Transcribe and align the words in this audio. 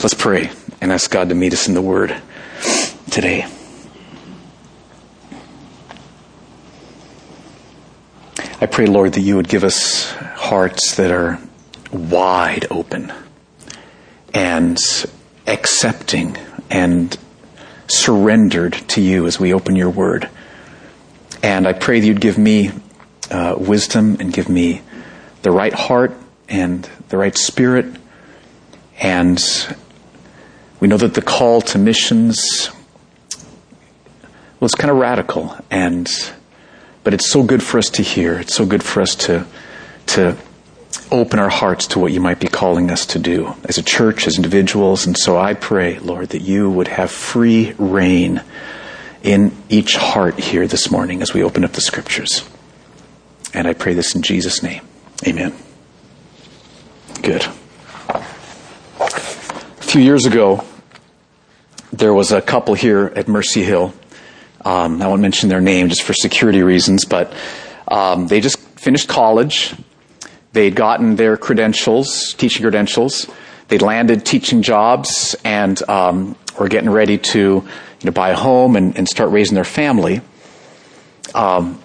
Let's 0.00 0.14
pray 0.14 0.48
and 0.80 0.92
ask 0.92 1.10
God 1.10 1.30
to 1.30 1.34
meet 1.34 1.52
us 1.52 1.66
in 1.66 1.74
the 1.74 1.82
Word 1.82 2.16
today. 3.10 3.44
I 8.60 8.66
pray, 8.66 8.86
Lord, 8.86 9.14
that 9.14 9.20
you 9.22 9.34
would 9.34 9.48
give 9.48 9.64
us 9.64 10.12
hearts 10.36 10.94
that 10.96 11.10
are 11.10 11.40
wide 11.90 12.66
open 12.70 13.12
and 14.32 14.78
accepting 15.48 16.36
and 16.70 17.18
surrendered 17.88 18.74
to 18.74 19.00
you 19.00 19.26
as 19.26 19.40
we 19.40 19.52
open 19.52 19.74
your 19.74 19.90
word. 19.90 20.28
And 21.42 21.66
I 21.66 21.72
pray 21.72 21.98
that 21.98 22.06
you'd 22.06 22.20
give 22.20 22.38
me 22.38 22.70
uh, 23.32 23.56
wisdom 23.58 24.18
and 24.20 24.32
give 24.32 24.48
me 24.48 24.82
the 25.42 25.50
right 25.50 25.72
heart 25.72 26.14
and 26.48 26.88
the 27.08 27.16
right 27.16 27.36
spirit. 27.36 27.96
And 29.00 29.40
we 30.80 30.88
know 30.88 30.96
that 30.96 31.14
the 31.14 31.22
call 31.22 31.60
to 31.62 31.78
missions 31.78 32.70
was 34.60 34.74
kind 34.74 34.90
of 34.90 34.96
radical 34.96 35.56
and 35.70 36.08
but 37.04 37.14
it's 37.14 37.30
so 37.30 37.42
good 37.42 37.62
for 37.62 37.78
us 37.78 37.88
to 37.90 38.02
hear. 38.02 38.38
It's 38.38 38.54
so 38.54 38.66
good 38.66 38.82
for 38.82 39.00
us 39.00 39.14
to 39.16 39.46
to 40.06 40.36
open 41.10 41.38
our 41.38 41.48
hearts 41.48 41.86
to 41.88 41.98
what 41.98 42.12
you 42.12 42.20
might 42.20 42.40
be 42.40 42.48
calling 42.48 42.90
us 42.90 43.06
to 43.06 43.18
do 43.18 43.54
as 43.64 43.78
a 43.78 43.82
church, 43.82 44.26
as 44.26 44.36
individuals. 44.36 45.06
And 45.06 45.16
so 45.16 45.38
I 45.38 45.54
pray, 45.54 45.98
Lord, 46.00 46.30
that 46.30 46.42
you 46.42 46.70
would 46.70 46.88
have 46.88 47.10
free 47.10 47.72
rein 47.78 48.42
in 49.22 49.52
each 49.68 49.96
heart 49.96 50.38
here 50.38 50.66
this 50.66 50.90
morning 50.90 51.22
as 51.22 51.32
we 51.32 51.42
open 51.42 51.64
up 51.64 51.72
the 51.72 51.80
scriptures. 51.80 52.48
And 53.54 53.66
I 53.66 53.72
pray 53.72 53.94
this 53.94 54.14
in 54.14 54.22
Jesus' 54.22 54.62
name. 54.62 54.82
Amen. 55.26 55.54
Good. 57.22 57.46
A 58.10 58.20
few 59.80 60.02
years 60.02 60.26
ago, 60.26 60.64
there 61.92 62.12
was 62.12 62.32
a 62.32 62.42
couple 62.42 62.74
here 62.74 63.12
at 63.16 63.28
Mercy 63.28 63.62
Hill. 63.62 63.94
Um, 64.64 65.00
I 65.00 65.06
won't 65.06 65.22
mention 65.22 65.48
their 65.48 65.60
name 65.60 65.88
just 65.88 66.02
for 66.02 66.12
security 66.12 66.62
reasons, 66.62 67.04
but 67.04 67.32
um, 67.86 68.26
they 68.26 68.40
just 68.40 68.58
finished 68.78 69.08
college. 69.08 69.74
They'd 70.52 70.74
gotten 70.74 71.16
their 71.16 71.36
credentials, 71.36 72.34
teaching 72.34 72.62
credentials. 72.62 73.26
They'd 73.68 73.82
landed 73.82 74.24
teaching 74.24 74.62
jobs 74.62 75.36
and 75.44 75.80
um, 75.88 76.36
were 76.58 76.68
getting 76.68 76.90
ready 76.90 77.18
to 77.18 77.38
you 77.38 78.04
know, 78.04 78.12
buy 78.12 78.30
a 78.30 78.36
home 78.36 78.76
and, 78.76 78.96
and 78.96 79.08
start 79.08 79.30
raising 79.30 79.54
their 79.54 79.64
family. 79.64 80.20
Um, 81.34 81.80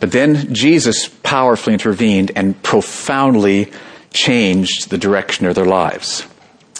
but 0.00 0.12
then 0.12 0.54
Jesus 0.54 1.08
powerfully 1.08 1.74
intervened 1.74 2.32
and 2.36 2.60
profoundly 2.62 3.72
changed 4.12 4.90
the 4.90 4.98
direction 4.98 5.46
of 5.46 5.54
their 5.54 5.64
lives. 5.64 6.26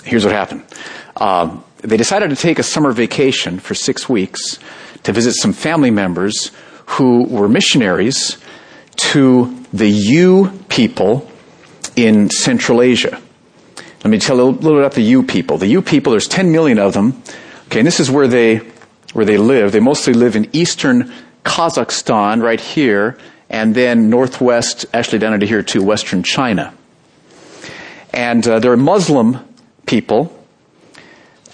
Here's 0.05 0.25
what 0.25 0.35
happened. 0.35 0.65
Um, 1.17 1.65
they 1.87 1.97
decided 1.97 2.31
to 2.31 2.37
take 2.37 2.59
a 2.59 2.63
summer 2.63 2.93
vacation 2.93 3.59
for 3.59 3.75
six 3.75 4.09
weeks 4.09 4.59
to 5.05 5.13
visit 5.13 5.35
some 5.35 5.53
family 5.53 5.91
members 5.91 6.51
who 6.87 7.25
were 7.25 7.49
missionaries 7.49 8.39
to 8.97 9.57
the 9.73 9.89
U 9.89 10.51
people 10.69 11.31
in 11.95 12.31
Central 12.31 12.83
Asia. 12.83 13.21
Let 14.05 14.11
me 14.11 14.19
tell 14.19 14.37
you 14.37 14.43
a 14.43 14.47
little 14.47 14.73
bit 14.73 14.79
about 14.79 14.93
the 14.93 15.03
U 15.03 15.23
people. 15.23 15.59
The 15.59 15.67
U 15.69 15.83
people, 15.83 16.11
there's 16.13 16.29
10 16.29 16.53
million 16.53 16.79
of 16.79 16.93
them. 16.93 17.23
Okay, 17.67 17.81
and 17.81 17.87
this 17.87 18.01
is 18.01 18.11
where 18.11 18.29
they, 18.29 18.59
where 19.13 19.25
they 19.25 19.39
live. 19.39 19.73
They 19.73 19.81
mostly 19.81 20.13
live 20.13 20.37
in 20.37 20.49
eastern 20.53 21.13
Kazakhstan, 21.45 22.43
right 22.43 22.61
here, 22.61 23.19
and 23.49 23.75
then 23.75 24.11
northwest, 24.11 24.87
actually 24.93 25.19
down 25.19 25.35
into 25.35 25.47
here 25.47 25.63
too, 25.63 25.83
western 25.83 26.23
China. 26.23 26.75
And 28.13 28.47
uh, 28.47 28.59
they're 28.59 28.77
Muslim 28.77 29.39
people. 29.87 30.36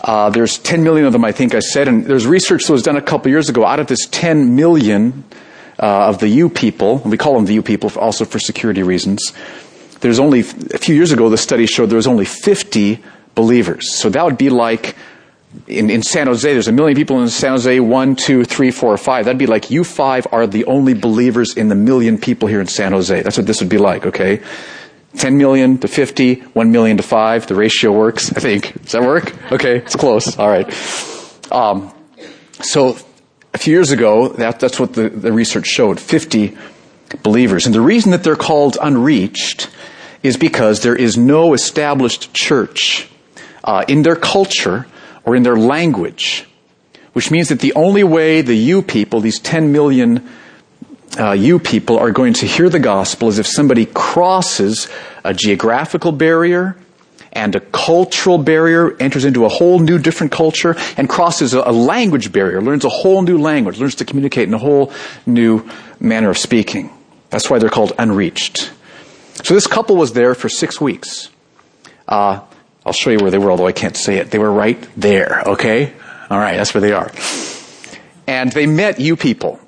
Uh, 0.03 0.31
there's 0.31 0.59
10 0.59 0.83
million 0.83 1.07
of 1.07 1.13
them, 1.13 1.25
I 1.25 1.33
think 1.33 1.55
I 1.55 1.61
said, 1.61 1.87
and 1.89 2.05
there's 2.05 2.27
research 2.27 2.65
that 2.67 2.73
was 2.73 2.83
done 2.83 2.97
a 2.97 3.03
couple 3.03 3.31
years 3.31 3.49
ago. 3.49 3.65
Out 3.65 3.79
of 3.79 3.87
this 3.87 4.07
10 4.11 4.57
million, 4.57 5.25
uh, 5.79 6.09
of 6.09 6.19
the 6.19 6.29
U 6.29 6.49
people, 6.49 6.99
we 6.99 7.17
call 7.17 7.35
them 7.35 7.47
the 7.47 7.55
U 7.55 7.63
people 7.63 7.91
also 7.97 8.25
for 8.25 8.39
security 8.39 8.83
reasons. 8.83 9.33
There's 10.01 10.19
only, 10.19 10.41
a 10.41 10.79
few 10.79 10.95
years 10.95 11.13
ago, 11.13 11.29
the 11.29 11.39
study 11.39 11.67
showed 11.67 11.91
there 11.91 11.97
was 11.97 12.07
only 12.07 12.25
50 12.25 13.03
believers. 13.35 13.95
So 13.95 14.09
that 14.11 14.25
would 14.25 14.39
be 14.39 14.51
like, 14.51 14.97
in, 15.67 15.91
in 15.91 16.03
San 16.03 16.27
Jose, 16.29 16.51
there's 16.51 16.69
a 16.69 16.73
million 16.73 16.97
people 16.97 17.21
in 17.21 17.29
San 17.29 17.53
Jose, 17.53 17.81
one, 17.81 18.17
two, 18.17 18.45
three, 18.45 18.71
four, 18.71 18.97
five. 18.97 19.27
That'd 19.27 19.39
be 19.39 19.47
like 19.47 19.71
you 19.71 19.85
five 19.85 20.27
are 20.33 20.47
the 20.47 20.65
only 20.65 20.95
believers 20.95 21.57
in 21.57 21.69
the 21.69 21.75
million 21.75 22.19
people 22.19 22.49
here 22.49 22.61
in 22.61 22.67
San 22.67 22.93
Jose. 22.93 23.23
That's 23.23 23.37
what 23.37 23.47
this 23.47 23.61
would 23.61 23.69
be 23.69 23.79
like, 23.79 24.07
okay? 24.07 24.41
10 25.17 25.37
million 25.37 25.79
to 25.79 25.89
50, 25.89 26.35
1 26.37 26.73
million 26.73 26.97
to 26.97 27.03
5. 27.03 27.47
The 27.47 27.55
ratio 27.55 27.93
works, 27.93 28.33
I 28.33 28.41
think. 28.41 28.83
Does 28.83 28.93
that 28.93 29.03
work? 29.03 29.53
Okay, 29.53 29.79
it's 29.79 29.97
close. 29.97 30.39
All 30.39 30.49
right. 30.49 30.67
Um, 31.51 31.93
so 32.61 32.97
a 33.53 33.59
few 33.59 33.73
years 33.73 33.91
ago, 33.91 34.29
that, 34.29 34.61
that's 34.61 34.81
what 34.81 34.95
the, 34.95 35.09
the 35.09 35.33
research 35.33 35.67
showed 35.67 36.01
50 36.01 36.57
believers. 37.23 37.67
And 37.67 37.75
the 37.75 37.81
reason 37.81 38.13
that 38.13 38.25
they're 38.25 38.37
called 38.37 38.79
unreached 38.81 39.69
is 40.23 40.37
because 40.37 40.81
there 40.81 40.97
is 40.97 41.19
no 41.19 41.53
established 41.53 42.33
church 42.33 43.09
uh, 43.65 43.85
in 43.89 44.03
their 44.03 44.17
culture 44.17 44.87
or 45.25 45.37
in 45.37 45.43
their 45.43 45.57
language, 45.57 46.47
which 47.13 47.31
means 47.31 47.49
that 47.49 47.61
the 47.61 47.75
only 47.75 48.05
way 48.05 48.41
the 48.41 48.55
U 48.55 48.83
people, 48.83 49.21
these 49.21 49.41
10 49.41 49.73
million 49.73 50.29
uh, 51.19 51.33
U 51.33 51.59
people, 51.59 51.99
are 51.99 52.11
going 52.11 52.33
to 52.35 52.47
hear 52.47 52.69
the 52.69 52.79
gospel 52.79 53.29
as 53.29 53.39
if 53.39 53.47
somebody 53.47 53.87
crosses 53.87 54.89
a 55.25 55.35
geographical 55.35 56.13
barrier 56.13 56.77
and 57.33 57.55
a 57.55 57.61
cultural 57.61 58.37
barrier, 58.37 58.95
enters 59.01 59.25
into 59.25 59.47
a 59.47 59.49
whole 59.49 59.79
new 59.79 59.99
different 59.99 60.33
culture, 60.33 60.77
and 60.99 61.09
crosses 61.09 61.55
a, 61.55 61.61
a 61.61 61.73
language 61.73 62.31
barrier, 62.31 62.61
learns 62.61 62.85
a 62.85 62.91
whole 62.91 63.23
new 63.23 63.39
language, 63.39 63.79
learns 63.79 63.95
to 63.95 64.05
communicate 64.05 64.49
in 64.49 64.55
a 64.55 64.59
whole 64.59 64.93
new 65.25 65.67
manner 65.99 66.29
of 66.29 66.37
speaking. 66.37 66.91
That's 67.31 67.49
why 67.49 67.59
they're 67.59 67.71
called 67.71 67.93
unreached. 67.99 68.71
So 69.43 69.55
this 69.55 69.67
couple 69.67 69.97
was 69.97 70.13
there 70.13 70.35
for 70.35 70.51
six 70.51 70.79
weeks. 70.79 71.31
Uh, 72.07 72.41
I'll 72.85 72.93
show 72.93 73.11
you 73.11 73.19
where 73.19 73.31
they 73.31 73.39
were, 73.39 73.51
although 73.51 73.67
I 73.67 73.73
can't 73.73 73.97
say 73.97 74.19
it. 74.19 74.31
They 74.31 74.39
were 74.39 74.53
right 74.53 74.79
there, 74.97 75.43
okay? 75.47 75.95
Alright, 76.31 76.57
that's 76.59 76.75
where 76.75 76.83
they 76.83 76.93
are. 76.93 77.11
And 78.27 78.53
they 78.53 78.67
met 78.67 79.01
U 79.01 79.17
people 79.17 79.59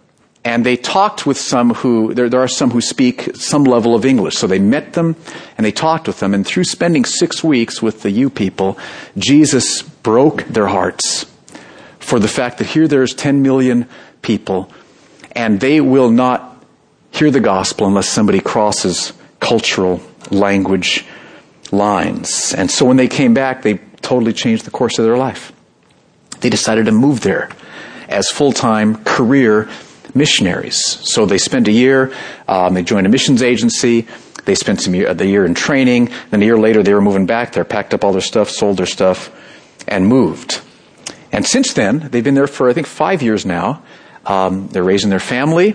and 0.45 0.65
they 0.65 0.77
talked 0.77 1.25
with 1.25 1.39
some 1.39 1.73
who 1.75 2.13
there, 2.13 2.29
there, 2.29 2.43
are 2.43 2.49
some 2.49 2.71
who 2.71 2.81
speak 2.81 3.35
some 3.35 3.65
level 3.65 3.95
of 3.95 4.05
english. 4.05 4.37
So 4.37 4.47
they 4.47 4.59
met 4.59 4.93
them 4.93 5.17
and 5.57 5.65
they 5.65 5.73
talked 5.73 6.07
with 6.07 6.21
them. 6.21 6.35
And 6.35 6.47
through 6.47 6.65
spending 6.65 7.05
six 7.05 7.43
weeks 7.43 7.81
with 7.83 8.03
the 8.03 8.11
u 8.11 8.31
people 8.31 8.79
jesus 9.17 9.83
broke 9.83 10.45
their 10.45 10.67
hearts 10.67 11.27
for 11.99 12.19
the 12.19 12.29
fact 12.29 12.59
that 12.59 12.69
here 12.69 12.87
there's 12.87 13.15
10 13.15 13.43
million 13.43 13.89
people 14.21 14.71
and 15.33 15.61
they 15.61 15.81
will 15.81 16.11
not 16.11 16.63
hear 17.11 17.31
the 17.31 17.41
gospel 17.41 17.87
unless 17.87 18.09
somebody 18.09 18.41
crosses 18.41 19.13
cultural 19.41 20.01
language 20.31 21.07
lines. 21.73 22.55
And 22.55 22.71
so 22.71 22.85
when 22.85 22.99
they 22.99 23.09
came 23.09 23.33
back 23.33 23.63
they 23.63 23.79
totally 24.03 24.35
changed 24.35 24.67
the 24.67 24.71
course 24.71 24.99
of 24.99 25.07
their 25.07 25.17
life. 25.17 25.53
They 26.41 26.51
decided 26.51 26.85
to 26.87 26.93
move 26.93 27.23
there 27.23 27.49
as 28.07 28.29
full-time 28.29 29.03
career 29.05 29.71
missionaries. 30.15 30.79
So 31.03 31.27
they 31.27 31.39
spent 31.39 31.69
a 31.69 31.73
year, 31.73 32.13
um, 32.49 32.75
they 32.75 32.83
joined 32.83 33.07
a 33.07 33.11
missions 33.11 33.43
agency, 33.43 34.07
they 34.45 34.55
spent 34.55 34.81
some 34.81 34.95
year, 34.95 35.13
the 35.15 35.27
year 35.27 35.45
in 35.45 35.55
training, 35.55 36.11
then 36.31 36.43
a 36.43 36.45
year 36.45 36.59
later 36.59 36.83
they 36.83 36.95
were 36.95 37.01
moving 37.01 37.27
back 37.27 37.53
there, 37.53 37.65
packed 37.65 37.95
up 37.95 38.05
all 38.05 38.13
their 38.13 38.21
stuff, 38.21 38.51
sold 38.51 38.77
their 38.77 38.87
stuff, 38.87 39.31
and 39.89 40.07
moved. 40.07 40.61
And 41.33 41.45
since 41.45 41.73
then, 41.73 42.09
they've 42.11 42.23
been 42.23 42.35
there 42.35 42.47
for, 42.47 42.69
I 42.69 42.73
think, 42.73 42.87
five 42.87 43.23
years 43.23 43.45
now. 43.45 43.83
Um, 44.25 44.69
they're 44.69 44.85
raising 44.85 45.11
their 45.11 45.21
family. 45.21 45.75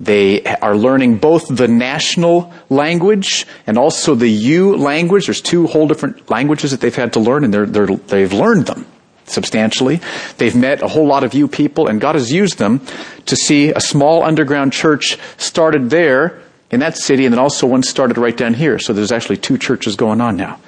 They 0.00 0.44
are 0.44 0.76
learning 0.76 1.18
both 1.18 1.48
the 1.48 1.68
national 1.68 2.52
language 2.68 3.46
and 3.66 3.78
also 3.78 4.14
the 4.14 4.28
U 4.28 4.76
language. 4.76 5.26
There's 5.26 5.40
two 5.40 5.66
whole 5.66 5.88
different 5.88 6.30
languages 6.30 6.70
that 6.70 6.80
they've 6.80 6.94
had 6.94 7.14
to 7.14 7.20
learn, 7.20 7.44
and 7.44 7.52
they're, 7.52 7.66
they're, 7.66 7.86
they've 7.86 8.32
learned 8.32 8.66
them 8.66 8.86
substantially. 9.28 10.00
They've 10.38 10.54
met 10.54 10.82
a 10.82 10.88
whole 10.88 11.06
lot 11.06 11.24
of 11.24 11.34
U 11.34 11.48
people, 11.48 11.88
and 11.88 12.00
God 12.00 12.14
has 12.14 12.32
used 12.32 12.58
them 12.58 12.80
to 13.26 13.36
see 13.36 13.70
a 13.70 13.80
small 13.80 14.22
underground 14.22 14.72
church 14.72 15.18
started 15.36 15.90
there 15.90 16.40
in 16.70 16.80
that 16.80 16.96
city, 16.96 17.24
and 17.24 17.32
then 17.32 17.38
also 17.38 17.66
one 17.66 17.82
started 17.82 18.18
right 18.18 18.36
down 18.36 18.54
here. 18.54 18.78
So 18.78 18.92
there's 18.92 19.12
actually 19.12 19.38
two 19.38 19.58
churches 19.58 19.96
going 19.96 20.20
on 20.20 20.36
now. 20.36 20.60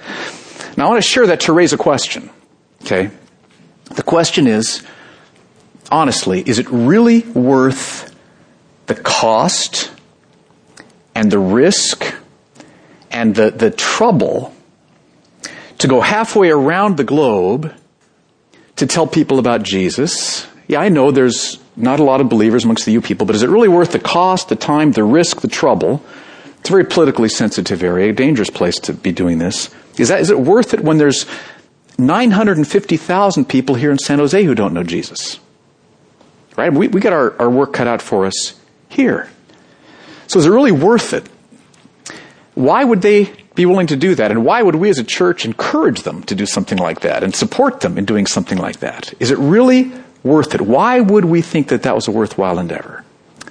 Now 0.76 0.86
I 0.86 0.88
want 0.90 1.02
to 1.02 1.08
share 1.08 1.26
that 1.26 1.40
to 1.40 1.52
raise 1.52 1.72
a 1.72 1.78
question. 1.78 2.30
Okay? 2.82 3.10
The 3.84 4.02
question 4.02 4.46
is, 4.46 4.82
honestly, 5.90 6.42
is 6.46 6.58
it 6.58 6.68
really 6.70 7.20
worth 7.20 8.14
the 8.86 8.94
cost 8.94 9.92
and 11.14 11.30
the 11.30 11.38
risk 11.38 12.14
and 13.10 13.34
the, 13.34 13.50
the 13.50 13.70
trouble 13.70 14.54
to 15.78 15.88
go 15.88 16.00
halfway 16.00 16.50
around 16.50 16.96
the 16.96 17.04
globe 17.04 17.74
to 18.80 18.86
tell 18.86 19.06
people 19.06 19.38
about 19.38 19.62
Jesus. 19.62 20.46
Yeah, 20.66 20.80
I 20.80 20.88
know 20.88 21.10
there's 21.10 21.58
not 21.76 22.00
a 22.00 22.02
lot 22.02 22.22
of 22.22 22.30
believers 22.30 22.64
amongst 22.64 22.86
the 22.86 22.92
U 22.92 23.02
people, 23.02 23.26
but 23.26 23.36
is 23.36 23.42
it 23.42 23.50
really 23.50 23.68
worth 23.68 23.92
the 23.92 23.98
cost, 23.98 24.48
the 24.48 24.56
time, 24.56 24.92
the 24.92 25.04
risk, 25.04 25.42
the 25.42 25.48
trouble? 25.48 26.02
It's 26.58 26.70
a 26.70 26.72
very 26.72 26.84
politically 26.84 27.28
sensitive 27.28 27.82
area, 27.82 28.10
a 28.10 28.12
dangerous 28.14 28.48
place 28.48 28.78
to 28.80 28.94
be 28.94 29.12
doing 29.12 29.36
this. 29.36 29.68
Is 29.98 30.08
that, 30.08 30.20
is 30.20 30.30
it 30.30 30.40
worth 30.40 30.72
it 30.72 30.80
when 30.80 30.96
there's 30.96 31.26
950,000 31.98 33.44
people 33.44 33.74
here 33.74 33.90
in 33.90 33.98
San 33.98 34.18
Jose 34.18 34.42
who 34.42 34.54
don't 34.54 34.72
know 34.72 34.82
Jesus. 34.82 35.38
Right? 36.56 36.72
We, 36.72 36.88
we 36.88 37.02
got 37.02 37.12
our, 37.12 37.38
our 37.38 37.50
work 37.50 37.74
cut 37.74 37.86
out 37.86 38.00
for 38.00 38.24
us 38.24 38.58
here. 38.88 39.28
So 40.26 40.38
is 40.38 40.46
it 40.46 40.50
really 40.50 40.72
worth 40.72 41.12
it? 41.12 41.28
Why 42.54 42.82
would 42.82 43.02
they 43.02 43.32
be 43.60 43.66
willing 43.66 43.88
to 43.88 43.96
do 43.96 44.14
that? 44.14 44.30
And 44.30 44.44
why 44.44 44.62
would 44.62 44.76
we 44.76 44.88
as 44.88 44.98
a 44.98 45.04
church 45.04 45.44
encourage 45.44 46.02
them 46.02 46.22
to 46.24 46.34
do 46.34 46.46
something 46.46 46.78
like 46.78 47.00
that 47.00 47.22
and 47.22 47.34
support 47.34 47.80
them 47.80 47.98
in 47.98 48.04
doing 48.06 48.26
something 48.26 48.56
like 48.56 48.80
that? 48.80 49.12
Is 49.20 49.30
it 49.30 49.38
really 49.38 49.92
worth 50.22 50.54
it? 50.54 50.62
Why 50.62 51.00
would 51.00 51.26
we 51.26 51.42
think 51.42 51.68
that 51.68 51.82
that 51.82 51.94
was 51.94 52.08
a 52.08 52.10
worthwhile 52.10 52.58
endeavor? 52.58 53.04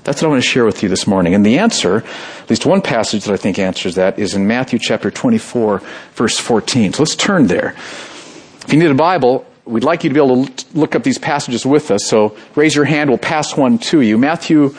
That's 0.03 0.21
what 0.21 0.29
I 0.29 0.31
want 0.31 0.43
to 0.43 0.49
share 0.49 0.65
with 0.65 0.81
you 0.81 0.89
this 0.89 1.05
morning. 1.05 1.35
And 1.35 1.45
the 1.45 1.59
answer, 1.59 1.97
at 1.97 2.49
least 2.49 2.65
one 2.65 2.81
passage 2.81 3.25
that 3.25 3.33
I 3.33 3.37
think 3.37 3.59
answers 3.59 3.95
that, 3.95 4.17
is 4.17 4.33
in 4.33 4.47
Matthew 4.47 4.79
chapter 4.79 5.11
24, 5.11 5.83
verse 6.13 6.39
14. 6.39 6.93
So 6.93 7.03
let's 7.03 7.15
turn 7.15 7.45
there. 7.45 7.75
If 8.65 8.73
you 8.73 8.79
need 8.79 8.89
a 8.89 8.95
Bible, 8.95 9.45
we'd 9.65 9.83
like 9.83 10.03
you 10.03 10.09
to 10.09 10.13
be 10.15 10.19
able 10.19 10.47
to 10.47 10.65
look 10.73 10.95
up 10.95 11.03
these 11.03 11.19
passages 11.19 11.65
with 11.65 11.91
us. 11.91 12.07
So 12.07 12.35
raise 12.55 12.75
your 12.75 12.85
hand, 12.85 13.11
we'll 13.11 13.19
pass 13.19 13.55
one 13.55 13.77
to 13.89 14.01
you. 14.01 14.17
Matthew 14.17 14.75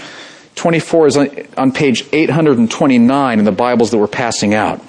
24 0.56 1.06
is 1.06 1.16
on 1.16 1.70
page 1.70 2.04
829 2.12 3.38
in 3.38 3.44
the 3.44 3.52
Bibles 3.52 3.92
that 3.92 3.98
we're 3.98 4.08
passing 4.08 4.54
out. 4.54 4.84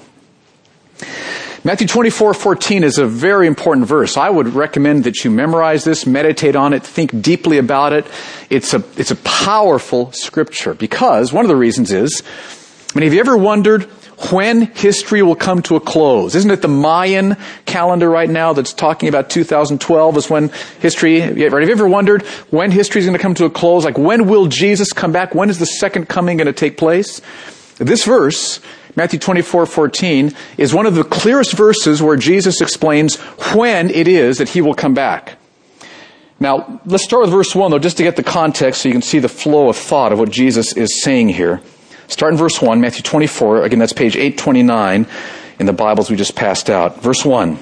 Matthew 1.64 1.86
24, 1.86 2.34
14 2.34 2.82
is 2.82 2.98
a 2.98 3.06
very 3.06 3.46
important 3.46 3.86
verse. 3.86 4.16
I 4.16 4.28
would 4.28 4.48
recommend 4.48 5.04
that 5.04 5.22
you 5.22 5.30
memorize 5.30 5.84
this, 5.84 6.06
meditate 6.06 6.56
on 6.56 6.72
it, 6.72 6.82
think 6.82 7.22
deeply 7.22 7.58
about 7.58 7.92
it. 7.92 8.04
It's 8.50 8.74
a, 8.74 8.82
it's 8.96 9.12
a 9.12 9.16
powerful 9.16 10.10
scripture 10.10 10.74
because 10.74 11.32
one 11.32 11.44
of 11.44 11.48
the 11.48 11.56
reasons 11.56 11.92
is, 11.92 12.24
I 12.94 12.98
mean, 12.98 13.04
have 13.04 13.14
you 13.14 13.20
ever 13.20 13.36
wondered 13.36 13.84
when 14.30 14.62
history 14.62 15.22
will 15.22 15.36
come 15.36 15.62
to 15.62 15.76
a 15.76 15.80
close? 15.80 16.34
Isn't 16.34 16.50
it 16.50 16.62
the 16.62 16.68
Mayan 16.68 17.36
calendar 17.64 18.10
right 18.10 18.28
now 18.28 18.52
that's 18.52 18.72
talking 18.72 19.08
about 19.08 19.30
2012 19.30 20.16
is 20.16 20.28
when 20.28 20.48
history, 20.80 21.20
have 21.20 21.38
you 21.38 21.46
ever 21.46 21.88
wondered 21.88 22.22
when 22.50 22.72
history 22.72 23.00
is 23.00 23.06
going 23.06 23.16
to 23.16 23.22
come 23.22 23.34
to 23.34 23.44
a 23.44 23.50
close? 23.50 23.84
Like 23.84 23.98
when 23.98 24.26
will 24.26 24.46
Jesus 24.46 24.92
come 24.92 25.12
back? 25.12 25.32
When 25.32 25.48
is 25.48 25.60
the 25.60 25.66
second 25.66 26.08
coming 26.08 26.38
going 26.38 26.46
to 26.46 26.52
take 26.52 26.76
place? 26.76 27.20
This 27.78 28.04
verse 28.04 28.60
Matthew 28.94 29.18
24, 29.18 29.66
14 29.66 30.34
is 30.58 30.74
one 30.74 30.86
of 30.86 30.94
the 30.94 31.04
clearest 31.04 31.54
verses 31.54 32.02
where 32.02 32.16
Jesus 32.16 32.60
explains 32.60 33.16
when 33.54 33.90
it 33.90 34.06
is 34.06 34.38
that 34.38 34.50
he 34.50 34.60
will 34.60 34.74
come 34.74 34.92
back. 34.92 35.38
Now, 36.38 36.80
let's 36.84 37.04
start 37.04 37.22
with 37.22 37.30
verse 37.30 37.54
1 37.54 37.70
though, 37.70 37.78
just 37.78 37.96
to 37.98 38.02
get 38.02 38.16
the 38.16 38.22
context 38.22 38.82
so 38.82 38.88
you 38.88 38.92
can 38.92 39.02
see 39.02 39.18
the 39.18 39.28
flow 39.28 39.68
of 39.68 39.76
thought 39.76 40.12
of 40.12 40.18
what 40.18 40.30
Jesus 40.30 40.72
is 40.76 41.02
saying 41.02 41.30
here. 41.30 41.62
Start 42.08 42.32
in 42.32 42.38
verse 42.38 42.60
1, 42.60 42.80
Matthew 42.80 43.02
24. 43.02 43.64
Again, 43.64 43.78
that's 43.78 43.92
page 43.92 44.16
829 44.16 45.06
in 45.58 45.66
the 45.66 45.72
Bibles 45.72 46.10
we 46.10 46.16
just 46.16 46.34
passed 46.34 46.68
out. 46.68 47.00
Verse 47.00 47.24
1. 47.24 47.58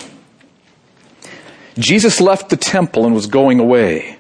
Jesus 1.79 2.21
left 2.21 2.49
the 2.49 2.57
temple 2.57 3.05
and 3.07 3.15
was 3.15 3.27
going 3.27 3.61
away. 3.61 4.19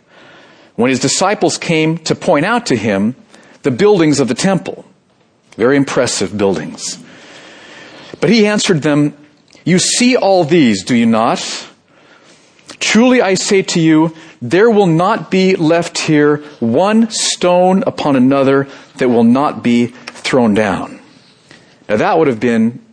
When 0.76 0.90
his 0.90 1.00
disciples 1.00 1.58
came 1.58 1.98
to 1.98 2.14
point 2.14 2.46
out 2.46 2.66
to 2.66 2.76
him 2.76 3.16
the 3.62 3.70
buildings 3.70 4.20
of 4.20 4.28
the 4.28 4.34
temple, 4.34 4.84
very 5.56 5.76
impressive 5.76 6.37
buildings. 6.37 7.02
But 8.20 8.31
he 8.31 8.47
answered 8.47 8.82
them, 8.82 9.17
You 9.64 9.79
see 9.79 10.17
all 10.17 10.44
these, 10.44 10.85
do 10.85 10.94
you 10.97 11.06
not? 11.06 11.69
Truly 12.79 13.20
I 13.20 13.35
say 13.35 13.62
to 13.62 13.81
you, 13.81 14.14
there 14.43 14.70
will 14.70 14.87
not 14.87 15.31
be 15.31 15.55
left 15.55 15.99
here 15.99 16.38
one 16.61 17.11
stone 17.11 17.82
upon 17.87 18.17
another 18.17 18.69
that 18.97 19.08
will 19.08 19.25
not 19.25 19.62
be 19.62 19.87
thrown 19.87 20.55
down. 20.55 21.00
Now 21.88 21.97
that 21.97 22.19
would 22.19 22.29
have 22.29 22.41
been 22.41 22.85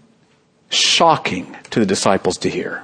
shocking 0.69 1.55
to 1.69 1.79
the 1.79 1.85
disciples 1.85 2.37
to 2.39 2.49
hear. 2.49 2.83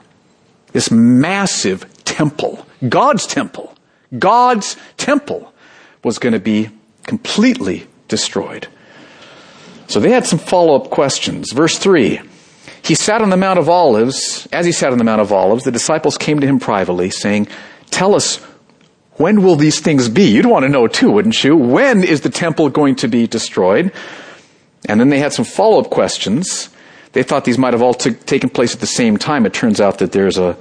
This 0.71 0.89
massive 0.91 1.85
temple, 2.03 2.65
God's 2.87 3.27
temple, 3.27 3.75
God's 4.17 4.77
temple 4.97 5.53
was 6.03 6.19
going 6.19 6.33
to 6.33 6.39
be 6.39 6.69
completely 7.05 7.87
destroyed. 8.07 8.67
So 9.87 9.99
they 9.99 10.11
had 10.11 10.25
some 10.25 10.39
follow 10.39 10.75
up 10.75 10.89
questions. 10.89 11.51
Verse 11.51 11.77
3 11.77 12.21
He 12.83 12.95
sat 12.95 13.21
on 13.21 13.29
the 13.29 13.37
Mount 13.37 13.59
of 13.59 13.69
Olives. 13.69 14.47
As 14.51 14.65
he 14.65 14.71
sat 14.71 14.91
on 14.91 14.97
the 14.97 15.03
Mount 15.03 15.21
of 15.21 15.31
Olives, 15.31 15.63
the 15.63 15.71
disciples 15.71 16.17
came 16.17 16.39
to 16.39 16.47
him 16.47 16.59
privately, 16.59 17.09
saying, 17.09 17.47
Tell 17.89 18.15
us, 18.15 18.37
when 19.17 19.43
will 19.43 19.55
these 19.55 19.79
things 19.79 20.09
be? 20.09 20.31
You'd 20.31 20.45
want 20.45 20.63
to 20.63 20.69
know 20.69 20.87
too, 20.87 21.11
wouldn't 21.11 21.43
you? 21.43 21.55
When 21.55 22.03
is 22.03 22.21
the 22.21 22.29
temple 22.29 22.69
going 22.69 22.95
to 22.97 23.07
be 23.07 23.27
destroyed? 23.27 23.91
And 24.85 24.99
then 24.99 25.09
they 25.09 25.19
had 25.19 25.33
some 25.33 25.45
follow 25.45 25.79
up 25.79 25.89
questions. 25.89 26.69
They 27.13 27.23
thought 27.23 27.45
these 27.45 27.59
might 27.59 27.73
have 27.73 27.81
all 27.81 27.93
t- 27.93 28.11
taken 28.11 28.49
place 28.49 28.73
at 28.73 28.81
the 28.81 28.87
same 28.87 29.17
time. 29.17 29.45
It 29.45 29.53
turns 29.53 29.79
out 29.79 29.99
that 29.99 30.11
there's 30.11 30.37
a 30.37 30.57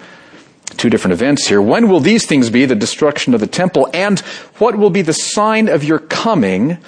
two 0.77 0.91
different 0.91 1.13
events 1.13 1.47
here. 1.47 1.61
When 1.61 1.89
will 1.89 2.01
these 2.01 2.27
things 2.27 2.51
be, 2.51 2.67
the 2.67 2.75
destruction 2.75 3.35
of 3.35 3.41
the 3.41 3.47
temple? 3.47 3.89
And 3.93 4.21
what 4.59 4.77
will 4.77 4.91
be 4.91 5.03
the 5.03 5.13
sign 5.13 5.69
of 5.69 5.85
your 5.85 5.99
coming 5.99 6.79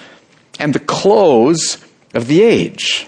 and 0.59 0.73
the 0.73 0.79
close 0.79 1.83
of 2.15 2.27
the 2.27 2.41
age. 2.41 3.07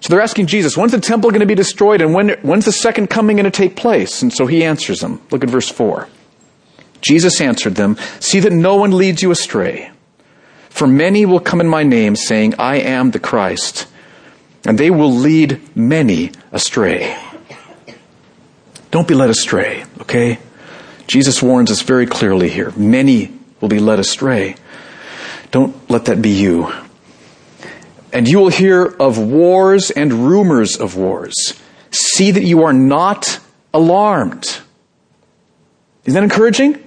So 0.00 0.12
they're 0.12 0.22
asking 0.22 0.46
Jesus, 0.46 0.76
when's 0.76 0.92
the 0.92 1.00
temple 1.00 1.30
going 1.30 1.40
to 1.40 1.46
be 1.46 1.54
destroyed 1.54 2.00
and 2.00 2.14
when, 2.14 2.30
when's 2.42 2.64
the 2.64 2.72
second 2.72 3.08
coming 3.08 3.36
going 3.36 3.44
to 3.44 3.50
take 3.50 3.76
place? 3.76 4.22
And 4.22 4.32
so 4.32 4.46
he 4.46 4.64
answers 4.64 5.00
them. 5.00 5.20
Look 5.30 5.44
at 5.44 5.50
verse 5.50 5.68
4. 5.68 6.08
Jesus 7.00 7.40
answered 7.40 7.74
them, 7.74 7.96
See 8.20 8.40
that 8.40 8.52
no 8.52 8.76
one 8.76 8.92
leads 8.92 9.22
you 9.22 9.30
astray. 9.30 9.90
For 10.70 10.86
many 10.86 11.26
will 11.26 11.40
come 11.40 11.60
in 11.60 11.68
my 11.68 11.82
name, 11.82 12.16
saying, 12.16 12.54
I 12.58 12.76
am 12.76 13.10
the 13.10 13.18
Christ, 13.18 13.86
and 14.64 14.78
they 14.78 14.90
will 14.90 15.12
lead 15.12 15.60
many 15.76 16.32
astray. 16.52 17.16
Don't 18.90 19.08
be 19.08 19.14
led 19.14 19.30
astray, 19.30 19.84
okay? 20.00 20.38
Jesus 21.06 21.42
warns 21.42 21.70
us 21.70 21.82
very 21.82 22.06
clearly 22.06 22.48
here. 22.48 22.70
Many 22.76 23.36
will 23.60 23.68
be 23.68 23.80
led 23.80 23.98
astray. 23.98 24.56
Don't 25.50 25.90
let 25.90 26.06
that 26.06 26.22
be 26.22 26.30
you. 26.30 26.72
And 28.12 28.28
you 28.28 28.38
will 28.38 28.48
hear 28.48 28.84
of 28.84 29.18
wars 29.18 29.90
and 29.90 30.12
rumors 30.12 30.76
of 30.76 30.96
wars. 30.96 31.34
See 31.90 32.30
that 32.30 32.44
you 32.44 32.64
are 32.64 32.72
not 32.72 33.40
alarmed. 33.74 34.44
Isn't 36.04 36.14
that 36.14 36.22
encouraging? 36.22 36.82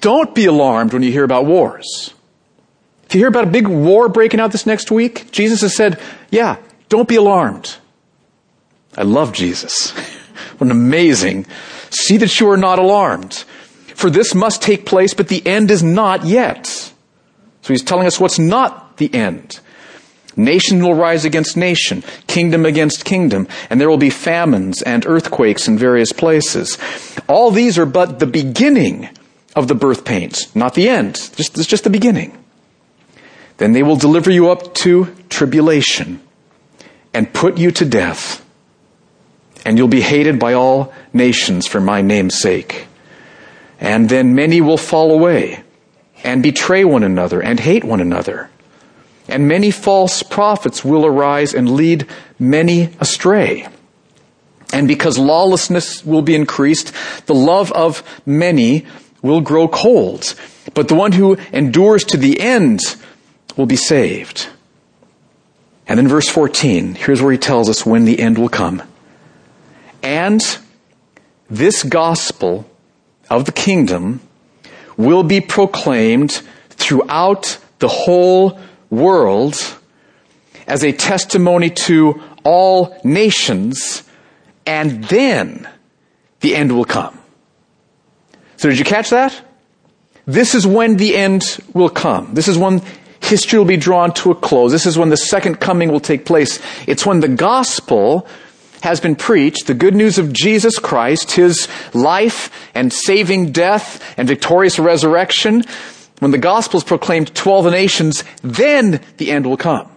Don't 0.00 0.34
be 0.34 0.46
alarmed 0.46 0.92
when 0.92 1.02
you 1.02 1.12
hear 1.12 1.24
about 1.24 1.46
wars. 1.46 2.14
If 3.04 3.14
you 3.14 3.20
hear 3.20 3.28
about 3.28 3.44
a 3.44 3.50
big 3.50 3.68
war 3.68 4.08
breaking 4.08 4.40
out 4.40 4.52
this 4.52 4.66
next 4.66 4.90
week, 4.90 5.30
Jesus 5.30 5.60
has 5.60 5.76
said, 5.76 6.00
yeah, 6.30 6.56
don't 6.88 7.08
be 7.08 7.16
alarmed. 7.16 7.76
I 8.96 9.02
love 9.02 9.32
Jesus. 9.32 9.90
what 10.58 10.62
an 10.62 10.70
amazing. 10.70 11.46
See 11.90 12.16
that 12.16 12.40
you 12.40 12.50
are 12.50 12.56
not 12.56 12.78
alarmed. 12.78 13.34
For 13.94 14.10
this 14.10 14.34
must 14.34 14.62
take 14.62 14.86
place, 14.86 15.14
but 15.14 15.28
the 15.28 15.46
end 15.46 15.70
is 15.70 15.82
not 15.82 16.24
yet. 16.24 16.66
So 16.66 17.72
he's 17.72 17.82
telling 17.82 18.06
us 18.06 18.20
what's 18.20 18.38
not 18.38 18.96
the 18.96 19.12
end. 19.14 19.60
Nation 20.36 20.82
will 20.82 20.94
rise 20.94 21.24
against 21.24 21.56
nation, 21.56 22.04
kingdom 22.26 22.66
against 22.66 23.06
kingdom, 23.06 23.48
and 23.70 23.80
there 23.80 23.88
will 23.88 23.96
be 23.96 24.10
famines 24.10 24.82
and 24.82 25.06
earthquakes 25.06 25.66
in 25.66 25.78
various 25.78 26.12
places. 26.12 26.76
All 27.26 27.50
these 27.50 27.78
are 27.78 27.86
but 27.86 28.18
the 28.18 28.26
beginning 28.26 29.08
of 29.54 29.66
the 29.66 29.74
birth 29.74 30.04
pains, 30.04 30.54
not 30.54 30.74
the 30.74 30.90
end. 30.90 31.14
Just, 31.36 31.56
it's 31.56 31.66
just 31.66 31.84
the 31.84 31.90
beginning. 31.90 32.36
Then 33.56 33.72
they 33.72 33.82
will 33.82 33.96
deliver 33.96 34.30
you 34.30 34.50
up 34.50 34.74
to 34.74 35.14
tribulation 35.30 36.20
and 37.14 37.32
put 37.32 37.56
you 37.56 37.70
to 37.70 37.86
death, 37.86 38.44
and 39.64 39.78
you'll 39.78 39.88
be 39.88 40.02
hated 40.02 40.38
by 40.38 40.52
all 40.52 40.92
nations 41.14 41.66
for 41.66 41.80
my 41.80 42.02
name's 42.02 42.38
sake. 42.38 42.86
And 43.80 44.10
then 44.10 44.34
many 44.34 44.60
will 44.60 44.76
fall 44.76 45.12
away 45.12 45.62
and 46.22 46.42
betray 46.42 46.84
one 46.84 47.02
another 47.02 47.42
and 47.42 47.58
hate 47.58 47.84
one 47.84 48.02
another 48.02 48.50
and 49.28 49.48
many 49.48 49.70
false 49.70 50.22
prophets 50.22 50.84
will 50.84 51.04
arise 51.04 51.54
and 51.54 51.70
lead 51.70 52.06
many 52.38 52.90
astray. 53.00 53.66
And 54.72 54.88
because 54.88 55.18
lawlessness 55.18 56.04
will 56.04 56.22
be 56.22 56.34
increased, 56.34 56.92
the 57.26 57.34
love 57.34 57.72
of 57.72 58.02
many 58.26 58.86
will 59.22 59.40
grow 59.40 59.68
cold. 59.68 60.34
But 60.74 60.88
the 60.88 60.94
one 60.94 61.12
who 61.12 61.36
endures 61.52 62.04
to 62.04 62.16
the 62.16 62.40
end 62.40 62.80
will 63.56 63.66
be 63.66 63.76
saved. 63.76 64.48
And 65.88 66.00
in 66.00 66.08
verse 66.08 66.28
14, 66.28 66.96
here's 66.96 67.22
where 67.22 67.32
he 67.32 67.38
tells 67.38 67.68
us 67.68 67.86
when 67.86 68.04
the 68.04 68.18
end 68.18 68.38
will 68.38 68.48
come. 68.48 68.82
And 70.02 70.40
this 71.48 71.82
gospel 71.82 72.68
of 73.30 73.44
the 73.44 73.52
kingdom 73.52 74.20
will 74.96 75.22
be 75.22 75.40
proclaimed 75.40 76.42
throughout 76.70 77.58
the 77.78 77.88
whole 77.88 78.58
world 78.90 79.56
as 80.66 80.84
a 80.84 80.92
testimony 80.92 81.70
to 81.70 82.20
all 82.44 82.98
nations, 83.04 84.02
and 84.64 85.04
then 85.04 85.68
the 86.40 86.54
end 86.54 86.72
will 86.72 86.84
come. 86.84 87.18
So 88.56 88.68
did 88.68 88.78
you 88.78 88.84
catch 88.84 89.10
that? 89.10 89.40
This 90.26 90.54
is 90.54 90.66
when 90.66 90.96
the 90.96 91.16
end 91.16 91.58
will 91.72 91.88
come. 91.88 92.34
This 92.34 92.48
is 92.48 92.58
when 92.58 92.82
history 93.20 93.58
will 93.58 93.66
be 93.66 93.76
drawn 93.76 94.12
to 94.14 94.30
a 94.30 94.34
close. 94.34 94.72
This 94.72 94.86
is 94.86 94.98
when 94.98 95.10
the 95.10 95.16
second 95.16 95.60
coming 95.60 95.90
will 95.90 96.00
take 96.00 96.24
place. 96.24 96.60
It's 96.86 97.06
when 97.06 97.20
the 97.20 97.28
gospel 97.28 98.26
has 98.82 99.00
been 99.00 99.16
preached, 99.16 99.66
the 99.66 99.74
good 99.74 99.94
news 99.94 100.18
of 100.18 100.32
Jesus 100.32 100.78
Christ, 100.78 101.32
His 101.32 101.68
life 101.94 102.50
and 102.74 102.92
saving 102.92 103.52
death 103.52 104.02
and 104.16 104.28
victorious 104.28 104.78
resurrection, 104.78 105.64
when 106.18 106.30
the 106.30 106.38
gospel 106.38 106.78
is 106.78 106.84
proclaimed 106.84 107.34
to 107.34 107.50
all 107.50 107.62
the 107.62 107.70
nations, 107.70 108.24
then 108.42 109.00
the 109.18 109.30
end 109.30 109.46
will 109.46 109.56
come. 109.56 109.90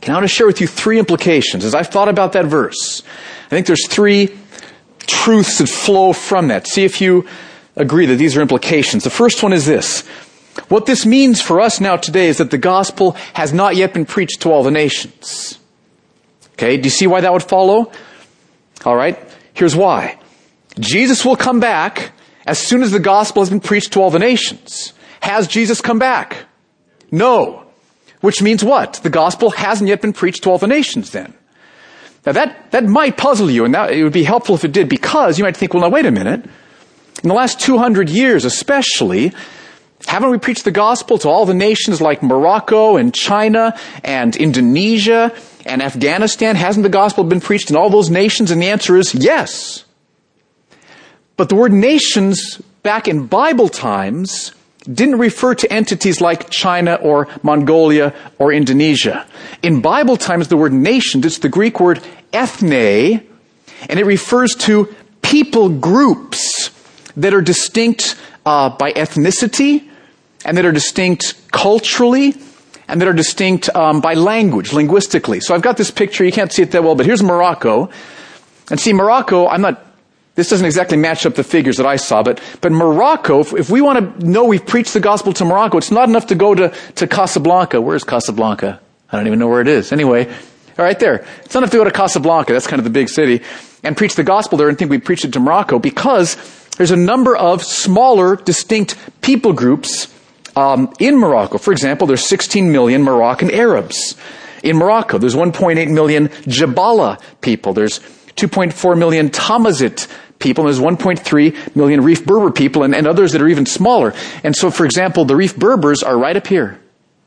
Can 0.00 0.12
I 0.12 0.16
want 0.16 0.24
to 0.24 0.34
share 0.34 0.46
with 0.46 0.60
you 0.60 0.66
three 0.66 0.98
implications. 0.98 1.64
As 1.64 1.74
I've 1.74 1.88
thought 1.88 2.08
about 2.08 2.32
that 2.32 2.46
verse, 2.46 3.02
I 3.46 3.48
think 3.50 3.68
there's 3.68 3.86
three 3.86 4.36
truths 5.06 5.58
that 5.58 5.68
flow 5.68 6.12
from 6.12 6.48
that. 6.48 6.66
See 6.66 6.84
if 6.84 7.00
you 7.00 7.26
agree 7.76 8.06
that 8.06 8.16
these 8.16 8.36
are 8.36 8.42
implications. 8.42 9.04
The 9.04 9.10
first 9.10 9.42
one 9.42 9.52
is 9.52 9.64
this. 9.64 10.06
What 10.68 10.86
this 10.86 11.06
means 11.06 11.40
for 11.40 11.60
us 11.60 11.80
now 11.80 11.96
today 11.96 12.26
is 12.26 12.38
that 12.38 12.50
the 12.50 12.58
gospel 12.58 13.12
has 13.34 13.52
not 13.52 13.76
yet 13.76 13.94
been 13.94 14.04
preached 14.04 14.42
to 14.42 14.50
all 14.50 14.62
the 14.62 14.70
nations. 14.70 15.58
Okay, 16.54 16.76
do 16.76 16.84
you 16.84 16.90
see 16.90 17.06
why 17.06 17.20
that 17.20 17.32
would 17.32 17.42
follow? 17.42 17.90
Alright, 18.84 19.18
here's 19.54 19.76
why. 19.76 20.18
Jesus 20.78 21.24
will 21.24 21.36
come 21.36 21.60
back 21.60 22.12
as 22.46 22.58
soon 22.58 22.82
as 22.82 22.90
the 22.90 23.00
gospel 23.00 23.42
has 23.42 23.50
been 23.50 23.60
preached 23.60 23.92
to 23.92 24.00
all 24.00 24.10
the 24.10 24.18
nations. 24.18 24.92
Has 25.20 25.46
Jesus 25.46 25.80
come 25.80 25.98
back? 25.98 26.46
No. 27.10 27.64
Which 28.20 28.42
means 28.42 28.64
what? 28.64 28.94
The 29.02 29.10
gospel 29.10 29.50
hasn't 29.50 29.88
yet 29.88 30.00
been 30.00 30.12
preached 30.12 30.44
to 30.44 30.50
all 30.50 30.58
the 30.58 30.66
nations 30.66 31.10
then. 31.10 31.34
Now 32.24 32.32
that, 32.32 32.70
that 32.70 32.84
might 32.84 33.16
puzzle 33.16 33.50
you, 33.50 33.64
and 33.64 33.74
that, 33.74 33.90
it 33.92 34.04
would 34.04 34.12
be 34.12 34.24
helpful 34.24 34.54
if 34.54 34.64
it 34.64 34.72
did, 34.72 34.88
because 34.88 35.38
you 35.38 35.44
might 35.44 35.56
think, 35.56 35.74
well 35.74 35.82
now 35.82 35.88
wait 35.88 36.06
a 36.06 36.10
minute. 36.10 36.44
In 37.22 37.28
the 37.28 37.34
last 37.34 37.60
200 37.60 38.08
years 38.08 38.44
especially, 38.44 39.32
haven't 40.06 40.30
we 40.30 40.38
preached 40.38 40.64
the 40.64 40.70
gospel 40.70 41.18
to 41.18 41.28
all 41.28 41.46
the 41.46 41.54
nations 41.54 42.00
like 42.00 42.22
Morocco 42.22 42.96
and 42.96 43.14
China 43.14 43.78
and 44.04 44.34
Indonesia 44.36 45.34
and 45.64 45.82
Afghanistan? 45.82 46.56
Hasn't 46.56 46.82
the 46.82 46.88
gospel 46.88 47.24
been 47.24 47.40
preached 47.40 47.70
in 47.70 47.76
all 47.76 47.90
those 47.90 48.10
nations? 48.10 48.50
And 48.50 48.60
the 48.60 48.70
answer 48.70 48.96
is 48.96 49.14
yes. 49.14 49.84
But 51.36 51.48
the 51.48 51.54
word 51.56 51.72
nations 51.72 52.60
back 52.82 53.08
in 53.08 53.26
Bible 53.26 53.68
times 53.68 54.52
didn't 54.84 55.18
refer 55.18 55.54
to 55.54 55.72
entities 55.72 56.20
like 56.20 56.50
China 56.50 56.94
or 56.96 57.28
Mongolia 57.42 58.14
or 58.38 58.52
Indonesia. 58.52 59.26
In 59.62 59.80
Bible 59.80 60.16
times, 60.16 60.48
the 60.48 60.56
word 60.56 60.72
nations, 60.72 61.24
it's 61.24 61.38
the 61.38 61.48
Greek 61.48 61.78
word 61.78 62.00
ethne, 62.32 63.26
and 63.88 64.00
it 64.00 64.06
refers 64.06 64.54
to 64.56 64.94
people 65.22 65.68
groups 65.68 66.70
that 67.16 67.32
are 67.32 67.40
distinct 67.40 68.16
uh, 68.44 68.70
by 68.70 68.92
ethnicity 68.92 69.88
and 70.44 70.56
that 70.56 70.64
are 70.64 70.72
distinct 70.72 71.36
culturally 71.52 72.34
and 72.88 73.00
that 73.00 73.08
are 73.08 73.12
distinct 73.12 73.74
um, 73.76 74.00
by 74.00 74.14
language, 74.14 74.72
linguistically. 74.72 75.40
So 75.40 75.54
I've 75.54 75.62
got 75.62 75.76
this 75.76 75.90
picture. 75.90 76.24
You 76.24 76.32
can't 76.32 76.52
see 76.52 76.62
it 76.62 76.72
that 76.72 76.82
well, 76.82 76.94
but 76.94 77.06
here's 77.06 77.22
Morocco. 77.22 77.90
And 78.70 78.80
see, 78.80 78.92
Morocco, 78.92 79.46
I'm 79.46 79.60
not 79.60 79.91
this 80.34 80.48
doesn't 80.48 80.64
exactly 80.64 80.96
match 80.96 81.26
up 81.26 81.34
the 81.34 81.44
figures 81.44 81.76
that 81.76 81.86
I 81.86 81.96
saw, 81.96 82.22
but, 82.22 82.40
but 82.60 82.72
Morocco, 82.72 83.40
if, 83.40 83.52
if, 83.52 83.70
we 83.70 83.82
want 83.82 84.20
to 84.20 84.26
know 84.26 84.44
we've 84.44 84.66
preached 84.66 84.94
the 84.94 85.00
gospel 85.00 85.32
to 85.34 85.44
Morocco, 85.44 85.76
it's 85.76 85.90
not 85.90 86.08
enough 86.08 86.26
to 86.28 86.34
go 86.34 86.54
to, 86.54 86.72
to 86.96 87.06
Casablanca. 87.06 87.80
Where's 87.80 88.02
Casablanca? 88.02 88.80
I 89.10 89.16
don't 89.16 89.26
even 89.26 89.38
know 89.38 89.48
where 89.48 89.60
it 89.60 89.68
is. 89.68 89.92
Anyway, 89.92 90.32
right 90.78 90.98
there. 90.98 91.26
It's 91.44 91.54
not 91.54 91.60
enough 91.60 91.70
to 91.72 91.76
go 91.76 91.84
to 91.84 91.90
Casablanca, 91.90 92.52
that's 92.52 92.66
kind 92.66 92.80
of 92.80 92.84
the 92.84 92.90
big 92.90 93.10
city, 93.10 93.42
and 93.82 93.94
preach 93.94 94.14
the 94.14 94.24
gospel 94.24 94.56
there 94.56 94.68
and 94.68 94.78
think 94.78 94.90
we 94.90 94.98
preached 94.98 95.24
it 95.24 95.32
to 95.34 95.40
Morocco 95.40 95.78
because 95.78 96.36
there's 96.78 96.90
a 96.90 96.96
number 96.96 97.36
of 97.36 97.62
smaller, 97.62 98.36
distinct 98.36 98.96
people 99.20 99.52
groups 99.52 100.12
um, 100.56 100.92
in 100.98 101.18
Morocco. 101.18 101.58
For 101.58 101.72
example, 101.72 102.06
there's 102.06 102.26
16 102.26 102.72
million 102.72 103.02
Moroccan 103.02 103.50
Arabs. 103.50 104.16
In 104.62 104.76
Morocco, 104.76 105.18
there's 105.18 105.34
1.8 105.34 105.90
million 105.90 106.28
Jabala 106.28 107.20
people. 107.40 107.72
There's 107.72 108.00
2.4 108.36 108.98
million 108.98 109.30
Tamazight 109.30 110.08
people, 110.38 110.66
and 110.66 110.74
there's 110.74 110.84
1.3 110.84 111.76
million 111.76 112.02
Rif 112.02 112.24
Berber 112.24 112.50
people, 112.50 112.82
and, 112.82 112.94
and 112.94 113.06
others 113.06 113.32
that 113.32 113.40
are 113.40 113.48
even 113.48 113.66
smaller. 113.66 114.12
And 114.44 114.54
so, 114.54 114.70
for 114.70 114.84
example, 114.84 115.24
the 115.24 115.36
Rif 115.36 115.56
Berbers 115.56 116.02
are 116.02 116.18
right 116.18 116.36
up 116.36 116.46
here. 116.46 116.78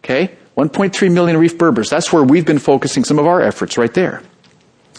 Okay? 0.03 0.35
1.3 0.57 1.11
million 1.11 1.37
Rif 1.37 1.57
Berbers. 1.57 1.89
That's 1.89 2.13
where 2.13 2.23
we've 2.23 2.45
been 2.45 2.59
focusing 2.59 3.03
some 3.03 3.19
of 3.19 3.25
our 3.25 3.41
efforts, 3.41 3.77
right 3.77 3.93
there. 3.93 4.21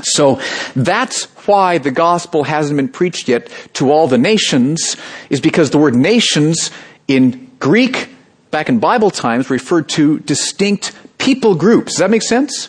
So 0.03 0.41
that's 0.75 1.25
why 1.47 1.79
the 1.79 1.91
gospel 1.91 2.45
hasn't 2.45 2.77
been 2.77 2.89
preached 2.89 3.29
yet 3.29 3.49
to 3.75 3.91
all 3.91 4.09
the 4.09 4.19
nations, 4.19 4.97
is 5.31 5.41
because 5.41 5.71
the 5.71 5.79
word 5.79 5.95
nations 5.95 6.71
in 7.09 7.51
Greek, 7.59 8.09
back 8.51 8.69
in 8.69 8.79
Bible 8.79 9.11
times, 9.11 9.49
referred 9.49 9.89
to 9.91 10.19
distinct 10.21 10.93
people 11.19 11.55
groups. 11.55 11.93
Does 11.93 12.01
that 12.01 12.11
make 12.11 12.23
sense? 12.23 12.69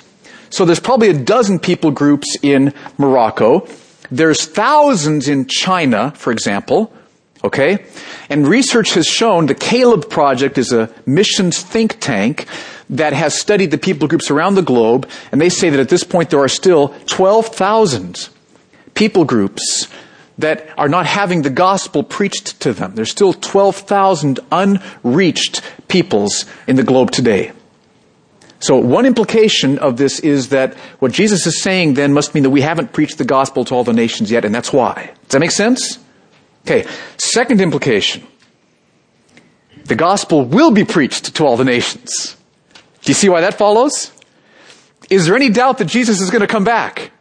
So 0.50 0.66
there's 0.66 0.80
probably 0.80 1.10
a 1.10 1.18
dozen 1.18 1.60
people 1.60 1.92
groups 1.92 2.38
in 2.42 2.74
Morocco. 2.98 3.68
There's 4.12 4.46
thousands 4.46 5.27
in 5.27 5.48
China, 5.48 6.12
for 6.16 6.32
example. 6.32 6.94
Okay? 7.44 7.86
And 8.30 8.48
research 8.48 8.94
has 8.94 9.06
shown 9.06 9.46
the 9.46 9.56
Caleb 9.56 10.10
Project 10.10 10.58
is 10.58 10.72
a 10.72 10.89
missions 11.06 11.62
think 11.62 12.00
tank 12.00 12.48
that 12.89 13.13
has 13.13 13.39
studied 13.39 13.72
the 13.72 13.77
people 13.77 14.08
groups 14.08 14.32
around 14.32 14.56
the 14.56 14.62
globe, 14.62 15.10
and 15.32 15.42
they 15.42 15.50
say 15.50 15.70
that 15.70 15.80
at 15.80 15.89
this 15.89 16.04
point 16.04 16.30
there 16.30 16.39
are 16.39 16.50
still 16.50 16.96
12,000 17.06 18.30
people 18.96 19.25
groups 19.25 19.88
that 20.38 20.70
are 20.77 20.89
not 20.89 21.06
having 21.06 21.42
the 21.42 21.50
gospel 21.50 22.04
preached 22.04 22.60
to 22.62 22.74
them. 22.74 22.96
There's 22.96 23.12
still 23.12 23.34
12,000 23.34 24.39
unreached 24.51 25.62
peoples 25.88 26.46
in 26.68 26.75
the 26.75 26.84
globe 26.84 27.12
today. 27.12 27.51
So 28.60 28.78
one 28.78 29.06
implication 29.06 29.78
of 29.80 29.98
this 29.98 30.20
is 30.20 30.50
that 30.50 30.74
what 31.00 31.12
Jesus 31.12 31.46
is 31.46 31.62
saying 31.62 31.94
then 31.94 32.14
must 32.14 32.34
mean 32.34 32.44
that 32.44 32.50
we 32.50 32.62
haven't 32.62 32.92
preached 32.92 33.18
the 33.18 33.26
gospel 33.26 33.64
to 33.66 33.76
all 33.76 33.84
the 33.84 33.94
nations 33.94 34.32
yet, 34.32 34.46
and 34.46 34.54
that's 34.54 34.74
why. 34.74 35.12
Does 35.24 35.32
that 35.32 35.40
make 35.40 35.52
sense? 35.52 36.00
Okay. 36.66 36.86
Second 37.18 37.62
implication. 37.62 38.26
The 39.86 39.96
gospel 39.96 40.44
will 40.44 40.72
be 40.72 40.84
preached 40.84 41.36
to 41.36 41.46
all 41.46 41.56
the 41.56 41.64
nations. 41.64 42.36
Do 43.02 43.12
you 43.12 43.14
see 43.14 43.30
why 43.30 43.42
that 43.42 43.58
follows? 43.58 44.12
Is 45.10 45.26
there 45.26 45.36
any 45.36 45.50
doubt 45.50 45.78
that 45.78 45.86
Jesus 45.86 46.20
is 46.20 46.30
going 46.30 46.42
to 46.42 46.48
come 46.48 46.66
back? 46.66 47.12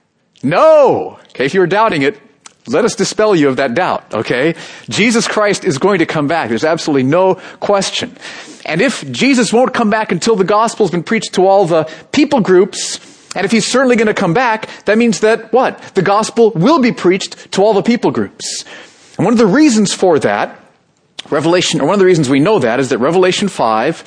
No. 0.43 1.21
Okay, 1.31 1.47
if 1.47 1.55
you're 1.55 1.67
doubting 1.67 2.03
it, 2.03 2.19
let 2.67 2.85
us 2.85 2.95
dispel 2.95 3.35
you 3.37 3.49
of 3.49 3.57
that 3.57 3.75
doubt, 3.75 4.13
okay? 4.13 4.55
Jesus 4.89 5.29
Christ 5.29 5.65
is 5.65 5.79
going 5.79 6.01
to 6.01 6.07
come 6.07 6.27
back. 6.27 6.49
There's 6.49 6.65
absolutely 6.65 7.05
no 7.05 7.37
question. 7.61 8.17
And 8.65 8.83
if 8.83 9.09
Jesus 9.11 9.53
won't 9.53 9.73
come 9.73 9.91
back 9.91 10.11
until 10.11 10.35
the 10.35 10.45
gospel's 10.45 10.91
been 10.91 11.05
preached 11.05 11.35
to 11.35 11.47
all 11.47 11.67
the 11.67 11.85
people 12.13 12.41
groups, 12.41 12.99
and 13.37 13.45
if 13.45 13.53
he's 13.53 13.67
certainly 13.67 13.97
going 13.97 14.09
to 14.09 14.15
come 14.15 14.35
back, 14.35 14.69
that 14.87 14.99
means 14.99 15.21
that 15.21 15.53
what? 15.53 15.79
The 15.95 16.03
gospel 16.03 16.51
will 16.53 16.81
be 16.81 16.91
preached 16.91 17.53
to 17.53 17.63
all 17.63 17.75
the 17.75 17.83
people 17.83 18.11
groups. 18.11 18.65
And 19.17 19.25
one 19.25 19.33
of 19.33 19.39
the 19.39 19.47
reasons 19.47 19.93
for 19.93 20.19
that, 20.21 20.59
Revelation, 21.31 21.81
or 21.81 21.87
one 21.87 21.95
of 21.95 22.01
the 22.01 22.07
reasons 22.07 22.29
we 22.29 22.41
know 22.41 22.59
that 22.59 22.81
is 22.81 22.89
that 22.89 22.99
Revelation 22.99 23.49
5, 23.49 24.05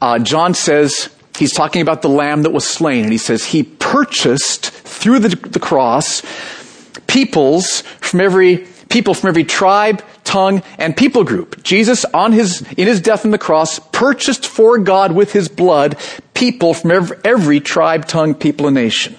uh, 0.00 0.18
John 0.18 0.54
says, 0.54 1.14
he's 1.38 1.52
talking 1.52 1.82
about 1.82 2.02
the 2.02 2.08
lamb 2.08 2.42
that 2.42 2.50
was 2.50 2.66
slain, 2.66 3.04
and 3.04 3.12
he 3.12 3.18
says 3.18 3.44
he 3.44 3.62
purchased 3.62 4.70
through 4.70 5.20
the, 5.20 5.36
the 5.36 5.60
cross 5.60 6.22
peoples 7.12 7.82
from 8.00 8.20
every 8.20 8.66
people 8.88 9.14
from 9.14 9.28
every 9.28 9.44
tribe, 9.44 10.04
tongue, 10.22 10.62
and 10.78 10.94
people 10.94 11.24
group. 11.24 11.62
Jesus, 11.62 12.04
on 12.06 12.32
his, 12.32 12.60
in 12.76 12.86
his 12.86 13.00
death 13.00 13.24
on 13.24 13.30
the 13.30 13.38
cross, 13.38 13.78
purchased 13.78 14.46
for 14.46 14.76
God 14.76 15.12
with 15.12 15.32
his 15.32 15.48
blood 15.48 15.96
people 16.34 16.74
from 16.74 16.90
every, 16.90 17.16
every 17.24 17.60
tribe, 17.60 18.06
tongue, 18.06 18.34
people, 18.34 18.66
and 18.66 18.74
nation. 18.74 19.16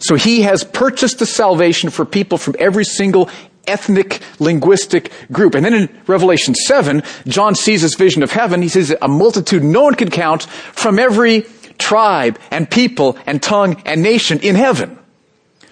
So 0.00 0.16
he 0.16 0.42
has 0.42 0.64
purchased 0.64 1.18
the 1.18 1.26
salvation 1.26 1.90
for 1.90 2.04
people 2.04 2.36
from 2.36 2.56
every 2.58 2.84
single 2.84 3.30
ethnic, 3.66 4.20
linguistic 4.38 5.12
group. 5.30 5.54
And 5.54 5.64
then 5.64 5.74
in 5.74 6.00
Revelation 6.06 6.54
7, 6.54 7.02
John 7.26 7.54
sees 7.54 7.82
this 7.82 7.94
vision 7.94 8.22
of 8.22 8.32
heaven. 8.32 8.62
He 8.62 8.68
sees 8.68 8.90
a 8.90 9.08
multitude 9.08 9.62
no 9.62 9.82
one 9.82 9.94
can 9.94 10.10
count 10.10 10.44
from 10.44 10.98
every 10.98 11.42
tribe 11.78 12.38
and 12.50 12.68
people 12.68 13.18
and 13.26 13.42
tongue 13.42 13.80
and 13.84 14.02
nation 14.02 14.40
in 14.40 14.56
heaven. 14.56 14.98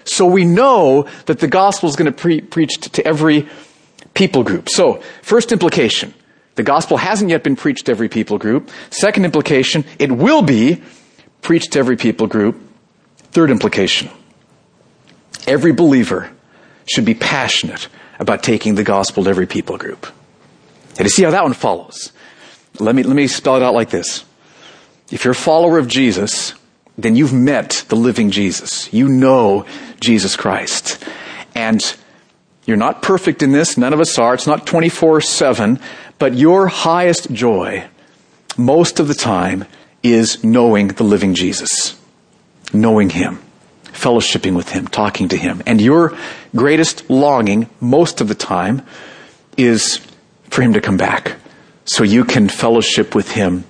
So 0.08 0.26
we 0.26 0.44
know 0.44 1.06
that 1.26 1.38
the 1.38 1.48
gospel 1.48 1.88
is 1.88 1.96
going 1.96 2.10
to 2.10 2.16
pre- 2.16 2.40
preached 2.40 2.94
to 2.94 3.06
every 3.06 3.48
people 4.14 4.42
group. 4.42 4.68
So, 4.68 5.02
first 5.22 5.52
implication, 5.52 6.14
the 6.54 6.62
gospel 6.62 6.96
hasn't 6.96 7.30
yet 7.30 7.44
been 7.44 7.56
preached 7.56 7.86
to 7.86 7.92
every 7.92 8.08
people 8.08 8.38
group. 8.38 8.70
Second 8.90 9.24
implication, 9.24 9.84
it 9.98 10.10
will 10.10 10.42
be 10.42 10.82
preached 11.42 11.72
to 11.72 11.78
every 11.78 11.96
people 11.96 12.26
group. 12.26 12.60
Third 13.30 13.50
implication, 13.50 14.10
every 15.46 15.72
believer 15.72 16.30
should 16.86 17.04
be 17.04 17.14
passionate 17.14 17.88
about 18.18 18.42
taking 18.42 18.74
the 18.74 18.82
gospel 18.82 19.24
to 19.24 19.30
every 19.30 19.46
people 19.46 19.76
group. 19.76 20.06
And 20.96 21.00
you 21.00 21.10
see 21.10 21.22
how 21.22 21.30
that 21.30 21.44
one 21.44 21.52
follows. 21.52 22.12
Let 22.80 22.94
me, 22.94 23.02
let 23.02 23.14
me 23.14 23.26
spell 23.28 23.56
it 23.56 23.62
out 23.62 23.74
like 23.74 23.90
this. 23.90 24.24
If 25.10 25.24
you're 25.24 25.32
a 25.32 25.36
follower 25.36 25.78
of 25.78 25.86
Jesus, 25.86 26.54
then 26.98 27.14
you've 27.14 27.32
met 27.32 27.84
the 27.88 27.96
living 27.96 28.30
Jesus. 28.32 28.92
You 28.92 29.08
know 29.08 29.64
Jesus 30.00 30.36
Christ. 30.36 31.02
And 31.54 31.80
you're 32.66 32.76
not 32.76 33.02
perfect 33.02 33.42
in 33.42 33.52
this. 33.52 33.78
None 33.78 33.92
of 33.92 34.00
us 34.00 34.18
are. 34.18 34.34
It's 34.34 34.48
not 34.48 34.66
24-7. 34.66 35.80
But 36.18 36.34
your 36.34 36.66
highest 36.66 37.32
joy, 37.32 37.84
most 38.56 38.98
of 38.98 39.06
the 39.06 39.14
time, 39.14 39.64
is 40.02 40.42
knowing 40.42 40.88
the 40.88 41.04
living 41.04 41.34
Jesus. 41.34 41.96
Knowing 42.72 43.10
Him. 43.10 43.38
fellowshipping 43.98 44.54
with 44.54 44.70
Him, 44.70 44.86
talking 44.86 45.28
to 45.28 45.36
Him. 45.36 45.62
And 45.66 45.80
your 45.80 46.16
greatest 46.54 47.08
longing, 47.10 47.68
most 47.80 48.20
of 48.20 48.28
the 48.28 48.34
time, 48.34 48.82
is 49.56 50.00
for 50.50 50.62
Him 50.62 50.72
to 50.74 50.80
come 50.80 50.96
back. 50.96 51.36
So 51.84 52.04
you 52.04 52.24
can 52.24 52.48
fellowship 52.48 53.14
with 53.14 53.32
Him 53.32 53.64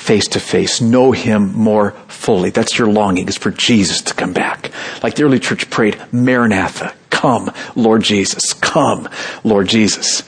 face 0.00 0.26
to 0.28 0.40
face, 0.40 0.80
know 0.80 1.12
Him 1.12 1.52
more 1.52 1.92
fully. 2.08 2.50
That's 2.50 2.78
your 2.78 2.88
longing, 2.88 3.28
is 3.28 3.36
for 3.36 3.50
Jesus 3.50 4.00
to 4.02 4.14
come 4.14 4.32
back. 4.32 4.72
Like 5.02 5.14
the 5.14 5.24
early 5.24 5.38
church 5.38 5.68
prayed, 5.68 6.00
Maranatha, 6.10 6.94
come, 7.10 7.52
Lord 7.76 8.02
Jesus, 8.02 8.54
come, 8.54 9.08
Lord 9.44 9.68
Jesus. 9.68 10.24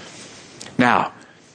Now, 0.79 1.13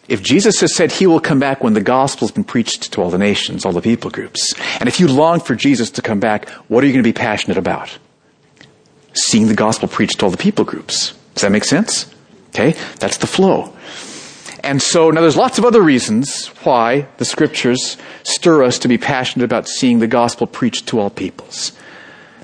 if 0.07 0.23
Jesus 0.23 0.59
has 0.61 0.75
said 0.75 0.91
he 0.91 1.05
will 1.05 1.19
come 1.19 1.39
back 1.39 1.63
when 1.63 1.73
the 1.73 1.81
gospel's 1.81 2.31
been 2.31 2.43
preached 2.43 2.91
to 2.93 3.01
all 3.01 3.09
the 3.09 3.17
nations, 3.17 3.65
all 3.65 3.71
the 3.71 3.81
people 3.81 4.09
groups, 4.09 4.53
and 4.79 4.89
if 4.89 4.99
you 4.99 5.07
long 5.07 5.39
for 5.39 5.53
Jesus 5.53 5.91
to 5.91 6.01
come 6.01 6.19
back, 6.19 6.49
what 6.69 6.83
are 6.83 6.87
you 6.87 6.93
going 6.93 7.03
to 7.03 7.07
be 7.07 7.13
passionate 7.13 7.57
about? 7.57 7.97
Seeing 9.13 9.47
the 9.47 9.55
gospel 9.55 9.87
preached 9.87 10.19
to 10.19 10.25
all 10.25 10.31
the 10.31 10.37
people 10.37 10.65
groups. 10.65 11.13
Does 11.35 11.43
that 11.43 11.51
make 11.51 11.65
sense? 11.65 12.13
Okay? 12.49 12.75
That's 12.99 13.17
the 13.17 13.27
flow. 13.27 13.73
And 14.67 14.81
so 14.81 15.11
now 15.11 15.21
there's 15.21 15.37
lots 15.37 15.57
of 15.57 15.63
other 15.63 15.81
reasons 15.81 16.47
why 16.63 17.07
the 17.19 17.23
scriptures 17.23 17.95
stir 18.23 18.63
us 18.63 18.77
to 18.79 18.89
be 18.89 18.97
passionate 18.97 19.45
about 19.45 19.69
seeing 19.69 19.99
the 19.99 20.07
gospel 20.07 20.45
preached 20.45 20.87
to 20.87 20.99
all 20.99 21.09
peoples. 21.09 21.71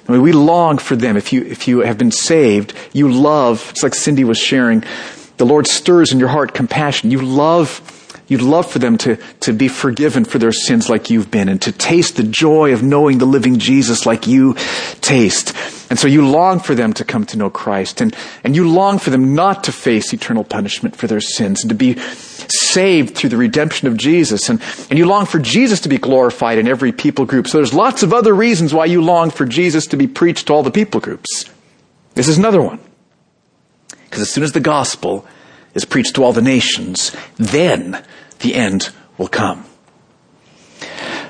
I 0.08 0.13
mean, 0.13 0.22
we 0.22 0.32
long 0.32 0.77
for 0.77 0.96
them. 0.96 1.18
If 1.18 1.34
you, 1.34 1.44
if 1.44 1.68
you 1.68 1.80
have 1.80 1.98
been 1.98 2.12
saved, 2.12 2.74
you 2.94 3.12
love, 3.12 3.68
it's 3.72 3.84
like 3.84 3.94
Cindy 3.94 4.24
was 4.24 4.38
sharing, 4.38 4.86
the 5.36 5.46
Lord 5.46 5.68
stirs 5.68 6.13
in 6.13 6.20
your 6.20 6.30
heart 6.30 6.53
compassion. 6.53 7.12
You 7.12 7.20
love, 7.22 7.82
you'd 8.33 8.41
love 8.41 8.69
for 8.69 8.79
them 8.79 8.97
to, 8.97 9.15
to 9.41 9.53
be 9.53 9.67
forgiven 9.67 10.25
for 10.25 10.39
their 10.39 10.51
sins 10.51 10.89
like 10.89 11.09
you've 11.09 11.31
been 11.31 11.47
and 11.47 11.61
to 11.61 11.71
taste 11.71 12.17
the 12.17 12.23
joy 12.23 12.73
of 12.73 12.83
knowing 12.83 13.19
the 13.19 13.25
living 13.25 13.59
Jesus 13.59 14.05
like 14.05 14.27
you 14.27 14.55
taste. 15.01 15.55
And 15.89 15.99
so 15.99 16.07
you 16.07 16.27
long 16.27 16.59
for 16.59 16.73
them 16.73 16.93
to 16.93 17.05
come 17.05 17.25
to 17.27 17.37
know 17.37 17.51
Christ 17.51 18.01
and, 18.01 18.15
and 18.43 18.55
you 18.55 18.67
long 18.67 18.97
for 18.97 19.11
them 19.11 19.35
not 19.35 19.63
to 19.65 19.71
face 19.71 20.11
eternal 20.11 20.43
punishment 20.43 20.95
for 20.95 21.05
their 21.05 21.21
sins 21.21 21.61
and 21.61 21.69
to 21.69 21.75
be 21.75 21.97
saved 21.99 23.15
through 23.15 23.29
the 23.29 23.37
redemption 23.37 23.87
of 23.87 23.95
Jesus. 23.95 24.49
And, 24.49 24.59
and 24.89 24.97
you 24.97 25.05
long 25.05 25.27
for 25.27 25.37
Jesus 25.37 25.81
to 25.81 25.89
be 25.89 25.99
glorified 25.99 26.57
in 26.57 26.67
every 26.67 26.91
people 26.91 27.25
group. 27.25 27.47
So 27.47 27.59
there's 27.59 27.73
lots 27.73 28.01
of 28.01 28.11
other 28.11 28.33
reasons 28.33 28.73
why 28.73 28.85
you 28.85 29.01
long 29.03 29.29
for 29.29 29.45
Jesus 29.45 29.85
to 29.87 29.97
be 29.97 30.07
preached 30.07 30.47
to 30.47 30.53
all 30.53 30.63
the 30.63 30.71
people 30.71 30.99
groups. 30.99 31.49
This 32.15 32.27
is 32.27 32.39
another 32.39 32.61
one. 32.61 32.79
Because 34.05 34.21
as 34.21 34.31
soon 34.31 34.43
as 34.43 34.51
the 34.51 34.59
gospel 34.59 35.25
is 35.73 35.85
preached 35.85 36.15
to 36.15 36.23
all 36.23 36.33
the 36.33 36.41
nations, 36.41 37.15
then 37.37 38.03
the 38.43 38.53
end 38.53 38.91
will 39.17 39.27
come. 39.27 39.65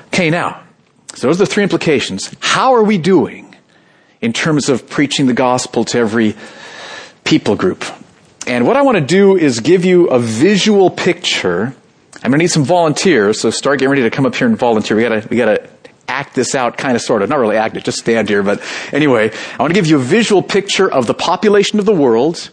Okay, 0.08 0.30
now, 0.30 0.62
so 1.14 1.28
those 1.28 1.40
are 1.40 1.44
the 1.44 1.50
three 1.50 1.62
implications. 1.62 2.34
How 2.40 2.74
are 2.74 2.84
we 2.84 2.98
doing 2.98 3.56
in 4.20 4.32
terms 4.32 4.68
of 4.68 4.88
preaching 4.88 5.26
the 5.26 5.32
gospel 5.32 5.84
to 5.86 5.98
every 5.98 6.36
people 7.24 7.56
group? 7.56 7.84
And 8.46 8.66
what 8.66 8.76
I 8.76 8.82
want 8.82 8.98
to 8.98 9.04
do 9.04 9.36
is 9.36 9.60
give 9.60 9.84
you 9.84 10.08
a 10.08 10.18
visual 10.18 10.90
picture. 10.90 11.74
I'm 12.16 12.30
going 12.30 12.32
to 12.32 12.38
need 12.38 12.50
some 12.50 12.64
volunteers, 12.64 13.40
so 13.40 13.50
start 13.50 13.78
getting 13.78 13.90
ready 13.90 14.02
to 14.02 14.10
come 14.10 14.26
up 14.26 14.34
here 14.34 14.46
and 14.46 14.58
volunteer. 14.58 14.96
We 14.96 15.02
gotta, 15.02 15.26
we 15.28 15.36
gotta 15.36 15.68
act 16.08 16.34
this 16.34 16.54
out, 16.54 16.76
kind 16.76 16.94
of, 16.94 17.02
sort 17.02 17.22
of. 17.22 17.28
Not 17.28 17.38
really 17.38 17.56
act 17.56 17.76
it, 17.76 17.84
just 17.84 17.98
stand 17.98 18.28
here. 18.28 18.42
But 18.42 18.62
anyway, 18.92 19.30
I 19.30 19.62
want 19.62 19.70
to 19.70 19.74
give 19.74 19.86
you 19.86 19.96
a 19.96 20.02
visual 20.02 20.42
picture 20.42 20.90
of 20.90 21.06
the 21.06 21.14
population 21.14 21.78
of 21.78 21.86
the 21.86 21.94
world 21.94 22.50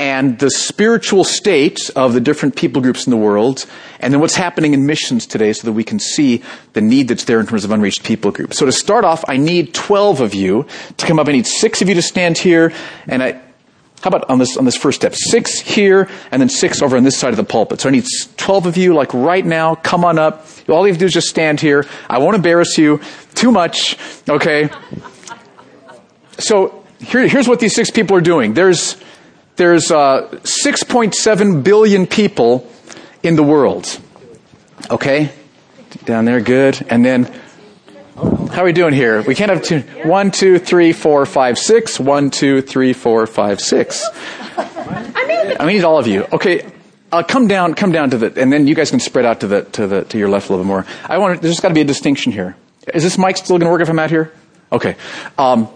and 0.00 0.38
the 0.38 0.50
spiritual 0.50 1.24
state 1.24 1.90
of 1.94 2.14
the 2.14 2.22
different 2.22 2.56
people 2.56 2.80
groups 2.80 3.06
in 3.06 3.10
the 3.10 3.18
world, 3.18 3.66
and 4.00 4.14
then 4.14 4.18
what's 4.18 4.34
happening 4.34 4.72
in 4.72 4.86
missions 4.86 5.26
today 5.26 5.52
so 5.52 5.66
that 5.66 5.74
we 5.74 5.84
can 5.84 5.98
see 5.98 6.42
the 6.72 6.80
need 6.80 7.06
that's 7.06 7.24
there 7.24 7.38
in 7.38 7.46
terms 7.46 7.66
of 7.66 7.70
unreached 7.70 8.02
people 8.02 8.30
groups. 8.30 8.56
So 8.56 8.64
to 8.64 8.72
start 8.72 9.04
off, 9.04 9.22
I 9.28 9.36
need 9.36 9.74
12 9.74 10.22
of 10.22 10.32
you 10.34 10.66
to 10.96 11.06
come 11.06 11.18
up. 11.18 11.28
I 11.28 11.32
need 11.32 11.46
six 11.46 11.82
of 11.82 11.88
you 11.90 11.94
to 11.96 12.02
stand 12.02 12.38
here, 12.38 12.72
and 13.06 13.22
I, 13.22 13.32
how 14.00 14.08
about 14.08 14.30
on 14.30 14.38
this, 14.38 14.56
on 14.56 14.64
this 14.64 14.74
first 14.74 14.96
step? 14.96 15.14
Six 15.14 15.60
here, 15.60 16.08
and 16.30 16.40
then 16.40 16.48
six 16.48 16.80
over 16.80 16.96
on 16.96 17.04
this 17.04 17.18
side 17.18 17.34
of 17.34 17.36
the 17.36 17.44
pulpit. 17.44 17.82
So 17.82 17.90
I 17.90 17.92
need 17.92 18.06
12 18.38 18.64
of 18.64 18.78
you, 18.78 18.94
like 18.94 19.12
right 19.12 19.44
now, 19.44 19.74
come 19.74 20.06
on 20.06 20.18
up. 20.18 20.46
All 20.70 20.86
you 20.86 20.92
have 20.94 20.96
to 20.96 21.00
do 21.00 21.06
is 21.06 21.12
just 21.12 21.28
stand 21.28 21.60
here. 21.60 21.84
I 22.08 22.20
won't 22.20 22.36
embarrass 22.36 22.78
you 22.78 23.02
too 23.34 23.52
much, 23.52 23.98
okay? 24.26 24.70
So 26.38 26.86
here, 27.00 27.28
here's 27.28 27.46
what 27.46 27.60
these 27.60 27.74
six 27.74 27.90
people 27.90 28.16
are 28.16 28.22
doing. 28.22 28.54
There's, 28.54 28.96
there's 29.56 29.90
uh, 29.90 30.28
6.7 30.42 31.62
billion 31.64 32.06
people 32.06 32.68
in 33.22 33.36
the 33.36 33.42
world. 33.42 34.00
Okay? 34.90 35.30
Down 36.04 36.24
there, 36.24 36.40
good. 36.40 36.84
And 36.88 37.04
then, 37.04 37.24
how 38.14 38.62
are 38.62 38.64
we 38.64 38.72
doing 38.72 38.94
here? 38.94 39.22
We 39.22 39.34
can't 39.34 39.50
have 39.50 39.62
two. 39.62 39.80
One, 40.08 40.30
two, 40.30 40.58
three, 40.58 40.92
four, 40.92 41.26
five, 41.26 41.58
six. 41.58 41.98
One, 41.98 42.30
two, 42.30 42.62
three, 42.62 42.92
four, 42.92 43.26
five, 43.26 43.60
six. 43.60 44.04
I 44.56 45.66
need 45.66 45.84
all 45.84 45.98
of 45.98 46.06
you. 46.06 46.26
Okay, 46.32 46.70
uh, 47.12 47.22
come 47.22 47.48
down, 47.48 47.74
come 47.74 47.92
down 47.92 48.10
to 48.10 48.18
the, 48.18 48.40
and 48.40 48.52
then 48.52 48.66
you 48.66 48.74
guys 48.74 48.90
can 48.90 49.00
spread 49.00 49.24
out 49.24 49.40
to 49.40 49.46
the 49.46 49.62
to 49.62 49.86
the 49.86 50.04
to 50.04 50.18
your 50.18 50.28
left 50.28 50.48
a 50.48 50.52
little 50.52 50.64
bit 50.64 50.68
more. 50.68 50.86
I 51.08 51.18
want. 51.18 51.42
There's 51.42 51.60
got 51.60 51.68
to 51.68 51.74
be 51.74 51.80
a 51.80 51.84
distinction 51.84 52.32
here. 52.32 52.56
Is 52.94 53.02
this 53.02 53.18
mic 53.18 53.36
still 53.36 53.58
going 53.58 53.66
to 53.66 53.70
work 53.70 53.82
if 53.82 53.88
I'm 53.88 53.98
out 53.98 54.10
here? 54.10 54.32
Okay. 54.72 54.96
Um, 55.36 55.68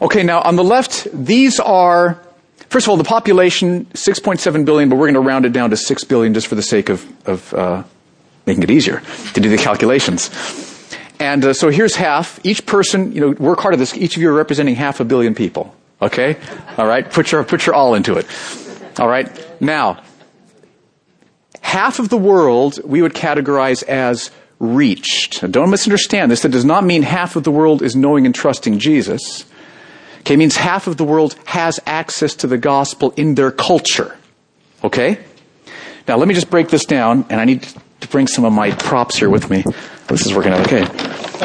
okay. 0.00 0.22
Now 0.22 0.40
on 0.40 0.56
the 0.56 0.64
left, 0.64 1.06
these 1.12 1.60
are 1.60 2.20
First 2.74 2.88
of 2.88 2.90
all, 2.90 2.96
the 2.96 3.04
population, 3.04 3.84
6.7 3.84 4.64
billion, 4.64 4.88
but 4.88 4.96
we're 4.96 5.06
going 5.06 5.14
to 5.14 5.20
round 5.20 5.46
it 5.46 5.52
down 5.52 5.70
to 5.70 5.76
6 5.76 6.04
billion 6.04 6.34
just 6.34 6.48
for 6.48 6.56
the 6.56 6.62
sake 6.62 6.88
of, 6.88 7.06
of 7.24 7.54
uh, 7.54 7.84
making 8.46 8.64
it 8.64 8.70
easier 8.72 9.00
to 9.34 9.40
do 9.40 9.48
the 9.48 9.56
calculations. 9.56 10.28
And 11.20 11.44
uh, 11.44 11.52
so 11.52 11.70
here's 11.70 11.94
half. 11.94 12.44
Each 12.44 12.66
person, 12.66 13.12
you 13.12 13.20
know, 13.20 13.30
work 13.30 13.60
hard 13.60 13.74
at 13.74 13.78
this. 13.78 13.96
Each 13.96 14.16
of 14.16 14.22
you 14.22 14.28
are 14.28 14.34
representing 14.34 14.74
half 14.74 14.98
a 14.98 15.04
billion 15.04 15.36
people. 15.36 15.72
Okay? 16.02 16.36
All 16.76 16.84
right? 16.84 17.08
Put 17.08 17.30
your, 17.30 17.44
put 17.44 17.64
your 17.64 17.76
all 17.76 17.94
into 17.94 18.16
it. 18.16 18.26
All 18.98 19.06
right? 19.06 19.30
Now, 19.60 20.02
half 21.60 22.00
of 22.00 22.08
the 22.08 22.18
world 22.18 22.80
we 22.82 23.02
would 23.02 23.14
categorize 23.14 23.84
as 23.84 24.32
reached. 24.58 25.44
Now, 25.44 25.48
don't 25.48 25.70
misunderstand 25.70 26.32
this. 26.32 26.42
That 26.42 26.50
does 26.50 26.64
not 26.64 26.82
mean 26.82 27.02
half 27.02 27.36
of 27.36 27.44
the 27.44 27.52
world 27.52 27.82
is 27.82 27.94
knowing 27.94 28.26
and 28.26 28.34
trusting 28.34 28.80
Jesus. 28.80 29.44
Okay, 30.24 30.36
means 30.36 30.56
half 30.56 30.86
of 30.86 30.96
the 30.96 31.04
world 31.04 31.36
has 31.44 31.78
access 31.84 32.34
to 32.36 32.46
the 32.46 32.56
gospel 32.56 33.12
in 33.14 33.34
their 33.34 33.50
culture. 33.50 34.16
Okay? 34.82 35.18
Now 36.08 36.16
let 36.16 36.26
me 36.28 36.32
just 36.32 36.48
break 36.48 36.68
this 36.68 36.86
down, 36.86 37.26
and 37.28 37.38
I 37.42 37.44
need 37.44 37.68
to 38.00 38.08
bring 38.08 38.26
some 38.26 38.46
of 38.46 38.52
my 38.54 38.70
props 38.70 39.18
here 39.18 39.28
with 39.28 39.50
me. 39.50 39.64
This 40.08 40.24
is 40.24 40.34
working 40.34 40.52
out 40.52 40.60
okay. 40.66 40.86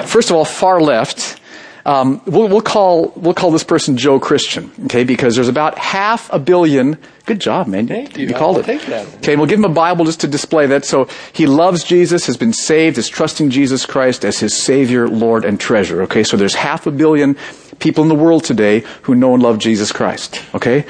First 0.04 0.30
of 0.30 0.38
all, 0.38 0.46
far 0.46 0.80
left, 0.80 1.42
um, 1.86 2.22
we'll, 2.26 2.48
we'll, 2.48 2.62
call 2.62 3.12
we'll 3.18 3.34
call 3.34 3.52
this 3.52 3.66
person 3.66 3.98
Joe 3.98 4.18
Christian, 4.18 4.72
okay? 4.86 5.04
Because 5.04 5.36
there's 5.36 5.50
about 5.50 5.78
half 5.78 6.32
a 6.32 6.40
billion. 6.40 6.98
Good 7.26 7.42
job, 7.42 7.68
man. 7.68 7.86
Thank 7.88 8.18
you. 8.18 8.28
You 8.28 8.34
called 8.34 8.58
I'll 8.58 8.70
it. 8.70 8.90
Okay, 9.18 9.36
we'll 9.36 9.46
give 9.46 9.60
him 9.60 9.66
a 9.66 9.74
Bible 9.74 10.06
just 10.06 10.22
to 10.22 10.28
display 10.28 10.68
that. 10.68 10.86
So 10.86 11.10
he 11.34 11.48
loves 11.48 11.84
Jesus, 11.84 12.28
has 12.28 12.38
been 12.38 12.54
saved, 12.54 12.98
is 12.98 13.10
trusting 13.10 13.50
Jesus 13.50 13.86
Christ 13.86 14.24
as 14.24 14.40
his 14.40 14.56
Savior, 14.56 15.10
Lord, 15.10 15.44
and 15.44 15.60
treasure. 15.60 16.02
Okay, 16.04 16.24
so 16.24 16.38
there's 16.38 16.56
half 16.56 16.88
a 16.88 16.92
billion 16.92 17.36
people 17.80 18.04
in 18.04 18.10
the 18.10 18.16
world 18.16 18.44
today 18.44 18.84
who 19.04 19.16
know 19.16 19.34
and 19.34 19.44
love 19.44 19.58
Jesus 19.58 19.92
Christ. 19.92 20.42
Okay? 20.54 20.86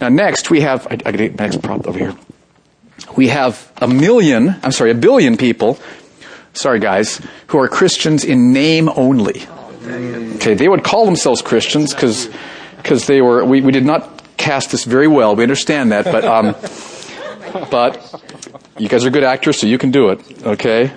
Now 0.00 0.08
next 0.08 0.50
we 0.50 0.60
have, 0.60 0.86
I, 0.86 0.98
I 1.06 1.12
get 1.12 1.38
next 1.38 1.62
prop 1.62 1.86
over 1.86 1.98
here. 1.98 2.16
We 3.16 3.28
have 3.28 3.72
a 3.76 3.86
million, 3.86 4.56
I'm 4.62 4.72
sorry, 4.72 4.90
a 4.90 4.94
billion 4.94 5.36
people, 5.36 5.78
sorry 6.52 6.80
guys, 6.80 7.20
who 7.48 7.58
are 7.58 7.68
Christians 7.68 8.24
in 8.24 8.52
name 8.52 8.88
only. 8.88 9.42
Okay, 10.36 10.54
they 10.54 10.68
would 10.68 10.82
call 10.82 11.04
themselves 11.04 11.42
Christians 11.42 11.94
because 11.94 12.28
because 12.78 13.06
they 13.06 13.22
were 13.22 13.44
we, 13.44 13.60
we 13.60 13.70
did 13.70 13.84
not 13.84 14.22
cast 14.36 14.72
this 14.72 14.84
very 14.84 15.06
well. 15.06 15.36
We 15.36 15.44
understand 15.44 15.92
that, 15.92 16.04
but 16.04 16.24
um, 16.24 16.56
but 17.70 18.22
you 18.78 18.88
guys 18.88 19.04
are 19.04 19.10
good 19.10 19.22
actors, 19.22 19.60
so 19.60 19.66
you 19.66 19.78
can 19.78 19.92
do 19.92 20.08
it. 20.08 20.44
Okay, 20.44 20.92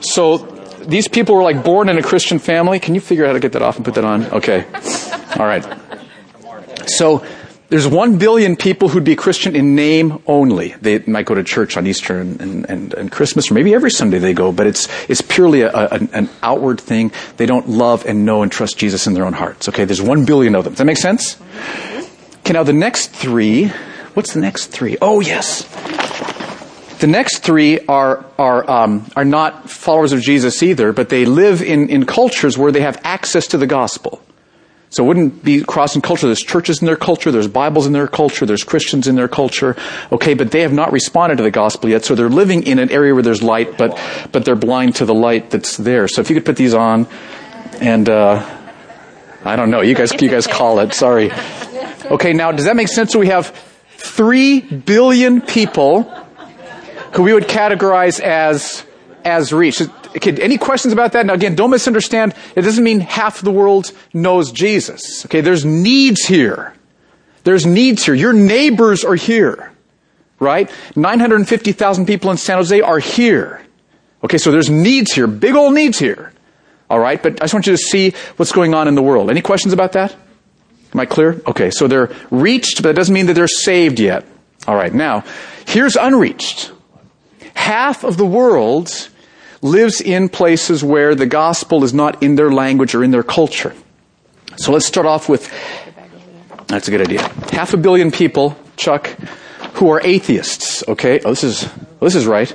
so 0.00 0.55
these 0.86 1.08
people 1.08 1.34
were 1.34 1.42
like 1.42 1.64
born 1.64 1.88
in 1.88 1.98
a 1.98 2.02
Christian 2.02 2.38
family. 2.38 2.78
Can 2.78 2.94
you 2.94 3.00
figure 3.00 3.24
out 3.24 3.28
how 3.28 3.32
to 3.34 3.40
get 3.40 3.52
that 3.52 3.62
off 3.62 3.76
and 3.76 3.84
put 3.84 3.94
that 3.94 4.04
on? 4.04 4.24
Okay. 4.26 4.64
All 5.38 5.46
right. 5.46 5.64
So 6.86 7.24
there's 7.68 7.88
one 7.88 8.18
billion 8.18 8.54
people 8.54 8.88
who'd 8.88 9.04
be 9.04 9.16
Christian 9.16 9.56
in 9.56 9.74
name 9.74 10.22
only. 10.26 10.74
They 10.80 11.00
might 11.00 11.26
go 11.26 11.34
to 11.34 11.42
church 11.42 11.76
on 11.76 11.86
Easter 11.86 12.20
and, 12.20 12.40
and, 12.40 12.70
and, 12.70 12.94
and 12.94 13.10
Christmas, 13.10 13.50
or 13.50 13.54
maybe 13.54 13.74
every 13.74 13.90
Sunday 13.90 14.18
they 14.18 14.34
go, 14.34 14.52
but 14.52 14.68
it's, 14.68 14.88
it's 15.10 15.20
purely 15.20 15.62
a, 15.62 15.72
a, 15.72 16.08
an 16.12 16.30
outward 16.42 16.80
thing. 16.80 17.10
They 17.38 17.46
don't 17.46 17.68
love 17.68 18.06
and 18.06 18.24
know 18.24 18.42
and 18.42 18.52
trust 18.52 18.78
Jesus 18.78 19.08
in 19.08 19.14
their 19.14 19.26
own 19.26 19.32
hearts. 19.32 19.68
Okay, 19.68 19.84
there's 19.84 20.02
one 20.02 20.24
billion 20.24 20.54
of 20.54 20.64
them. 20.64 20.74
Does 20.74 20.78
that 20.78 20.84
make 20.84 20.96
sense? 20.96 21.38
Okay, 22.38 22.52
now 22.52 22.62
the 22.62 22.72
next 22.72 23.08
three, 23.08 23.66
what's 24.14 24.32
the 24.32 24.40
next 24.40 24.66
three? 24.66 24.96
Oh, 25.02 25.18
yes. 25.18 25.64
The 26.98 27.06
next 27.06 27.38
three 27.40 27.80
are 27.86 28.24
are 28.38 28.70
um, 28.70 29.06
are 29.14 29.24
not 29.24 29.68
followers 29.68 30.12
of 30.12 30.20
Jesus 30.22 30.62
either, 30.62 30.92
but 30.92 31.10
they 31.10 31.26
live 31.26 31.60
in, 31.60 31.90
in 31.90 32.06
cultures 32.06 32.56
where 32.56 32.72
they 32.72 32.80
have 32.80 33.00
access 33.04 33.48
to 33.48 33.58
the 33.58 33.66
gospel. 33.66 34.22
So 34.88 35.04
it 35.04 35.08
wouldn't 35.08 35.44
be 35.44 35.62
crossing 35.62 36.00
culture. 36.00 36.26
There's 36.26 36.40
churches 36.40 36.80
in 36.80 36.86
their 36.86 36.96
culture, 36.96 37.30
there's 37.30 37.48
Bibles 37.48 37.86
in 37.86 37.92
their 37.92 38.06
culture, 38.06 38.46
there's 38.46 38.64
Christians 38.64 39.08
in 39.08 39.16
their 39.16 39.28
culture. 39.28 39.76
Okay, 40.10 40.32
but 40.32 40.52
they 40.52 40.62
have 40.62 40.72
not 40.72 40.90
responded 40.90 41.36
to 41.36 41.42
the 41.42 41.50
gospel 41.50 41.90
yet, 41.90 42.04
so 42.04 42.14
they're 42.14 42.30
living 42.30 42.62
in 42.62 42.78
an 42.78 42.90
area 42.90 43.12
where 43.12 43.22
there's 43.22 43.42
light, 43.42 43.76
but 43.76 44.00
but 44.32 44.46
they're 44.46 44.56
blind 44.56 44.94
to 44.96 45.04
the 45.04 45.14
light 45.14 45.50
that's 45.50 45.76
there. 45.76 46.08
So 46.08 46.22
if 46.22 46.30
you 46.30 46.36
could 46.36 46.46
put 46.46 46.56
these 46.56 46.72
on, 46.72 47.08
and 47.80 48.08
uh, 48.08 48.42
I 49.44 49.56
don't 49.56 49.70
know. 49.70 49.82
You 49.82 49.94
guys, 49.94 50.12
you 50.22 50.30
guys 50.30 50.46
call 50.46 50.78
it. 50.78 50.94
Sorry. 50.94 51.30
Okay, 52.10 52.32
now 52.32 52.52
does 52.52 52.64
that 52.64 52.76
make 52.76 52.88
sense? 52.88 53.12
So 53.12 53.18
we 53.18 53.26
have 53.28 53.54
three 53.96 54.60
billion 54.60 55.42
people 55.42 56.25
we 57.24 57.32
would 57.32 57.44
categorize 57.44 58.20
as 58.20 58.84
as 59.24 59.52
reached. 59.52 59.82
Okay, 60.16 60.40
any 60.40 60.56
questions 60.56 60.92
about 60.92 61.12
that? 61.12 61.26
Now 61.26 61.34
again, 61.34 61.56
don't 61.56 61.70
misunderstand. 61.70 62.34
It 62.54 62.62
doesn't 62.62 62.82
mean 62.82 63.00
half 63.00 63.40
the 63.40 63.50
world 63.50 63.92
knows 64.14 64.52
Jesus. 64.52 65.24
Okay, 65.26 65.40
there's 65.40 65.64
needs 65.64 66.24
here. 66.24 66.74
There's 67.44 67.66
needs 67.66 68.04
here. 68.04 68.14
Your 68.14 68.32
neighbors 68.32 69.04
are 69.04 69.14
here. 69.14 69.72
Right? 70.38 70.70
950,000 70.94 72.06
people 72.06 72.30
in 72.30 72.36
San 72.36 72.56
Jose 72.56 72.80
are 72.80 72.98
here. 72.98 73.64
Okay, 74.22 74.38
so 74.38 74.50
there's 74.50 74.70
needs 74.70 75.12
here. 75.12 75.26
Big 75.26 75.54
old 75.54 75.74
needs 75.74 75.98
here. 75.98 76.32
Alright, 76.90 77.22
but 77.22 77.40
I 77.40 77.44
just 77.44 77.54
want 77.54 77.66
you 77.66 77.72
to 77.72 77.78
see 77.78 78.14
what's 78.36 78.52
going 78.52 78.74
on 78.74 78.86
in 78.86 78.94
the 78.94 79.02
world. 79.02 79.30
Any 79.30 79.42
questions 79.42 79.72
about 79.72 79.92
that? 79.92 80.14
Am 80.92 81.00
I 81.00 81.06
clear? 81.06 81.40
Okay, 81.46 81.70
so 81.70 81.88
they're 81.88 82.14
reached, 82.30 82.82
but 82.82 82.90
that 82.90 82.96
doesn't 82.96 83.12
mean 83.12 83.26
that 83.26 83.34
they're 83.34 83.48
saved 83.48 83.98
yet. 83.98 84.24
Alright, 84.68 84.94
now, 84.94 85.24
here's 85.66 85.96
unreached. 85.96 86.72
Half 87.56 88.04
of 88.04 88.16
the 88.16 88.24
world 88.24 89.08
lives 89.62 90.00
in 90.00 90.28
places 90.28 90.84
where 90.84 91.14
the 91.14 91.26
gospel 91.26 91.82
is 91.82 91.92
not 91.92 92.22
in 92.22 92.36
their 92.36 92.50
language 92.50 92.94
or 92.94 93.02
in 93.02 93.10
their 93.10 93.24
culture. 93.24 93.74
So 94.56 94.72
let's 94.72 94.86
start 94.86 95.06
off 95.06 95.28
with, 95.28 95.50
that's 96.68 96.86
a 96.86 96.90
good 96.90 97.00
idea. 97.00 97.22
Half 97.50 97.74
a 97.74 97.76
billion 97.76 98.12
people, 98.12 98.56
Chuck, 98.76 99.08
who 99.74 99.90
are 99.90 100.00
atheists, 100.02 100.86
okay? 100.86 101.20
Oh, 101.24 101.30
this 101.30 101.44
is, 101.44 101.68
this 102.00 102.14
is 102.14 102.26
right. 102.26 102.52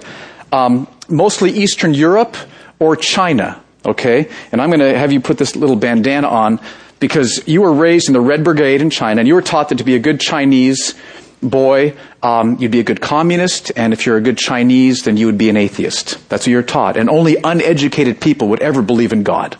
Um, 0.54 0.88
mostly 1.10 1.52
Eastern 1.52 1.94
Europe 1.94 2.38
or 2.80 2.96
China, 2.96 3.62
okay? 3.86 4.30
And 4.52 4.62
I'm 4.62 4.70
going 4.70 4.80
to 4.80 4.98
have 4.98 5.12
you 5.12 5.20
put 5.20 5.38
this 5.38 5.56
little 5.56 5.76
bandana 5.76 6.28
on 6.28 6.60
because 7.00 7.44
you 7.48 7.62
were 7.62 7.74
raised 7.74 8.08
in 8.08 8.14
the 8.14 8.22
Red 8.22 8.44
Brigade 8.44 8.82
in 8.82 8.92
China 8.92 9.20
and 9.20 9.28
you 9.28 9.34
were 9.34 9.42
taught 9.42 9.70
that 9.70 9.80
to 9.80 9.84
be 9.84 9.96
a 9.96 10.00
good 10.00 10.20
Chinese 10.20 10.96
boy, 11.42 11.96
um, 12.22 12.58
you'd 12.60 12.72
be 12.72 12.80
a 12.80 12.84
good 12.84 13.02
communist, 13.02 13.72
and 13.76 13.94
if 13.94 14.06
you're 14.06 14.18
a 14.18 14.22
good 14.22 14.38
Chinese, 14.38 15.04
then 15.04 15.18
you 15.18 15.26
would 15.26 15.38
be 15.38 15.50
an 15.50 15.58
atheist. 15.58 16.30
That's 16.30 16.46
what 16.46 16.52
you're 16.52 16.64
taught. 16.64 16.98
And 16.98 17.10
only 17.10 17.38
uneducated 17.44 18.22
people 18.22 18.50
would 18.50 18.62
ever 18.62 18.82
believe 18.82 19.14
in 19.14 19.24
God. 19.24 19.58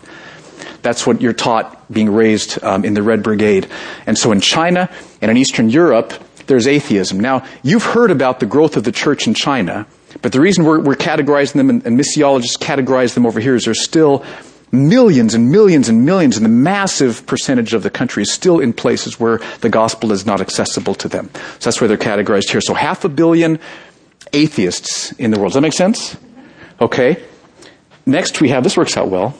That's 0.82 1.06
what 1.06 1.20
you're 1.20 1.32
taught 1.32 1.92
being 1.92 2.10
raised 2.10 2.62
um, 2.62 2.84
in 2.84 2.94
the 2.94 3.02
Red 3.02 3.22
Brigade. 3.22 3.68
And 4.06 4.18
so 4.18 4.32
in 4.32 4.40
China 4.40 4.90
and 5.20 5.30
in 5.30 5.36
Eastern 5.36 5.70
Europe, 5.70 6.12
there's 6.46 6.66
atheism. 6.66 7.20
Now, 7.20 7.46
you've 7.62 7.84
heard 7.84 8.10
about 8.10 8.40
the 8.40 8.46
growth 8.46 8.76
of 8.76 8.84
the 8.84 8.92
church 8.92 9.26
in 9.26 9.34
China, 9.34 9.86
but 10.22 10.32
the 10.32 10.40
reason 10.40 10.64
we're, 10.64 10.80
we're 10.80 10.96
categorizing 10.96 11.54
them 11.54 11.70
and, 11.70 11.86
and 11.86 11.98
missiologists 11.98 12.58
categorize 12.58 13.14
them 13.14 13.26
over 13.26 13.40
here 13.40 13.54
is 13.54 13.64
there's 13.64 13.82
still 13.82 14.24
millions 14.72 15.34
and 15.34 15.50
millions 15.50 15.88
and 15.88 16.04
millions, 16.04 16.36
and 16.36 16.44
the 16.44 16.50
massive 16.50 17.24
percentage 17.26 17.74
of 17.74 17.82
the 17.82 17.90
country 17.90 18.22
is 18.22 18.32
still 18.32 18.58
in 18.58 18.72
places 18.72 19.20
where 19.20 19.38
the 19.60 19.68
gospel 19.68 20.10
is 20.10 20.24
not 20.26 20.40
accessible 20.40 20.94
to 20.94 21.08
them. 21.08 21.30
So 21.58 21.70
that's 21.70 21.80
why 21.80 21.86
they're 21.86 21.98
categorized 21.98 22.50
here. 22.50 22.62
So 22.62 22.74
half 22.74 23.04
a 23.04 23.08
billion 23.08 23.60
atheists 24.32 25.12
in 25.12 25.30
the 25.30 25.38
world. 25.38 25.50
Does 25.50 25.54
that 25.56 25.60
make 25.60 25.74
sense? 25.74 26.16
Okay. 26.80 27.22
Next, 28.06 28.40
we 28.40 28.48
have 28.48 28.64
this 28.64 28.76
works 28.76 28.96
out 28.96 29.08
well. 29.08 29.36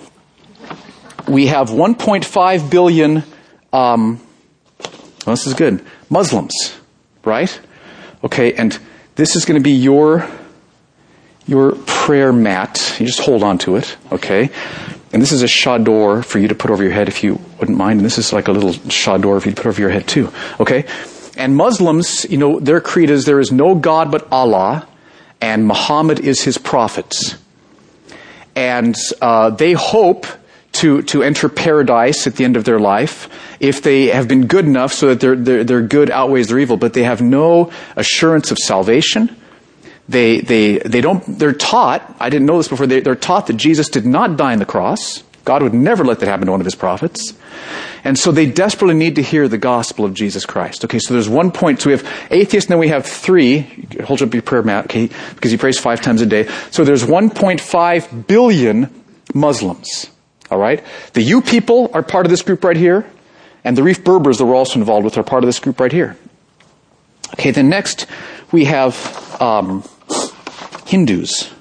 We 1.26 1.46
have 1.46 1.70
1.5 1.70 2.70
billion. 2.70 3.24
Um, 3.72 4.20
well, 5.26 5.34
this 5.34 5.46
is 5.46 5.54
good. 5.54 5.84
Muslims, 6.10 6.78
right? 7.24 7.58
Okay, 8.22 8.52
and 8.54 8.78
this 9.14 9.34
is 9.34 9.44
going 9.44 9.60
to 9.60 9.62
be 9.62 9.72
your 9.72 10.28
your 11.46 11.72
prayer 11.86 12.32
mat. 12.32 12.96
You 13.00 13.06
just 13.06 13.20
hold 13.20 13.42
on 13.42 13.58
to 13.58 13.76
it, 13.76 13.96
okay? 14.12 14.50
And 15.12 15.20
this 15.20 15.32
is 15.32 15.42
a 15.42 15.46
chador 15.46 16.24
for 16.24 16.38
you 16.38 16.48
to 16.48 16.54
put 16.54 16.70
over 16.70 16.82
your 16.82 16.92
head 16.92 17.08
if 17.08 17.22
you 17.22 17.38
wouldn't 17.58 17.76
mind. 17.76 18.00
And 18.00 18.04
this 18.04 18.18
is 18.18 18.32
like 18.32 18.48
a 18.48 18.52
little 18.52 18.72
chador 18.88 19.36
if 19.36 19.44
you 19.44 19.52
to 19.52 19.56
put 19.56 19.66
over 19.66 19.80
your 19.80 19.90
head 19.90 20.08
too. 20.08 20.32
Okay? 20.58 20.86
And 21.36 21.56
Muslims, 21.56 22.26
you 22.30 22.38
know, 22.38 22.60
their 22.60 22.80
creed 22.80 23.10
is 23.10 23.24
there 23.24 23.40
is 23.40 23.52
no 23.52 23.74
God 23.74 24.10
but 24.10 24.30
Allah, 24.32 24.86
and 25.40 25.66
Muhammad 25.66 26.20
is 26.20 26.42
his 26.42 26.58
prophet. 26.58 27.36
And 28.54 28.94
uh, 29.20 29.50
they 29.50 29.72
hope 29.72 30.26
to, 30.72 31.02
to 31.02 31.22
enter 31.22 31.48
paradise 31.48 32.26
at 32.26 32.36
the 32.36 32.44
end 32.44 32.56
of 32.56 32.64
their 32.64 32.78
life 32.78 33.28
if 33.60 33.82
they 33.82 34.06
have 34.06 34.28
been 34.28 34.46
good 34.46 34.64
enough 34.64 34.92
so 34.92 35.08
that 35.08 35.20
their, 35.20 35.36
their, 35.36 35.64
their 35.64 35.82
good 35.82 36.10
outweighs 36.10 36.48
their 36.48 36.58
evil, 36.58 36.76
but 36.76 36.94
they 36.94 37.02
have 37.02 37.20
no 37.20 37.70
assurance 37.96 38.50
of 38.50 38.58
salvation 38.58 39.36
they, 40.08 40.40
they, 40.40 40.78
they 40.78 41.00
don't, 41.00 41.22
they're 41.38 41.52
taught, 41.52 42.16
I 42.18 42.28
didn't 42.28 42.46
know 42.46 42.58
this 42.58 42.68
before, 42.68 42.86
they, 42.86 43.00
they're 43.00 43.14
taught 43.14 43.46
that 43.46 43.56
Jesus 43.56 43.88
did 43.88 44.04
not 44.04 44.36
die 44.36 44.52
on 44.52 44.58
the 44.58 44.66
cross. 44.66 45.22
God 45.44 45.62
would 45.62 45.74
never 45.74 46.04
let 46.04 46.20
that 46.20 46.28
happen 46.28 46.46
to 46.46 46.52
one 46.52 46.60
of 46.60 46.64
his 46.64 46.74
prophets. 46.74 47.34
And 48.04 48.18
so 48.18 48.32
they 48.32 48.46
desperately 48.46 48.94
need 48.94 49.16
to 49.16 49.22
hear 49.22 49.48
the 49.48 49.58
gospel 49.58 50.04
of 50.04 50.14
Jesus 50.14 50.46
Christ. 50.46 50.84
Okay, 50.84 50.98
so 50.98 51.14
there's 51.14 51.28
one 51.28 51.50
point. 51.50 51.80
So 51.80 51.90
we 51.90 51.96
have 51.96 52.28
atheists, 52.30 52.68
and 52.68 52.72
then 52.72 52.78
we 52.78 52.88
have 52.88 53.06
three. 53.06 53.60
Hold 54.04 54.22
up 54.22 54.32
your 54.32 54.42
prayer 54.42 54.62
mat, 54.62 54.86
okay, 54.86 55.08
because 55.34 55.50
he 55.50 55.56
prays 55.56 55.78
five 55.78 56.00
times 56.00 56.20
a 56.20 56.26
day. 56.26 56.48
So 56.70 56.84
there's 56.84 57.04
1.5 57.04 58.26
billion 58.26 59.02
Muslims. 59.34 60.10
All 60.50 60.58
right? 60.58 60.84
The 61.14 61.22
U 61.22 61.42
people 61.42 61.90
are 61.94 62.02
part 62.02 62.26
of 62.26 62.30
this 62.30 62.42
group 62.42 62.64
right 62.64 62.76
here, 62.76 63.06
and 63.64 63.76
the 63.76 63.82
Rif 63.82 64.04
Berbers 64.04 64.38
that 64.38 64.46
we're 64.46 64.56
also 64.56 64.78
involved 64.78 65.04
with 65.04 65.16
are 65.16 65.22
part 65.22 65.44
of 65.44 65.48
this 65.48 65.60
group 65.60 65.80
right 65.80 65.92
here. 65.92 66.16
Okay, 67.34 67.50
then 67.50 67.68
next 67.68 68.06
we 68.52 68.66
have 68.66 69.40
um, 69.40 69.82
Hindus. 70.86 71.52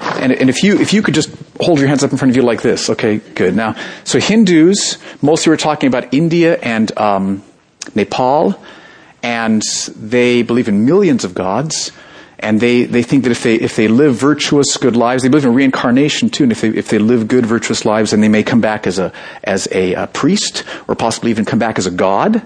And, 0.00 0.32
and, 0.32 0.48
if 0.48 0.62
you 0.62 0.80
if 0.80 0.92
you 0.92 1.02
could 1.02 1.14
just 1.14 1.30
hold 1.60 1.78
your 1.78 1.88
hands 1.88 2.02
up 2.02 2.12
in 2.12 2.18
front 2.18 2.30
of 2.30 2.36
you 2.36 2.42
like 2.42 2.62
this, 2.62 2.90
okay, 2.90 3.18
good. 3.18 3.54
Now, 3.54 3.76
so 4.04 4.18
Hindus, 4.18 4.98
mostly 5.22 5.50
we're 5.50 5.56
talking 5.56 5.88
about 5.88 6.12
India 6.14 6.58
and 6.60 6.96
um, 6.98 7.42
Nepal, 7.94 8.60
and 9.22 9.62
they 9.96 10.42
believe 10.42 10.68
in 10.68 10.84
millions 10.84 11.24
of 11.24 11.34
gods, 11.34 11.92
and 12.38 12.60
they, 12.60 12.84
they 12.84 13.04
think 13.04 13.22
that 13.24 13.30
if 13.30 13.42
they 13.44 13.54
if 13.54 13.76
they 13.76 13.86
live 13.86 14.16
virtuous, 14.16 14.76
good 14.76 14.96
lives, 14.96 15.22
they 15.22 15.28
believe 15.28 15.44
in 15.44 15.54
reincarnation 15.54 16.30
too, 16.30 16.44
and 16.44 16.52
if 16.52 16.60
they 16.60 16.68
if 16.68 16.88
they 16.88 16.98
live 16.98 17.28
good, 17.28 17.46
virtuous 17.46 17.84
lives, 17.84 18.10
then 18.10 18.20
they 18.20 18.28
may 18.28 18.42
come 18.42 18.60
back 18.60 18.86
as 18.86 18.98
a 18.98 19.12
as 19.44 19.68
a, 19.70 19.94
a 19.94 20.06
priest, 20.08 20.64
or 20.88 20.96
possibly 20.96 21.30
even 21.30 21.44
come 21.44 21.60
back 21.60 21.78
as 21.78 21.86
a 21.86 21.92
god, 21.92 22.42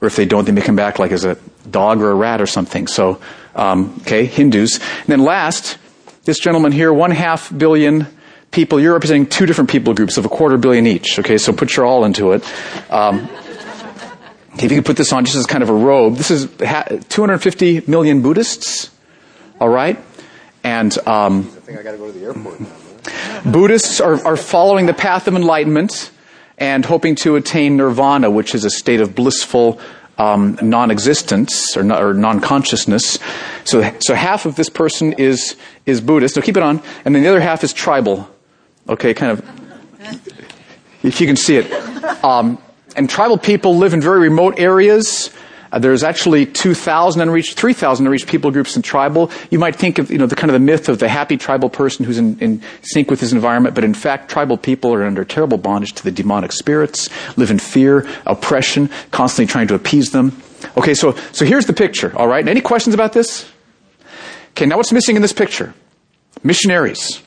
or 0.00 0.06
if 0.06 0.16
they 0.16 0.24
don't, 0.24 0.44
they 0.44 0.52
may 0.52 0.62
come 0.62 0.76
back 0.76 0.98
like 0.98 1.12
as 1.12 1.24
a 1.24 1.36
dog 1.70 2.00
or 2.00 2.10
a 2.10 2.14
rat 2.14 2.40
or 2.40 2.46
something. 2.46 2.86
So 2.86 3.20
um, 3.54 3.96
okay, 4.02 4.26
Hindus. 4.26 4.78
And 4.78 5.06
then 5.06 5.20
last, 5.20 5.78
this 6.24 6.38
gentleman 6.38 6.72
here, 6.72 6.92
one 6.92 7.10
half 7.10 7.56
billion 7.56 8.06
people. 8.50 8.80
You're 8.80 8.92
representing 8.92 9.26
two 9.26 9.46
different 9.46 9.70
people 9.70 9.94
groups 9.94 10.16
of 10.16 10.24
a 10.24 10.28
quarter 10.28 10.56
billion 10.56 10.86
each. 10.86 11.18
Okay, 11.18 11.38
so 11.38 11.52
put 11.52 11.76
your 11.76 11.86
all 11.86 12.04
into 12.04 12.32
it. 12.32 12.44
Um, 12.90 13.28
if 14.54 14.64
you 14.64 14.68
could 14.78 14.84
put 14.84 14.96
this 14.96 15.12
on 15.12 15.24
just 15.24 15.36
as 15.36 15.46
kind 15.46 15.62
of 15.62 15.70
a 15.70 15.74
robe, 15.74 16.16
this 16.16 16.30
is 16.30 16.46
250 17.08 17.82
million 17.86 18.20
Buddhists. 18.20 18.90
All 19.60 19.68
right, 19.68 20.02
and 20.64 20.96
um, 21.06 21.40
I 21.40 21.60
think 21.60 21.78
I 21.78 21.82
got 21.82 21.92
to 21.92 21.98
go 21.98 22.10
to 22.10 22.18
the 22.18 22.24
airport. 22.24 22.60
Buddhists 23.44 24.00
are, 24.00 24.24
are 24.26 24.36
following 24.36 24.86
the 24.86 24.94
path 24.94 25.28
of 25.28 25.34
enlightenment 25.34 26.10
and 26.60 26.84
hoping 26.84 27.14
to 27.16 27.36
attain 27.36 27.78
nirvana, 27.78 28.30
which 28.30 28.54
is 28.54 28.64
a 28.64 28.70
state 28.70 29.00
of 29.00 29.14
blissful 29.14 29.80
um, 30.18 30.58
non-existence 30.60 31.76
or, 31.78 31.92
or, 31.92 32.12
non-consciousness. 32.12 33.18
So, 33.64 33.90
so 34.00 34.14
half 34.14 34.44
of 34.44 34.54
this 34.56 34.68
person 34.68 35.14
is 35.14 35.56
is 35.86 36.02
Buddhist. 36.02 36.34
So 36.34 36.42
keep 36.42 36.58
it 36.58 36.62
on, 36.62 36.82
and 37.06 37.14
then 37.14 37.22
the 37.22 37.28
other 37.30 37.40
half 37.40 37.64
is 37.64 37.72
tribal. 37.72 38.28
Okay, 38.86 39.14
kind 39.14 39.32
of. 39.32 39.44
If 41.02 41.22
you 41.22 41.26
can 41.26 41.36
see 41.36 41.56
it, 41.56 41.72
um, 42.22 42.58
and 42.94 43.08
tribal 43.08 43.38
people 43.38 43.78
live 43.78 43.94
in 43.94 44.02
very 44.02 44.20
remote 44.20 44.58
areas. 44.58 45.30
Uh, 45.72 45.78
there's 45.78 46.02
actually 46.02 46.46
2,000 46.46 47.20
unreached, 47.20 47.58
3,000 47.58 48.06
unreached 48.06 48.26
people 48.26 48.50
groups 48.50 48.76
in 48.76 48.82
tribal. 48.82 49.30
You 49.50 49.58
might 49.58 49.76
think 49.76 49.98
of, 49.98 50.10
you 50.10 50.18
know, 50.18 50.26
the 50.26 50.34
kind 50.34 50.50
of 50.50 50.54
the 50.54 50.64
myth 50.64 50.88
of 50.88 50.98
the 50.98 51.08
happy 51.08 51.36
tribal 51.36 51.70
person 51.70 52.04
who's 52.04 52.18
in, 52.18 52.38
in 52.40 52.62
sync 52.82 53.10
with 53.10 53.20
his 53.20 53.32
environment, 53.32 53.74
but 53.74 53.84
in 53.84 53.94
fact, 53.94 54.30
tribal 54.30 54.56
people 54.56 54.92
are 54.92 55.04
under 55.04 55.24
terrible 55.24 55.58
bondage 55.58 55.92
to 55.94 56.02
the 56.02 56.10
demonic 56.10 56.52
spirits, 56.52 57.08
live 57.36 57.50
in 57.50 57.58
fear, 57.58 58.08
oppression, 58.26 58.90
constantly 59.10 59.50
trying 59.50 59.68
to 59.68 59.74
appease 59.74 60.10
them. 60.10 60.40
Okay, 60.76 60.94
so, 60.94 61.12
so 61.32 61.44
here's 61.44 61.66
the 61.66 61.72
picture, 61.72 62.14
alright? 62.16 62.46
Any 62.48 62.60
questions 62.60 62.94
about 62.94 63.12
this? 63.12 63.50
Okay, 64.50 64.66
now 64.66 64.76
what's 64.76 64.92
missing 64.92 65.16
in 65.16 65.22
this 65.22 65.32
picture? 65.32 65.72
Missionaries. 66.42 67.22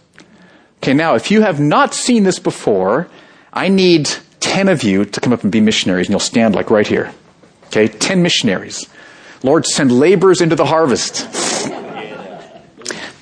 Okay, 0.78 0.94
now 0.94 1.16
if 1.16 1.32
you 1.32 1.42
have 1.42 1.60
not 1.60 1.94
seen 1.94 2.24
this 2.24 2.40
before, 2.40 3.08
I 3.54 3.70
need 3.70 4.10
10 4.42 4.68
of 4.68 4.84
you 4.84 5.06
to 5.06 5.22
come 5.22 5.32
up 5.32 5.44
and 5.44 5.52
be 5.52 5.62
missionaries, 5.62 6.08
and 6.08 6.12
you'll 6.12 6.20
stand 6.20 6.56
like 6.56 6.70
right 6.70 6.86
here. 6.86 7.14
Okay, 7.74 7.88
ten 7.88 8.22
missionaries. 8.22 8.88
Lord, 9.42 9.66
send 9.66 9.92
laborers 9.92 10.42
into 10.42 10.56
the 10.56 10.64
harvest. 10.64 11.28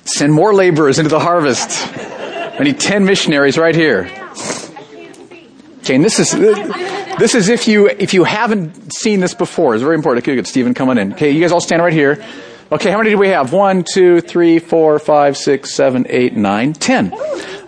Send 0.03 0.33
more 0.33 0.53
laborers 0.53 0.99
into 0.99 1.07
the 1.09 1.21
harvest. 1.21 1.69
I 1.95 2.59
need 2.61 2.77
ten 2.77 3.05
missionaries 3.05 3.57
right 3.57 3.73
here. 3.73 4.11
Okay, 5.79 5.95
and 5.95 6.03
this 6.03 6.19
is 6.19 6.31
this 6.31 7.33
is 7.33 7.47
if 7.47 7.65
you 7.69 7.87
if 7.87 8.13
you 8.13 8.25
haven't 8.25 8.93
seen 8.93 9.21
this 9.21 9.33
before. 9.33 9.73
It's 9.73 9.83
very 9.83 9.95
important. 9.95 10.25
Okay, 10.25 10.35
good. 10.35 10.47
Stephen, 10.47 10.73
come 10.73 10.89
on 10.89 10.97
in. 10.97 11.13
Okay, 11.13 11.31
you 11.31 11.39
guys 11.39 11.53
all 11.53 11.61
stand 11.61 11.81
right 11.81 11.93
here. 11.93 12.21
Okay, 12.73 12.91
how 12.91 12.97
many 12.97 13.11
do 13.11 13.17
we 13.17 13.29
have? 13.29 13.53
One, 13.53 13.85
two, 13.89 14.19
three, 14.19 14.59
four, 14.59 14.99
five, 14.99 15.37
six, 15.37 15.73
seven, 15.73 16.05
eight, 16.09 16.35
nine, 16.35 16.73
ten. 16.73 17.13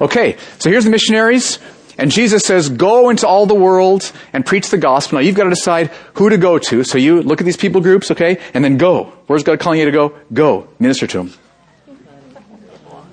Okay, 0.01 0.35
so 0.59 0.69
here's 0.69 0.83
the 0.83 0.91
missionaries. 0.91 1.59
And 1.97 2.09
Jesus 2.11 2.43
says, 2.43 2.69
go 2.69 3.09
into 3.09 3.27
all 3.27 3.45
the 3.45 3.55
world 3.55 4.11
and 4.33 4.45
preach 4.45 4.69
the 4.69 4.77
gospel. 4.77 5.17
Now 5.17 5.21
you've 5.21 5.35
got 5.35 5.43
to 5.45 5.49
decide 5.51 5.91
who 6.15 6.29
to 6.29 6.37
go 6.37 6.57
to. 6.57 6.83
So 6.83 6.97
you 6.97 7.21
look 7.21 7.39
at 7.39 7.45
these 7.45 7.57
people 7.57 7.81
groups, 7.81 8.09
okay, 8.11 8.39
and 8.53 8.63
then 8.63 8.77
go. 8.77 9.13
Where's 9.27 9.43
God 9.43 9.59
calling 9.59 9.79
you 9.79 9.85
to 9.85 9.91
go? 9.91 10.17
Go. 10.33 10.67
Minister 10.79 11.07
to 11.07 11.17
them. 11.17 11.33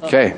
Okay. 0.03 0.35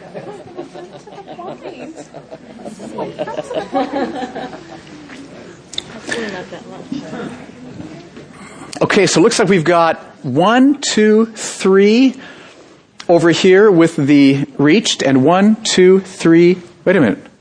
Okay, 8.82 9.06
so 9.06 9.20
it 9.20 9.22
looks 9.22 9.38
like 9.38 9.48
we've 9.48 9.64
got 9.64 9.98
one, 10.24 10.80
two, 10.80 11.26
three 11.26 12.20
over 13.08 13.30
here 13.30 13.70
with 13.70 13.96
the 13.96 14.44
reached, 14.58 15.02
and 15.02 15.24
one, 15.24 15.56
two, 15.62 16.00
three. 16.00 16.60
Wait 16.84 16.96
a 16.96 17.00
minute. 17.00 17.31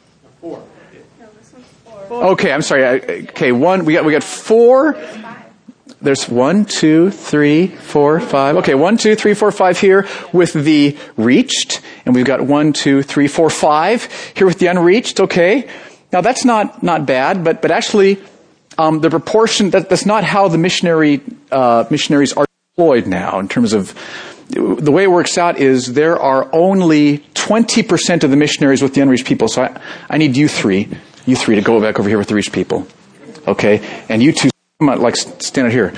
Okay, 2.12 2.52
I'm 2.52 2.62
sorry. 2.62 2.84
Okay, 3.30 3.54
one. 3.54 3.86
We 3.86 3.93
got 3.93 4.04
we 4.04 4.12
got 4.12 4.24
four. 4.24 4.97
There's 6.02 6.28
one, 6.28 6.65
two, 6.65 7.10
three, 7.10 7.67
four, 7.67 8.19
five. 8.19 8.58
Okay, 8.58 8.76
one, 8.76 8.97
two, 8.97 9.15
three, 9.15 9.34
four, 9.34 9.50
five 9.52 9.80
here 9.80 10.08
with 10.34 10.52
the 10.52 10.97
reached, 11.15 11.80
and 12.06 12.13
we've 12.13 12.26
got 12.26 12.41
one, 12.41 12.74
two, 12.74 13.02
three, 13.02 13.28
four, 13.28 13.50
five 13.50 14.12
here 14.36 14.45
with 14.45 14.60
the 14.60 14.67
unreached. 14.67 15.21
Okay, 15.21 15.69
now 16.12 16.19
that's 16.19 16.43
not 16.43 16.84
not 16.84 17.06
bad, 17.06 17.45
but 17.45 17.62
but 17.62 17.71
actually 17.71 18.21
um, 18.78 19.00
the 19.00 19.10
proportion 19.10 19.69
that, 19.69 19.89
that's 19.89 20.06
not 20.06 20.26
how 20.26 20.50
the 20.50 20.58
missionary 20.58 21.21
uh, 21.50 21.86
missionaries 21.89 22.34
are 22.34 22.45
deployed 22.76 23.08
now 23.08 23.39
in 23.39 23.47
terms 23.47 23.71
of 23.71 23.95
the 24.50 24.91
way 24.91 25.04
it 25.04 25.12
works 25.12 25.38
out 25.38 25.60
is 25.60 25.93
there 25.93 26.19
are 26.19 26.50
only 26.52 27.19
20% 27.36 28.24
of 28.26 28.30
the 28.30 28.36
missionaries 28.36 28.82
with 28.82 28.93
the 28.93 29.00
unreached 29.00 29.26
people. 29.26 29.47
So 29.47 29.63
I, 29.63 29.82
I 30.10 30.17
need 30.17 30.36
you 30.36 30.50
three, 30.50 30.89
you 31.26 31.36
three 31.36 31.56
to 31.56 31.62
go 31.62 31.80
back 31.82 32.00
over 32.00 32.10
here 32.10 32.18
with 32.18 32.28
the 32.28 32.36
reached 32.36 32.54
people. 32.54 32.88
Okay? 33.48 33.82
And 34.10 34.22
you 34.22 34.32
two, 34.32 34.50
like, 34.80 35.16
stand 35.16 35.68
out 35.68 35.74
here. 35.74 35.94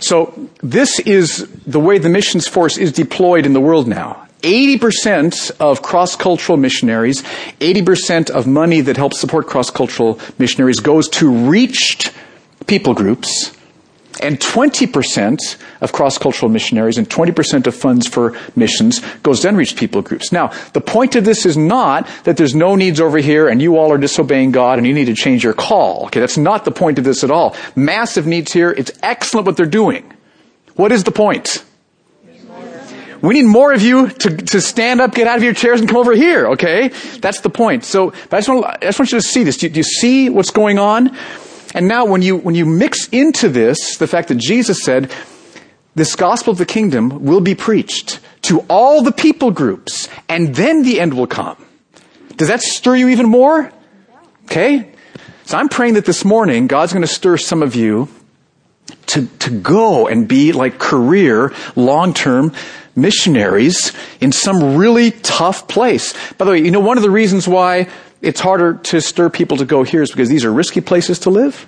So 0.00 0.48
this 0.62 1.00
is 1.00 1.48
the 1.66 1.80
way 1.80 1.98
the 1.98 2.08
missions 2.08 2.46
force 2.46 2.78
is 2.78 2.92
deployed 2.92 3.46
in 3.46 3.52
the 3.52 3.60
world 3.60 3.88
now. 3.88 4.28
80% 4.42 5.50
of 5.58 5.82
cross-cultural 5.82 6.56
missionaries, 6.56 7.22
80% 7.58 8.30
of 8.30 8.46
money 8.46 8.80
that 8.82 8.96
helps 8.96 9.18
support 9.18 9.48
cross-cultural 9.48 10.20
missionaries 10.38 10.78
goes 10.78 11.08
to 11.08 11.28
reached 11.48 12.12
people 12.68 12.94
groups, 12.94 13.57
and 14.20 14.38
20% 14.38 15.56
of 15.80 15.92
cross-cultural 15.92 16.50
missionaries 16.50 16.98
and 16.98 17.08
20% 17.08 17.66
of 17.66 17.74
funds 17.74 18.06
for 18.06 18.36
missions 18.56 19.00
goes 19.22 19.40
to 19.40 19.48
unreached 19.48 19.76
people 19.76 20.02
groups. 20.02 20.32
Now, 20.32 20.48
the 20.72 20.80
point 20.80 21.16
of 21.16 21.24
this 21.24 21.46
is 21.46 21.56
not 21.56 22.08
that 22.24 22.36
there's 22.36 22.54
no 22.54 22.74
needs 22.74 23.00
over 23.00 23.18
here 23.18 23.48
and 23.48 23.62
you 23.62 23.76
all 23.76 23.92
are 23.92 23.98
disobeying 23.98 24.50
God 24.52 24.78
and 24.78 24.86
you 24.86 24.94
need 24.94 25.06
to 25.06 25.14
change 25.14 25.44
your 25.44 25.54
call. 25.54 26.06
Okay, 26.06 26.20
that's 26.20 26.38
not 26.38 26.64
the 26.64 26.70
point 26.70 26.98
of 26.98 27.04
this 27.04 27.24
at 27.24 27.30
all. 27.30 27.56
Massive 27.76 28.26
needs 28.26 28.52
here. 28.52 28.70
It's 28.70 28.90
excellent 29.02 29.46
what 29.46 29.56
they're 29.56 29.66
doing. 29.66 30.12
What 30.74 30.92
is 30.92 31.04
the 31.04 31.12
point? 31.12 31.64
We 33.20 33.34
need 33.34 33.46
more 33.46 33.72
of 33.72 33.82
you 33.82 34.08
to, 34.08 34.36
to 34.36 34.60
stand 34.60 35.00
up, 35.00 35.12
get 35.12 35.26
out 35.26 35.38
of 35.38 35.42
your 35.42 35.52
chairs, 35.52 35.80
and 35.80 35.88
come 35.88 35.98
over 35.98 36.14
here, 36.14 36.50
okay? 36.50 36.88
That's 37.20 37.40
the 37.40 37.50
point. 37.50 37.84
So, 37.84 38.12
I 38.30 38.38
just 38.38 38.48
want, 38.48 38.64
I 38.64 38.78
just 38.82 38.98
want 38.98 39.10
you 39.10 39.18
to 39.18 39.26
see 39.26 39.42
this. 39.42 39.56
Do, 39.56 39.68
do 39.68 39.76
you 39.76 39.82
see 39.82 40.30
what's 40.30 40.50
going 40.50 40.78
on? 40.78 41.16
And 41.78 41.86
now 41.86 42.06
when 42.06 42.22
you, 42.22 42.36
when 42.36 42.56
you 42.56 42.66
mix 42.66 43.06
into 43.10 43.48
this 43.48 43.98
the 43.98 44.08
fact 44.08 44.26
that 44.28 44.38
Jesus 44.38 44.82
said, 44.82 45.14
this 45.94 46.16
gospel 46.16 46.50
of 46.50 46.58
the 46.58 46.66
kingdom 46.66 47.24
will 47.24 47.40
be 47.40 47.54
preached 47.54 48.18
to 48.42 48.64
all 48.68 49.00
the 49.00 49.12
people 49.12 49.52
groups, 49.52 50.08
and 50.28 50.56
then 50.56 50.82
the 50.82 50.98
end 50.98 51.14
will 51.14 51.28
come. 51.28 51.56
Does 52.36 52.48
that 52.48 52.62
stir 52.62 52.96
you 52.96 53.08
even 53.10 53.28
more? 53.28 53.70
Okay? 54.46 54.90
So 55.44 55.56
I'm 55.56 55.68
praying 55.68 55.94
that 55.94 56.04
this 56.04 56.24
morning 56.24 56.66
God's 56.66 56.92
going 56.92 57.06
to 57.06 57.06
stir 57.06 57.36
some 57.36 57.62
of 57.62 57.76
you 57.76 58.08
to, 59.06 59.26
to 59.38 59.50
go 59.50 60.08
and 60.08 60.26
be 60.26 60.50
like 60.50 60.80
career, 60.80 61.52
long-term 61.76 62.54
missionaries 62.96 63.92
in 64.20 64.32
some 64.32 64.76
really 64.76 65.12
tough 65.12 65.68
place. 65.68 66.12
By 66.32 66.44
the 66.44 66.50
way, 66.50 66.58
you 66.58 66.72
know, 66.72 66.80
one 66.80 66.96
of 66.96 67.04
the 67.04 67.10
reasons 67.10 67.46
why 67.46 67.88
it's 68.20 68.40
harder 68.40 68.74
to 68.74 69.00
stir 69.00 69.30
people 69.30 69.56
to 69.58 69.64
go 69.64 69.82
here 69.82 70.02
is 70.02 70.10
because 70.10 70.28
these 70.28 70.44
are 70.44 70.52
risky 70.52 70.80
places 70.80 71.20
to 71.20 71.30
live. 71.30 71.66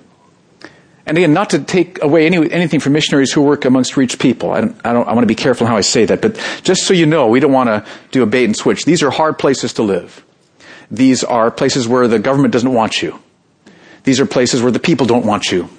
And 1.05 1.17
again, 1.17 1.33
not 1.33 1.49
to 1.51 1.59
take 1.59 2.01
away 2.03 2.25
any, 2.25 2.51
anything 2.51 2.79
from 2.79 2.93
missionaries 2.93 3.31
who 3.31 3.41
work 3.41 3.65
amongst 3.65 3.97
reached 3.97 4.19
people. 4.19 4.51
I, 4.51 4.61
don't, 4.61 4.81
I, 4.85 4.93
don't, 4.93 5.07
I 5.07 5.13
want 5.13 5.23
to 5.23 5.27
be 5.27 5.35
careful 5.35 5.65
how 5.65 5.75
I 5.75 5.81
say 5.81 6.05
that, 6.05 6.21
but 6.21 6.35
just 6.63 6.85
so 6.85 6.93
you 6.93 7.05
know, 7.05 7.27
we 7.27 7.39
don't 7.39 7.51
want 7.51 7.67
to 7.67 7.85
do 8.11 8.21
a 8.23 8.25
bait 8.25 8.45
and 8.45 8.55
switch. 8.55 8.85
These 8.85 9.01
are 9.01 9.09
hard 9.09 9.39
places 9.39 9.73
to 9.73 9.83
live. 9.83 10.23
These 10.91 11.23
are 11.23 11.49
places 11.49 11.87
where 11.87 12.07
the 12.07 12.19
government 12.19 12.53
doesn't 12.53 12.71
want 12.71 13.01
you. 13.01 13.19
These 14.03 14.19
are 14.19 14.25
places 14.25 14.61
where 14.61 14.71
the 14.71 14.79
people 14.79 15.05
don't 15.05 15.25
want 15.25 15.51
you. 15.51 15.69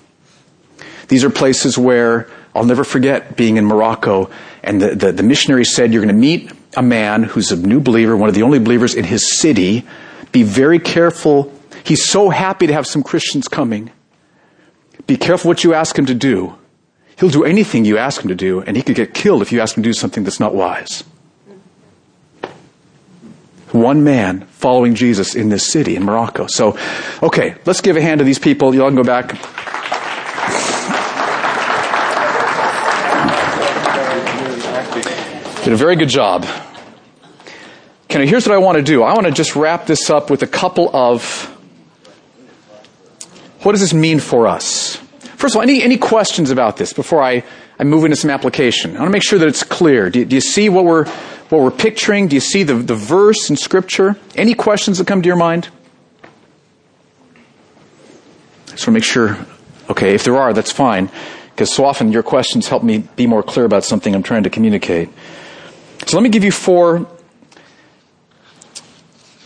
These 1.09 1.25
are 1.25 1.31
places 1.31 1.77
where 1.77 2.29
I'll 2.55 2.65
never 2.65 2.85
forget 2.85 3.37
being 3.37 3.59
in 3.59 3.65
Morocco 3.65 4.31
and 4.63 4.81
the, 4.81 4.95
the, 4.95 5.13
the 5.13 5.23
missionary 5.23 5.65
said, 5.65 5.93
you're 5.93 6.03
going 6.03 6.15
to 6.15 6.21
meet 6.21 6.53
a 6.77 6.83
man 6.83 7.25
who's 7.25 7.53
a 7.53 7.57
new 7.57 7.81
believer, 7.81 8.17
one 8.17 8.29
of 8.29 8.35
the 8.35 8.43
only 8.43 8.59
believers 8.59 8.95
in 8.95 9.05
his 9.05 9.39
city. 9.39 9.85
Be 10.33 10.43
very 10.43 10.79
careful. 10.79 11.53
He's 11.85 12.05
so 12.05 12.31
happy 12.31 12.67
to 12.67 12.73
have 12.73 12.87
some 12.87 13.03
Christians 13.03 13.49
coming. 13.49 13.91
Be 15.07 15.17
careful 15.17 15.49
what 15.49 15.63
you 15.63 15.75
ask 15.75 15.99
him 15.99 16.07
to 16.07 16.15
do. 16.15 16.57
He'll 17.19 17.29
do 17.29 17.45
anything 17.45 17.85
you 17.85 17.99
ask 17.99 18.23
him 18.23 18.29
to 18.29 18.35
do, 18.35 18.63
and 18.63 18.77
he 18.77 18.83
could 18.83 18.97
get 18.97 19.15
killed 19.15 19.43
if 19.43 19.53
you 19.53 19.61
ask 19.61 19.77
him 19.77 19.83
to 19.83 19.89
do 19.89 19.93
something 19.93 20.25
that's 20.25 20.41
not 20.41 20.55
wise. 20.55 21.05
One 23.73 24.05
man 24.05 24.47
following 24.49 24.95
Jesus 24.95 25.35
in 25.35 25.49
this 25.49 25.71
city 25.71 25.97
in 25.97 26.05
Morocco. 26.05 26.47
So, 26.47 26.77
okay, 27.23 27.55
let's 27.65 27.81
give 27.81 27.97
a 27.97 28.03
hand 28.03 28.19
to 28.19 28.25
these 28.25 28.39
people. 28.39 28.75
Y'all 28.75 28.89
can 28.89 28.97
go 28.97 29.03
back. 29.03 29.29
Did 35.65 35.73
a 35.73 35.77
very 35.77 35.97
good 35.97 36.09
job. 36.09 36.45
Okay, 38.15 38.27
here's 38.27 38.47
what 38.47 38.55
I 38.55 38.59
want 38.59 38.77
to 38.77 38.83
do. 38.83 39.03
I 39.03 39.15
want 39.15 39.25
to 39.25 39.33
just 39.33 39.57
wrap 39.57 39.87
this 39.87 40.11
up 40.11 40.29
with 40.29 40.43
a 40.43 40.47
couple 40.47 40.95
of 40.95 41.47
what 43.63 43.73
does 43.73 43.81
this 43.81 43.95
mean 43.95 44.21
for 44.21 44.47
us? 44.47 44.97
First 45.39 45.55
of 45.55 45.57
all, 45.57 45.63
any, 45.63 45.83
any 45.83 45.97
questions 45.97 46.51
about 46.51 46.77
this 46.77 46.93
before 46.93 47.23
I, 47.23 47.43
I 47.79 47.85
move 47.85 48.05
into 48.05 48.19
some 48.19 48.29
application? 48.29 48.97
I 48.97 49.01
want 49.01 49.09
to 49.09 49.13
make 49.13 49.23
sure 49.23 49.39
that 49.39 49.49
it's 49.49 49.63
clear. 49.63 50.11
Do, 50.11 50.27
do 50.27 50.35
you 50.35 50.43
see 50.43 50.69
what 50.69 50.85
we're, 50.85 51.07
what 51.49 51.63
we're 51.63 51.71
picturing? 51.71 52.29
Do 52.29 52.37
you 52.37 52.41
see 52.41 52.65
the, 52.65 52.75
the 52.75 52.95
verse 52.95 53.49
in 53.49 53.57
Scripture? 53.57 54.19
Any 54.35 54.53
questions 54.53 54.99
that 54.99 55.07
come 55.07 55.23
to 55.23 55.27
your 55.27 55.37
mind? 55.37 55.71
I 56.23 56.29
just 58.73 58.87
want 58.87 58.89
to 58.89 58.91
make 58.91 59.05
sure. 59.05 59.39
Okay, 59.89 60.15
if 60.15 60.25
there 60.25 60.37
are, 60.37 60.53
that's 60.53 60.71
fine. 60.71 61.11
Because 61.47 61.73
so 61.73 61.87
often 61.87 62.13
your 62.13 62.23
questions 62.23 62.69
help 62.69 62.83
me 62.83 63.09
be 63.17 63.27
more 63.27 63.43
clear 63.43 63.65
about 63.65 63.85
something 63.85 64.15
I'm 64.15 64.23
trying 64.23 64.43
to 64.43 64.51
communicate. 64.51 65.09
So 66.05 66.19
let 66.19 66.23
me 66.23 66.29
give 66.29 66.45
you 66.45 66.53
four 66.53 67.07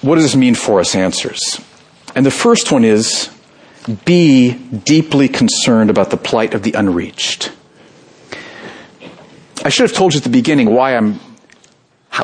what 0.07 0.14
does 0.14 0.25
this 0.25 0.37
mean 0.37 0.55
for 0.55 0.79
us 0.79 0.95
answers. 0.95 1.61
And 2.14 2.25
the 2.25 2.31
first 2.31 2.71
one 2.71 2.85
is 2.85 3.29
be 4.05 4.53
deeply 4.53 5.29
concerned 5.29 5.90
about 5.90 6.11
the 6.11 6.16
plight 6.16 6.55
of 6.55 6.62
the 6.62 6.73
unreached. 6.73 7.53
I 9.64 9.69
should 9.69 9.88
have 9.88 9.97
told 9.97 10.14
you 10.14 10.19
at 10.19 10.25
the 10.25 10.31
beginning 10.31 10.73
why 10.73 10.97
I'm 10.97 11.19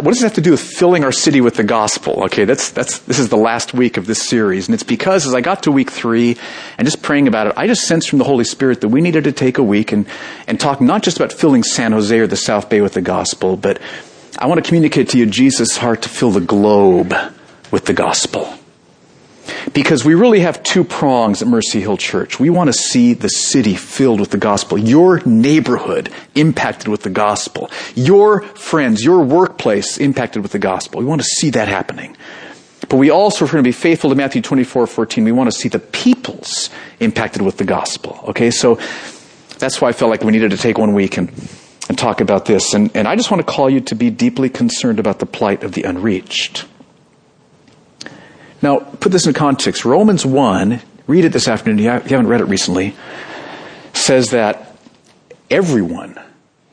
what 0.00 0.14
does 0.14 0.22
it 0.22 0.24
have 0.24 0.34
to 0.34 0.40
do 0.40 0.52
with 0.52 0.60
filling 0.60 1.04
our 1.04 1.12
city 1.12 1.42
with 1.42 1.56
the 1.56 1.64
gospel? 1.64 2.24
Okay, 2.24 2.46
that's, 2.46 2.70
that's, 2.70 3.00
this 3.00 3.18
is 3.18 3.28
the 3.28 3.36
last 3.36 3.74
week 3.74 3.98
of 3.98 4.06
this 4.06 4.26
series. 4.26 4.66
And 4.66 4.74
it's 4.74 4.82
because 4.82 5.26
as 5.26 5.34
I 5.34 5.42
got 5.42 5.64
to 5.64 5.70
week 5.70 5.90
three 5.90 6.38
and 6.78 6.86
just 6.86 7.02
praying 7.02 7.28
about 7.28 7.48
it, 7.48 7.54
I 7.58 7.66
just 7.66 7.82
sensed 7.86 8.08
from 8.08 8.18
the 8.18 8.24
Holy 8.24 8.44
Spirit 8.44 8.80
that 8.80 8.88
we 8.88 9.02
needed 9.02 9.24
to 9.24 9.32
take 9.32 9.58
a 9.58 9.62
week 9.62 9.92
and, 9.92 10.06
and 10.46 10.58
talk 10.58 10.80
not 10.80 11.02
just 11.02 11.18
about 11.18 11.30
filling 11.30 11.62
San 11.62 11.92
Jose 11.92 12.18
or 12.18 12.26
the 12.26 12.36
South 12.36 12.70
Bay 12.70 12.80
with 12.80 12.94
the 12.94 13.02
gospel, 13.02 13.58
but 13.58 13.82
I 14.38 14.46
want 14.46 14.64
to 14.64 14.66
communicate 14.66 15.10
to 15.10 15.18
you 15.18 15.26
Jesus' 15.26 15.76
heart 15.76 16.00
to 16.02 16.08
fill 16.08 16.30
the 16.30 16.40
globe 16.40 17.14
with 17.72 17.86
the 17.86 17.92
gospel. 17.92 18.54
Because 19.72 20.04
we 20.04 20.14
really 20.14 20.40
have 20.40 20.62
two 20.62 20.84
prongs 20.84 21.42
at 21.42 21.48
Mercy 21.48 21.80
Hill 21.80 21.96
Church. 21.96 22.38
We 22.38 22.50
want 22.50 22.68
to 22.68 22.72
see 22.72 23.14
the 23.14 23.28
city 23.28 23.74
filled 23.74 24.20
with 24.20 24.30
the 24.30 24.38
gospel, 24.38 24.78
your 24.78 25.20
neighborhood 25.24 26.12
impacted 26.36 26.86
with 26.86 27.02
the 27.02 27.10
gospel, 27.10 27.68
your 27.96 28.42
friends, 28.42 29.04
your 29.04 29.24
workplace 29.24 29.98
impacted 29.98 30.42
with 30.42 30.52
the 30.52 30.60
gospel. 30.60 31.00
We 31.00 31.06
want 31.06 31.22
to 31.22 31.26
see 31.26 31.50
that 31.50 31.66
happening. 31.66 32.16
But 32.88 32.98
we 32.98 33.10
also, 33.10 33.44
if 33.44 33.50
we're 33.50 33.56
going 33.56 33.64
to 33.64 33.68
be 33.68 33.72
faithful 33.72 34.10
to 34.10 34.16
Matthew 34.16 34.42
24, 34.42 34.86
14, 34.86 35.24
we 35.24 35.32
want 35.32 35.50
to 35.50 35.56
see 35.56 35.68
the 35.68 35.78
peoples 35.78 36.70
impacted 37.00 37.42
with 37.42 37.56
the 37.56 37.64
gospel. 37.64 38.20
Okay, 38.28 38.50
so 38.50 38.78
that's 39.58 39.80
why 39.80 39.88
I 39.88 39.92
felt 39.92 40.10
like 40.10 40.22
we 40.22 40.32
needed 40.32 40.50
to 40.50 40.56
take 40.56 40.78
one 40.78 40.92
week 40.92 41.16
and 41.16 41.32
and 41.88 41.98
talk 41.98 42.20
about 42.20 42.46
this. 42.46 42.74
And, 42.74 42.90
and 42.96 43.08
I 43.08 43.16
just 43.16 43.30
want 43.30 43.46
to 43.46 43.52
call 43.52 43.68
you 43.68 43.80
to 43.80 43.94
be 43.94 44.08
deeply 44.08 44.48
concerned 44.48 44.98
about 44.98 45.18
the 45.18 45.26
plight 45.26 45.62
of 45.62 45.72
the 45.72 45.82
unreached. 45.82 46.64
Now, 48.62 48.78
put 48.78 49.10
this 49.10 49.26
in 49.26 49.34
context. 49.34 49.84
Romans 49.84 50.24
1, 50.24 50.80
read 51.08 51.24
it 51.24 51.32
this 51.32 51.48
afternoon, 51.48 51.78
you 51.78 51.90
haven't 51.90 52.28
read 52.28 52.40
it 52.40 52.44
recently, 52.44 52.94
says 53.92 54.30
that 54.30 54.76
everyone, 55.50 56.18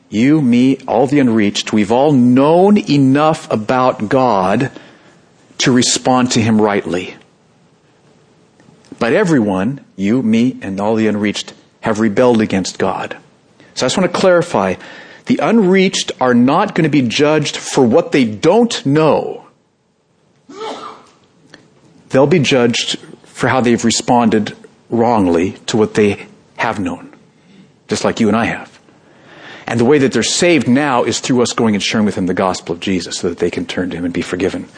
you, 0.08 0.40
me, 0.40 0.78
all 0.86 1.08
the 1.08 1.18
unreached, 1.18 1.72
we've 1.72 1.90
all 1.90 2.12
known 2.12 2.78
enough 2.78 3.50
about 3.50 4.08
God 4.08 4.70
to 5.58 5.72
respond 5.72 6.30
to 6.32 6.40
Him 6.40 6.60
rightly. 6.60 7.16
But 9.00 9.12
everyone, 9.12 9.84
you, 9.96 10.22
me, 10.22 10.58
and 10.62 10.80
all 10.80 10.94
the 10.94 11.08
unreached, 11.08 11.54
have 11.80 11.98
rebelled 11.98 12.40
against 12.40 12.78
God. 12.78 13.16
So 13.74 13.86
I 13.86 13.88
just 13.88 13.98
want 13.98 14.12
to 14.12 14.18
clarify 14.18 14.74
the 15.26 15.38
unreached 15.38 16.12
are 16.20 16.34
not 16.34 16.74
going 16.74 16.84
to 16.84 16.90
be 16.90 17.08
judged 17.08 17.56
for 17.56 17.84
what 17.84 18.12
they 18.12 18.24
don't 18.24 18.84
know. 18.86 19.46
They'll 22.10 22.26
be 22.26 22.40
judged 22.40 22.98
for 23.24 23.48
how 23.48 23.60
they've 23.60 23.84
responded 23.84 24.56
wrongly 24.90 25.52
to 25.66 25.76
what 25.76 25.94
they 25.94 26.26
have 26.56 26.78
known, 26.78 27.14
just 27.88 28.04
like 28.04 28.20
you 28.20 28.28
and 28.28 28.36
I 28.36 28.44
have. 28.44 28.78
And 29.66 29.78
the 29.78 29.84
way 29.84 29.98
that 29.98 30.12
they're 30.12 30.22
saved 30.22 30.68
now 30.68 31.04
is 31.04 31.20
through 31.20 31.42
us 31.42 31.52
going 31.52 31.74
and 31.74 31.82
sharing 31.82 32.04
with 32.04 32.16
them 32.16 32.26
the 32.26 32.34
gospel 32.34 32.74
of 32.74 32.80
Jesus 32.80 33.18
so 33.18 33.28
that 33.28 33.38
they 33.38 33.50
can 33.50 33.66
turn 33.66 33.90
to 33.90 33.96
him 33.96 34.04
and 34.04 34.12
be 34.12 34.22
forgiven. 34.22 34.68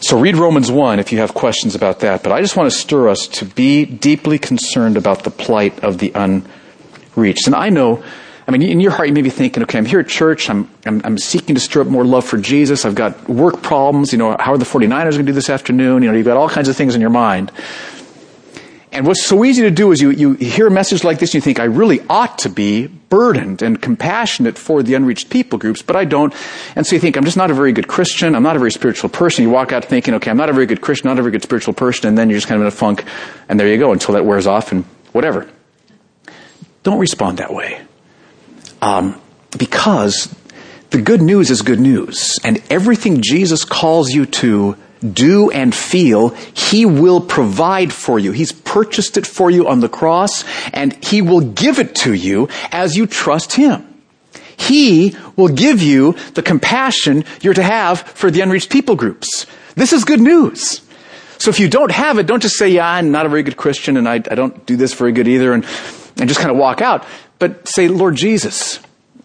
So 0.00 0.20
read 0.20 0.36
Romans 0.36 0.70
1 0.70 1.00
if 1.00 1.10
you 1.10 1.18
have 1.18 1.34
questions 1.34 1.74
about 1.74 2.00
that. 2.00 2.22
But 2.22 2.32
I 2.32 2.40
just 2.40 2.56
want 2.56 2.70
to 2.70 2.78
stir 2.78 3.08
us 3.08 3.26
to 3.28 3.44
be 3.46 3.84
deeply 3.84 4.38
concerned 4.38 4.96
about 4.96 5.24
the 5.24 5.30
plight 5.30 5.82
of 5.82 5.98
the 5.98 6.12
unreached. 6.14 7.46
And 7.46 7.56
I 7.56 7.70
know 7.70 8.04
I 8.48 8.50
mean, 8.50 8.62
in 8.62 8.80
your 8.80 8.92
heart, 8.92 9.08
you 9.08 9.14
may 9.14 9.20
be 9.20 9.28
thinking, 9.28 9.62
okay, 9.64 9.76
I'm 9.76 9.84
here 9.84 10.00
at 10.00 10.08
church. 10.08 10.48
I'm, 10.48 10.70
I'm, 10.86 11.02
I'm, 11.04 11.18
seeking 11.18 11.54
to 11.54 11.60
stir 11.60 11.82
up 11.82 11.86
more 11.86 12.02
love 12.02 12.24
for 12.24 12.38
Jesus. 12.38 12.86
I've 12.86 12.94
got 12.94 13.28
work 13.28 13.62
problems. 13.62 14.10
You 14.10 14.16
know, 14.16 14.34
how 14.40 14.54
are 14.54 14.58
the 14.58 14.64
49ers 14.64 14.88
going 14.88 15.12
to 15.18 15.22
do 15.24 15.32
this 15.32 15.50
afternoon? 15.50 16.02
You 16.02 16.10
know, 16.10 16.16
you've 16.16 16.24
got 16.24 16.38
all 16.38 16.48
kinds 16.48 16.70
of 16.70 16.74
things 16.74 16.94
in 16.94 17.02
your 17.02 17.10
mind. 17.10 17.52
And 18.90 19.06
what's 19.06 19.22
so 19.22 19.44
easy 19.44 19.60
to 19.62 19.70
do 19.70 19.92
is 19.92 20.00
you, 20.00 20.10
you 20.12 20.32
hear 20.32 20.66
a 20.66 20.70
message 20.70 21.04
like 21.04 21.18
this 21.18 21.34
and 21.34 21.34
you 21.34 21.40
think, 21.42 21.60
I 21.60 21.64
really 21.64 22.00
ought 22.08 22.38
to 22.38 22.48
be 22.48 22.86
burdened 22.86 23.60
and 23.60 23.82
compassionate 23.82 24.56
for 24.56 24.82
the 24.82 24.94
unreached 24.94 25.28
people 25.28 25.58
groups, 25.58 25.82
but 25.82 25.94
I 25.94 26.06
don't. 26.06 26.34
And 26.74 26.86
so 26.86 26.96
you 26.96 27.00
think, 27.00 27.18
I'm 27.18 27.26
just 27.26 27.36
not 27.36 27.50
a 27.50 27.54
very 27.54 27.72
good 27.72 27.86
Christian. 27.86 28.34
I'm 28.34 28.42
not 28.42 28.56
a 28.56 28.58
very 28.58 28.72
spiritual 28.72 29.10
person. 29.10 29.42
You 29.42 29.50
walk 29.50 29.72
out 29.72 29.84
thinking, 29.84 30.14
okay, 30.14 30.30
I'm 30.30 30.38
not 30.38 30.48
a 30.48 30.54
very 30.54 30.64
good 30.64 30.80
Christian, 30.80 31.08
not 31.08 31.18
a 31.18 31.22
very 31.22 31.32
good 31.32 31.42
spiritual 31.42 31.74
person, 31.74 32.08
and 32.08 32.16
then 32.16 32.30
you're 32.30 32.38
just 32.38 32.48
kind 32.48 32.62
of 32.62 32.62
in 32.62 32.68
a 32.68 32.74
funk, 32.74 33.04
and 33.50 33.60
there 33.60 33.68
you 33.68 33.76
go 33.76 33.92
until 33.92 34.14
that 34.14 34.24
wears 34.24 34.46
off 34.46 34.72
and 34.72 34.84
whatever. 35.12 35.46
Don't 36.82 36.98
respond 36.98 37.38
that 37.38 37.52
way. 37.52 37.82
Um, 38.80 39.20
because 39.56 40.34
the 40.90 41.02
good 41.02 41.20
news 41.20 41.50
is 41.50 41.62
good 41.62 41.80
news, 41.80 42.38
and 42.44 42.62
everything 42.70 43.22
Jesus 43.22 43.64
calls 43.64 44.10
you 44.10 44.26
to 44.26 44.76
do 45.00 45.50
and 45.50 45.74
feel, 45.74 46.30
He 46.54 46.86
will 46.86 47.20
provide 47.20 47.92
for 47.92 48.18
you. 48.18 48.32
He's 48.32 48.52
purchased 48.52 49.16
it 49.16 49.26
for 49.26 49.50
you 49.50 49.68
on 49.68 49.80
the 49.80 49.88
cross, 49.88 50.44
and 50.72 50.92
He 51.04 51.22
will 51.22 51.40
give 51.40 51.78
it 51.78 51.94
to 51.96 52.12
you 52.12 52.48
as 52.72 52.96
you 52.96 53.06
trust 53.06 53.52
Him. 53.52 53.84
He 54.56 55.16
will 55.36 55.48
give 55.48 55.80
you 55.80 56.16
the 56.34 56.42
compassion 56.42 57.24
you're 57.40 57.54
to 57.54 57.62
have 57.62 58.00
for 58.00 58.30
the 58.30 58.40
unreached 58.40 58.70
people 58.70 58.96
groups. 58.96 59.46
This 59.76 59.92
is 59.92 60.04
good 60.04 60.20
news. 60.20 60.80
So 61.38 61.50
if 61.50 61.60
you 61.60 61.68
don't 61.68 61.92
have 61.92 62.18
it, 62.18 62.26
don't 62.26 62.42
just 62.42 62.58
say, 62.58 62.68
yeah, 62.68 62.88
I'm 62.88 63.12
not 63.12 63.24
a 63.24 63.28
very 63.28 63.44
good 63.44 63.56
Christian 63.56 63.96
and 63.96 64.08
I, 64.08 64.14
I 64.14 64.34
don't 64.34 64.66
do 64.66 64.76
this 64.76 64.92
very 64.94 65.12
good 65.12 65.28
either 65.28 65.52
and, 65.52 65.64
and 66.16 66.28
just 66.28 66.40
kind 66.40 66.50
of 66.50 66.56
walk 66.56 66.82
out. 66.82 67.06
But 67.38 67.68
say, 67.68 67.88
Lord 67.88 68.16
Jesus, 68.16 68.80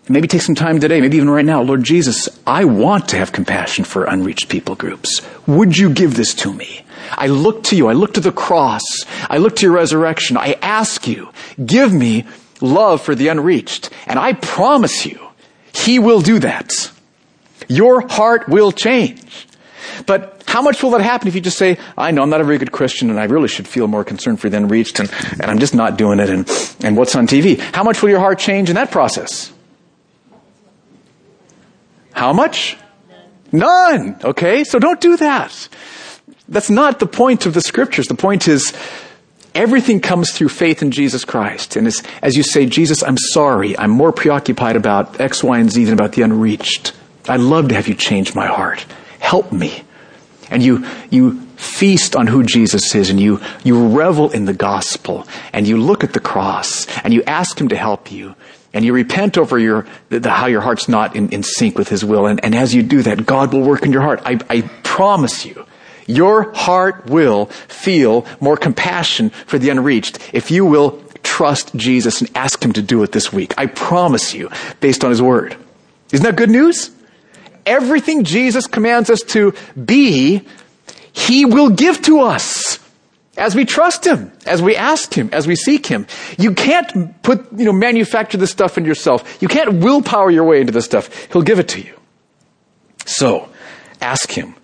maybe 0.08 0.28
take 0.28 0.41
some 0.41 0.56
time 0.56 0.80
today, 0.80 1.02
maybe 1.02 1.17
even 1.17 1.30
right 1.30 1.45
now, 1.45 1.62
Lord 1.62 1.84
Jesus, 1.84 2.30
I 2.45 2.65
want 2.65 3.10
to 3.10 3.17
have 3.17 3.32
compassion 3.32 3.86
for 3.86 4.06
unreached 4.06 4.49
people 4.49 4.76
groups. 4.76 5.21
Would 5.47 5.78
you 5.78 5.89
give 5.89 6.15
this 6.15 6.34
to 6.36 6.54
me? 6.54 6.86
I 7.12 7.28
look 7.28 7.63
to 7.65 7.76
you. 7.76 7.88
I 7.88 7.93
look 7.93 8.13
to 8.15 8.21
the 8.21 8.32
cross. 8.32 8.84
I 9.30 9.38
look 9.38 9.56
to 9.58 9.65
your 9.65 9.76
resurrection. 9.76 10.38
I 10.38 10.58
ask 10.62 11.08
you, 11.08 11.30
give 11.63 11.93
me 11.93 12.26
love 12.62 13.02
for 13.02 13.15
the 13.15 13.28
unreached. 13.28 13.89
And 14.08 14.19
I 14.19 14.34
promise 14.34 15.06
you, 15.06 15.19
he 15.73 15.99
will 15.99 16.21
do 16.21 16.39
that. 16.39 16.91
Your 17.67 18.08
heart 18.08 18.47
will 18.47 18.71
change. 18.71 19.47
But 20.06 20.43
how 20.48 20.62
much 20.62 20.84
will 20.84 20.91
that 20.91 21.02
happen 21.02 21.28
if 21.28 21.36
you 21.36 21.41
just 21.41 21.58
say, 21.58 21.78
I 21.98 22.12
know 22.12 22.24
I'm 22.24 22.30
not 22.30 22.41
a 22.41 22.43
very 22.43 22.58
good 22.58 22.72
Christian 22.72 23.10
and 23.10 23.19
I 23.19 23.26
really 23.26 23.48
should 23.48 23.67
feel 23.67 23.88
more 23.88 24.04
concerned 24.04 24.39
for 24.39 24.50
the 24.50 24.58
unreached 24.58 25.00
and, 25.00 25.12
and 25.32 25.46
I'm 25.46 25.60
just 25.60 25.74
not 25.74 25.98
doing 25.98 26.19
it 26.19 26.30
and, 26.30 26.50
and 26.84 26.98
what's 26.98 27.15
on 27.15 27.28
TV? 27.28 27.60
How 27.60 27.84
much 27.84 28.02
will 28.02 28.10
your 28.10 28.19
heart 28.19 28.39
change 28.39 28.69
in 28.69 28.76
that 28.76 28.91
process? 28.91 29.52
How 32.12 32.34
much? 32.34 32.78
None. 33.52 34.19
Okay? 34.24 34.63
So 34.63 34.80
don't 34.80 35.02
do 35.02 35.17
that. 35.17 35.69
That's 36.48 36.69
not 36.69 37.00
the 37.00 37.08
point 37.08 37.46
of 37.46 37.54
the 37.54 37.62
scriptures. 37.62 38.08
The 38.08 38.15
point 38.15 38.48
is, 38.48 38.74
everything 39.56 40.00
comes 40.00 40.32
through 40.32 40.50
faith 40.50 40.82
in 40.82 40.91
Jesus 40.91 41.26
Christ. 41.26 41.76
And 41.76 41.91
as 42.22 42.36
you 42.38 42.43
say, 42.43 42.65
Jesus, 42.65 43.04
I'm 43.04 43.17
sorry. 43.17 43.78
I'm 43.78 43.91
more 43.91 44.12
preoccupied 44.12 44.76
about 44.76 45.19
X, 45.19 45.43
Y, 45.43 45.60
and 45.60 45.72
Z 45.72 45.86
than 45.86 45.93
about 45.93 46.13
the 46.13 46.22
unreached. 46.22 46.93
I'd 47.28 47.39
love 47.39 47.69
to 47.69 47.76
have 47.76 47.88
you 47.88 47.96
change 47.96 48.36
my 48.36 48.48
heart. 48.48 48.86
Help 49.24 49.54
me. 49.54 49.84
And 50.52 50.62
you, 50.62 50.86
you 51.10 51.40
feast 51.56 52.14
on 52.14 52.28
who 52.28 52.44
Jesus 52.44 52.94
is 52.94 53.10
and 53.10 53.18
you, 53.18 53.40
you 53.64 53.88
revel 53.88 54.30
in 54.32 54.44
the 54.44 54.54
gospel 54.54 55.26
and 55.54 55.66
you 55.66 55.78
look 55.78 56.04
at 56.04 56.12
the 56.12 56.20
cross 56.20 56.86
and 57.06 57.14
you 57.14 57.24
ask 57.24 57.60
him 57.60 57.70
to 57.70 57.76
help 57.78 58.12
you 58.12 58.36
and 58.74 58.84
you 58.84 58.92
repent 58.92 59.38
over 59.38 59.58
your, 59.58 59.88
the, 60.10 60.30
how 60.30 60.48
your 60.48 60.60
heart's 60.60 60.90
not 60.90 61.16
in, 61.16 61.30
in 61.30 61.42
sync 61.42 61.78
with 61.78 61.88
his 61.88 62.04
will. 62.04 62.28
And, 62.28 62.44
and 62.44 62.54
as 62.54 62.76
you 62.76 62.84
do 62.84 63.02
that, 63.04 63.26
God 63.26 63.54
will 63.54 63.62
work 63.62 63.84
in 63.84 63.94
your 63.94 64.02
heart. 64.02 64.22
I, 64.26 64.40
I 64.50 64.62
promise 64.84 65.46
you, 65.46 65.66
your 66.06 66.52
heart 66.52 67.06
will 67.06 67.46
feel 67.46 68.26
more 68.42 68.58
compassion 68.58 69.30
for 69.30 69.58
the 69.58 69.70
unreached 69.70 70.20
if 70.34 70.52
you 70.52 70.66
will 70.66 71.02
trust 71.24 71.74
Jesus 71.76 72.20
and 72.20 72.30
ask 72.36 72.62
him 72.62 72.74
to 72.74 72.82
do 72.82 73.02
it 73.04 73.14
this 73.14 73.32
week. 73.32 73.54
I 73.58 73.68
promise 73.68 74.34
you, 74.34 74.50
based 74.82 75.06
on 75.06 75.12
his 75.12 75.22
word. 75.22 75.56
Isn't 76.12 76.26
that 76.26 76.36
good 76.36 76.50
news? 76.50 76.92
Everything 77.65 78.23
Jesus 78.23 78.67
commands 78.67 79.10
us 79.10 79.21
to 79.23 79.54
be, 79.84 80.41
He 81.12 81.45
will 81.45 81.69
give 81.69 82.02
to 82.04 82.21
us 82.21 82.80
as 83.38 83.56
we 83.56 83.65
trust 83.65 84.06
Him, 84.06 84.32
as 84.45 84.62
we 84.62 84.76
ask 84.76 85.13
Him, 85.13 85.30
as 85.32 85.47
we 85.47 85.56
seek 85.56 85.86
Him. 85.86 86.08
You 86.38 86.54
can't 86.54 87.21
put, 87.23 87.47
you 87.58 87.65
know, 87.65 87.73
manufacture 87.73 88.38
this 88.38 88.52
stuff 88.52 88.78
in 88.78 88.86
yourself. 88.86 89.41
You 89.41 89.47
can't 89.47 89.82
willpower 89.84 90.30
your 90.30 90.43
way 90.43 90.62
into 90.62 90.71
this 90.71 90.86
stuff. 90.86 91.32
He'll 91.32 91.41
give 91.41 91.60
it 91.60 91.67
to 91.69 91.82
you. 91.82 91.93
So, 93.06 93.49
ask 94.02 94.32
Him 94.32 94.56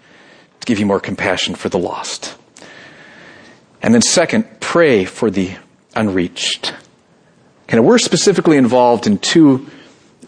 to 0.60 0.66
give 0.66 0.80
you 0.80 0.86
more 0.86 1.00
compassion 1.00 1.56
for 1.56 1.70
the 1.70 1.80
lost. 1.80 2.36
And 3.82 3.94
then 3.94 4.02
second, 4.02 4.60
pray 4.60 5.06
for 5.06 5.32
the 5.32 5.56
unreached. 5.96 6.74
Okay, 7.64 7.80
we're 7.80 7.98
specifically 7.98 8.58
involved 8.58 9.08
in 9.08 9.18
two 9.20 9.68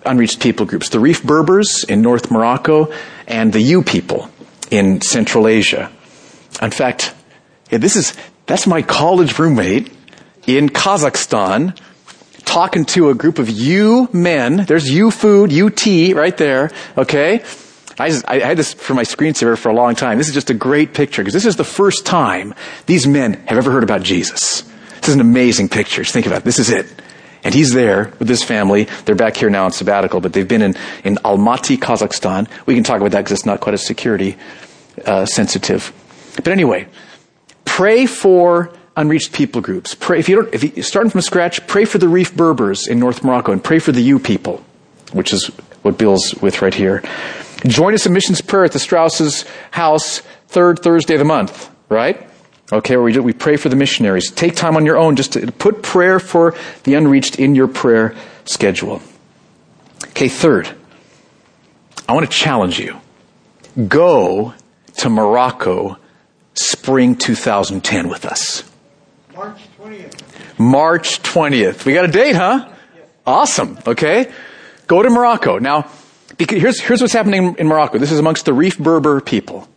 unreached 0.05 0.41
people 0.41 0.65
groups, 0.65 0.89
the 0.89 0.99
Rif 0.99 1.23
Berbers 1.23 1.83
in 1.83 2.01
North 2.01 2.31
Morocco 2.31 2.93
and 3.27 3.53
the 3.53 3.61
U 3.61 3.83
people 3.83 4.29
in 4.69 5.01
Central 5.01 5.47
Asia. 5.47 5.91
In 6.61 6.71
fact, 6.71 7.13
yeah, 7.69 7.77
this 7.77 7.95
is, 7.95 8.15
that's 8.45 8.67
my 8.67 8.81
college 8.81 9.37
roommate 9.37 9.91
in 10.47 10.69
Kazakhstan 10.69 11.77
talking 12.45 12.85
to 12.85 13.09
a 13.09 13.15
group 13.15 13.39
of 13.39 13.49
U 13.49 14.09
men. 14.11 14.65
There's 14.65 14.89
U 14.91 15.11
food, 15.11 15.53
UT 15.53 15.85
right 16.15 16.35
there. 16.35 16.71
Okay. 16.97 17.43
I, 17.99 18.09
just, 18.09 18.27
I 18.27 18.39
had 18.39 18.57
this 18.57 18.73
for 18.73 18.93
my 18.93 19.03
screensaver 19.03 19.57
for 19.57 19.69
a 19.69 19.73
long 19.73 19.95
time. 19.95 20.17
This 20.17 20.27
is 20.27 20.33
just 20.33 20.49
a 20.49 20.55
great 20.55 20.93
picture 20.93 21.21
because 21.21 21.33
this 21.33 21.45
is 21.45 21.55
the 21.55 21.63
first 21.63 22.05
time 22.05 22.53
these 22.87 23.05
men 23.05 23.33
have 23.47 23.57
ever 23.57 23.71
heard 23.71 23.83
about 23.83 24.01
Jesus. 24.01 24.63
This 24.99 25.09
is 25.09 25.15
an 25.15 25.21
amazing 25.21 25.69
picture. 25.69 26.01
Just 26.01 26.13
think 26.13 26.25
about 26.25 26.39
it. 26.39 26.43
This 26.45 26.59
is 26.59 26.69
it. 26.69 26.87
And 27.43 27.53
he's 27.53 27.73
there 27.73 28.13
with 28.19 28.29
his 28.29 28.43
family. 28.43 28.87
They're 29.05 29.15
back 29.15 29.35
here 29.35 29.49
now 29.49 29.65
on 29.65 29.71
sabbatical, 29.71 30.21
but 30.21 30.33
they've 30.33 30.47
been 30.47 30.61
in, 30.61 30.75
in 31.03 31.15
Almaty, 31.17 31.77
Kazakhstan. 31.77 32.47
We 32.65 32.75
can 32.75 32.83
talk 32.83 32.97
about 32.97 33.11
that 33.11 33.21
because 33.21 33.31
it's 33.31 33.45
not 33.45 33.61
quite 33.61 33.73
as 33.73 33.85
security 33.85 34.37
uh, 35.05 35.25
sensitive. 35.25 35.91
But 36.35 36.49
anyway, 36.49 36.87
pray 37.65 38.05
for 38.05 38.71
unreached 38.95 39.33
people 39.33 39.61
groups. 39.61 39.95
Pray 39.95 40.19
if 40.19 40.29
you 40.29 40.35
don't 40.43 40.53
if 40.53 40.63
you 40.63 40.83
starting 40.83 41.09
from 41.09 41.21
scratch, 41.21 41.65
pray 41.67 41.85
for 41.85 41.97
the 41.97 42.07
Rif 42.07 42.35
Berbers 42.35 42.87
in 42.87 42.99
North 42.99 43.23
Morocco 43.23 43.51
and 43.51 43.63
pray 43.63 43.79
for 43.79 43.91
the 43.91 44.01
U 44.01 44.19
people, 44.19 44.63
which 45.13 45.33
is 45.33 45.47
what 45.81 45.97
Bill's 45.97 46.35
with 46.41 46.61
right 46.61 46.73
here. 46.73 47.03
Join 47.65 47.93
us 47.93 48.05
in 48.05 48.13
missions 48.13 48.41
prayer 48.41 48.65
at 48.65 48.71
the 48.71 48.79
Strauss's 48.79 49.45
house 49.71 50.19
third 50.47 50.79
Thursday 50.79 51.15
of 51.15 51.19
the 51.19 51.25
month, 51.25 51.69
right? 51.89 52.27
Okay, 52.71 52.95
we, 52.95 53.17
we 53.19 53.33
pray 53.33 53.57
for 53.57 53.69
the 53.69 53.75
missionaries. 53.75 54.31
Take 54.31 54.55
time 54.55 54.75
on 54.75 54.85
your 54.85 54.97
own 54.97 55.15
just 55.15 55.33
to 55.33 55.51
put 55.51 55.83
prayer 55.83 56.19
for 56.19 56.55
the 56.83 56.93
unreached 56.93 57.37
in 57.37 57.53
your 57.53 57.67
prayer 57.67 58.15
schedule. 58.45 59.01
Okay, 60.09 60.29
third, 60.29 60.69
I 62.07 62.13
want 62.13 62.29
to 62.29 62.31
challenge 62.31 62.79
you. 62.79 62.99
Go 63.87 64.53
to 64.97 65.09
Morocco 65.09 65.97
spring 66.53 67.15
2010 67.15 68.09
with 68.09 68.25
us. 68.25 68.63
March 69.33 69.61
20th. 69.79 70.59
March 70.59 71.23
20th. 71.23 71.85
We 71.85 71.93
got 71.93 72.05
a 72.05 72.11
date, 72.11 72.35
huh? 72.35 72.67
Yes. 72.67 73.05
Awesome. 73.25 73.77
Okay. 73.87 74.31
Go 74.87 75.01
to 75.01 75.09
Morocco. 75.09 75.57
Now, 75.57 75.89
here's, 76.37 76.81
here's 76.81 77.01
what's 77.01 77.13
happening 77.13 77.55
in 77.57 77.67
Morocco. 77.67 77.97
This 77.97 78.11
is 78.11 78.19
amongst 78.19 78.45
the 78.45 78.53
Rif 78.53 78.77
Berber 78.77 79.21
people. 79.21 79.67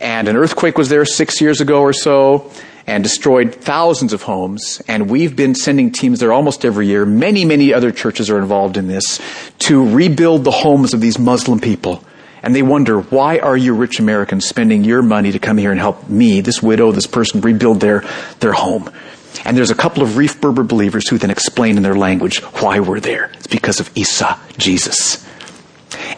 And 0.00 0.28
an 0.28 0.36
earthquake 0.36 0.76
was 0.76 0.88
there 0.88 1.04
six 1.04 1.40
years 1.40 1.60
ago 1.60 1.80
or 1.80 1.92
so 1.92 2.50
and 2.86 3.02
destroyed 3.02 3.54
thousands 3.54 4.12
of 4.12 4.22
homes. 4.22 4.82
And 4.88 5.08
we've 5.08 5.34
been 5.34 5.54
sending 5.54 5.90
teams 5.90 6.20
there 6.20 6.32
almost 6.32 6.64
every 6.64 6.86
year. 6.86 7.06
Many, 7.06 7.44
many 7.44 7.72
other 7.72 7.92
churches 7.92 8.28
are 8.28 8.38
involved 8.38 8.76
in 8.76 8.88
this 8.88 9.20
to 9.60 9.88
rebuild 9.88 10.44
the 10.44 10.50
homes 10.50 10.92
of 10.92 11.00
these 11.00 11.18
Muslim 11.18 11.60
people 11.60 12.04
and 12.44 12.54
they 12.54 12.62
wonder, 12.62 13.00
why 13.00 13.38
are 13.38 13.56
you 13.56 13.74
rich 13.74 13.98
Americans 13.98 14.46
spending 14.46 14.84
your 14.84 15.00
money 15.00 15.32
to 15.32 15.38
come 15.38 15.56
here 15.56 15.70
and 15.70 15.80
help 15.80 16.10
me, 16.10 16.42
this 16.42 16.62
widow, 16.62 16.92
this 16.92 17.06
person, 17.06 17.40
rebuild 17.40 17.80
their, 17.80 18.04
their 18.40 18.52
home? 18.52 18.90
And 19.46 19.56
there's 19.56 19.70
a 19.70 19.74
couple 19.74 20.02
of 20.02 20.18
Rif 20.18 20.42
Berber 20.42 20.62
believers 20.62 21.08
who 21.08 21.16
then 21.16 21.30
explain 21.30 21.78
in 21.78 21.82
their 21.82 21.94
language 21.94 22.42
why 22.60 22.80
we're 22.80 23.00
there. 23.00 23.30
It's 23.34 23.46
because 23.46 23.80
of 23.80 23.90
Isa, 23.96 24.38
Jesus. 24.58 25.26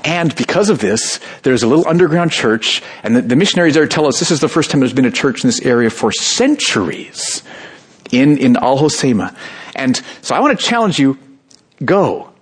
And 0.07 0.33
because 0.37 0.71
of 0.71 0.79
this, 0.79 1.19
there's 1.43 1.65
a 1.65 1.67
little 1.67 1.87
underground 1.89 2.31
church, 2.31 2.81
and 3.03 3.17
the, 3.17 3.23
the, 3.23 3.35
missionaries 3.35 3.75
there 3.75 3.89
tell 3.89 4.07
us 4.07 4.21
this 4.21 4.31
is 4.31 4.39
the 4.39 4.49
first 4.49 4.71
time 4.71 4.79
there's 4.79 4.93
been 4.93 5.05
a 5.05 5.11
church 5.11 5.43
in 5.43 5.49
this 5.49 5.61
area 5.63 5.91
for 5.91 6.13
centuries 6.13 7.43
in, 8.13 8.39
in 8.39 8.57
Al 8.57 8.79
Hoceima. 8.79 9.37
And 9.75 10.01
so 10.23 10.37
I 10.37 10.39
want 10.39 10.57
to 10.59 10.65
challenge 10.65 11.01
you, 11.01 11.19
go. 11.85 12.33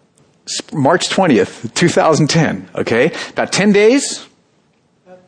March 0.75 1.09
20th, 1.09 1.73
2010, 1.73 2.69
okay? 2.75 3.11
About 3.31 3.51
10 3.51 3.73
days? 3.73 4.29
Well, 5.07 5.19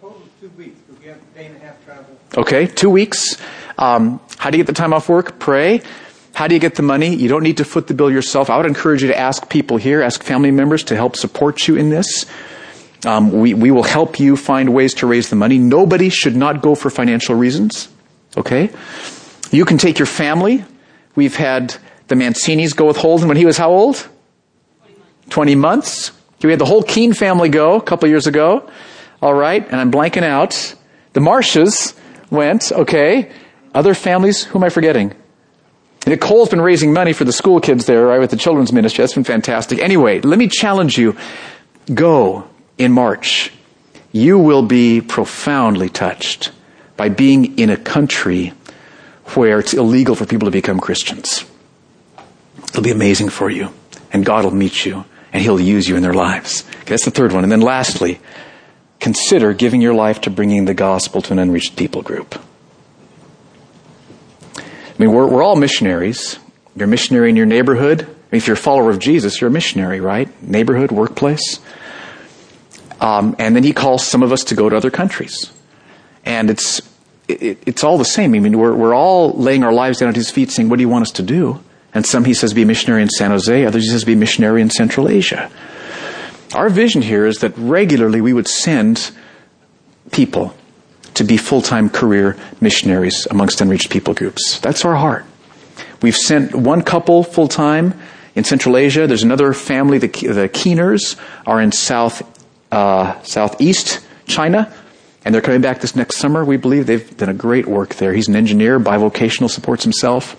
total 0.00 0.22
two 0.40 0.48
weeks, 0.56 0.80
we 0.98 1.08
have 1.08 1.18
a 1.18 1.38
day 1.38 1.46
and 1.48 1.56
a 1.56 1.58
half 1.58 1.84
travel. 1.84 2.18
Okay, 2.34 2.66
two 2.66 2.88
weeks. 2.88 3.36
Um, 3.76 4.20
how 4.38 4.48
do 4.48 4.56
you 4.56 4.64
get 4.64 4.68
the 4.68 4.80
time 4.80 4.94
off 4.94 5.10
work? 5.10 5.38
Pray. 5.38 5.82
How 6.34 6.48
do 6.48 6.54
you 6.54 6.60
get 6.60 6.74
the 6.74 6.82
money? 6.82 7.14
You 7.14 7.28
don't 7.28 7.44
need 7.44 7.58
to 7.58 7.64
foot 7.64 7.86
the 7.86 7.94
bill 7.94 8.10
yourself. 8.10 8.50
I 8.50 8.56
would 8.56 8.66
encourage 8.66 9.02
you 9.02 9.08
to 9.08 9.18
ask 9.18 9.48
people 9.48 9.76
here, 9.76 10.02
ask 10.02 10.22
family 10.22 10.50
members 10.50 10.82
to 10.84 10.96
help 10.96 11.16
support 11.16 11.68
you 11.68 11.76
in 11.76 11.90
this. 11.90 12.26
Um, 13.06 13.30
we, 13.30 13.54
we 13.54 13.70
will 13.70 13.84
help 13.84 14.18
you 14.18 14.36
find 14.36 14.74
ways 14.74 14.94
to 14.94 15.06
raise 15.06 15.30
the 15.30 15.36
money. 15.36 15.58
Nobody 15.58 16.08
should 16.08 16.34
not 16.34 16.60
go 16.60 16.74
for 16.74 16.90
financial 16.90 17.36
reasons. 17.36 17.88
Okay? 18.36 18.70
You 19.52 19.64
can 19.64 19.78
take 19.78 20.00
your 20.00 20.06
family. 20.06 20.64
We've 21.14 21.36
had 21.36 21.76
the 22.08 22.16
Mancinis 22.16 22.74
go 22.74 22.86
with 22.86 22.96
Holden 22.96 23.28
when 23.28 23.36
he 23.36 23.46
was 23.46 23.56
how 23.56 23.70
old? 23.70 24.08
20 25.30 25.54
months. 25.54 26.10
We 26.42 26.50
had 26.50 26.58
the 26.58 26.66
whole 26.66 26.82
Keene 26.82 27.14
family 27.14 27.48
go 27.48 27.76
a 27.76 27.82
couple 27.82 28.08
years 28.08 28.26
ago. 28.26 28.68
All 29.22 29.32
right. 29.32 29.64
And 29.64 29.76
I'm 29.76 29.90
blanking 29.90 30.24
out. 30.24 30.74
The 31.12 31.20
Marshes 31.20 31.94
went. 32.30 32.72
Okay. 32.72 33.30
Other 33.72 33.94
families. 33.94 34.44
Who 34.44 34.58
am 34.58 34.64
I 34.64 34.68
forgetting? 34.68 35.14
Nicole's 36.06 36.48
been 36.48 36.60
raising 36.60 36.92
money 36.92 37.12
for 37.12 37.24
the 37.24 37.32
school 37.32 37.60
kids 37.60 37.86
there, 37.86 38.06
right, 38.06 38.20
with 38.20 38.30
the 38.30 38.36
children's 38.36 38.72
ministry. 38.72 39.02
That's 39.02 39.14
been 39.14 39.24
fantastic. 39.24 39.78
Anyway, 39.78 40.20
let 40.20 40.38
me 40.38 40.48
challenge 40.48 40.98
you. 40.98 41.16
Go 41.92 42.48
in 42.78 42.92
March. 42.92 43.52
You 44.12 44.38
will 44.38 44.62
be 44.62 45.00
profoundly 45.00 45.88
touched 45.88 46.52
by 46.96 47.08
being 47.08 47.58
in 47.58 47.70
a 47.70 47.76
country 47.76 48.52
where 49.34 49.58
it's 49.58 49.74
illegal 49.74 50.14
for 50.14 50.26
people 50.26 50.46
to 50.46 50.52
become 50.52 50.78
Christians. 50.78 51.44
It'll 52.68 52.82
be 52.82 52.90
amazing 52.90 53.30
for 53.30 53.50
you. 53.50 53.70
And 54.12 54.24
God 54.24 54.44
will 54.44 54.52
meet 54.54 54.84
you 54.84 55.04
and 55.32 55.42
He'll 55.42 55.60
use 55.60 55.88
you 55.88 55.96
in 55.96 56.02
their 56.02 56.14
lives. 56.14 56.64
Okay, 56.80 56.90
that's 56.90 57.04
the 57.04 57.10
third 57.10 57.32
one. 57.32 57.42
And 57.42 57.50
then 57.50 57.60
lastly, 57.60 58.20
consider 59.00 59.52
giving 59.52 59.80
your 59.80 59.94
life 59.94 60.20
to 60.22 60.30
bringing 60.30 60.66
the 60.66 60.74
gospel 60.74 61.20
to 61.22 61.32
an 61.32 61.38
unreached 61.38 61.76
people 61.76 62.02
group. 62.02 62.40
I 64.94 65.02
mean, 65.02 65.12
we're, 65.12 65.26
we're 65.26 65.42
all 65.42 65.56
missionaries. 65.56 66.38
You're 66.76 66.86
a 66.86 66.88
missionary 66.88 67.28
in 67.28 67.36
your 67.36 67.46
neighborhood. 67.46 68.02
I 68.02 68.04
mean, 68.04 68.38
if 68.38 68.46
you're 68.46 68.54
a 68.54 68.58
follower 68.58 68.90
of 68.90 69.00
Jesus, 69.00 69.40
you're 69.40 69.48
a 69.48 69.52
missionary, 69.52 70.00
right? 70.00 70.28
Neighborhood, 70.42 70.92
workplace. 70.92 71.58
Um, 73.00 73.34
and 73.38 73.56
then 73.56 73.64
he 73.64 73.72
calls 73.72 74.06
some 74.06 74.22
of 74.22 74.32
us 74.32 74.44
to 74.44 74.54
go 74.54 74.68
to 74.68 74.76
other 74.76 74.90
countries. 74.90 75.52
And 76.24 76.48
it's, 76.48 76.80
it, 77.26 77.62
it's 77.66 77.82
all 77.82 77.98
the 77.98 78.04
same. 78.04 78.34
I 78.34 78.38
mean, 78.38 78.56
we're, 78.56 78.74
we're 78.74 78.94
all 78.94 79.32
laying 79.32 79.64
our 79.64 79.72
lives 79.72 79.98
down 79.98 80.08
at 80.10 80.16
his 80.16 80.30
feet 80.30 80.52
saying, 80.52 80.68
what 80.68 80.76
do 80.76 80.82
you 80.82 80.88
want 80.88 81.02
us 81.02 81.10
to 81.12 81.22
do? 81.22 81.62
And 81.92 82.06
some 82.06 82.24
he 82.24 82.34
says 82.34 82.54
be 82.54 82.62
a 82.62 82.66
missionary 82.66 83.02
in 83.02 83.08
San 83.08 83.30
Jose, 83.30 83.64
others 83.64 83.84
he 83.84 83.90
says 83.90 84.04
be 84.04 84.14
a 84.14 84.16
missionary 84.16 84.62
in 84.62 84.70
Central 84.70 85.08
Asia. 85.08 85.50
Our 86.54 86.68
vision 86.68 87.02
here 87.02 87.26
is 87.26 87.38
that 87.38 87.56
regularly 87.56 88.20
we 88.20 88.32
would 88.32 88.48
send 88.48 89.10
people 90.12 90.54
to 91.14 91.24
be 91.24 91.36
full-time 91.36 91.88
career 91.88 92.36
missionaries 92.60 93.26
amongst 93.30 93.60
unreached 93.60 93.90
people 93.90 94.14
groups. 94.14 94.58
That's 94.60 94.84
our 94.84 94.96
heart. 94.96 95.24
We've 96.02 96.16
sent 96.16 96.54
one 96.54 96.82
couple 96.82 97.22
full-time 97.22 97.94
in 98.34 98.44
Central 98.44 98.76
Asia. 98.76 99.06
There's 99.06 99.22
another 99.22 99.52
family, 99.52 99.98
the, 99.98 100.08
the 100.08 100.48
Keeners, 100.48 101.16
are 101.46 101.60
in 101.60 101.72
South, 101.72 102.22
uh, 102.72 103.20
Southeast 103.22 104.00
China. 104.26 104.72
And 105.24 105.34
they're 105.34 105.42
coming 105.42 105.62
back 105.62 105.80
this 105.80 105.96
next 105.96 106.16
summer. 106.16 106.44
We 106.44 106.58
believe 106.58 106.86
they've 106.86 107.16
done 107.16 107.30
a 107.30 107.34
great 107.34 107.66
work 107.66 107.94
there. 107.94 108.12
He's 108.12 108.28
an 108.28 108.36
engineer, 108.36 108.78
bivocational, 108.78 109.48
supports 109.48 109.82
himself. 109.82 110.36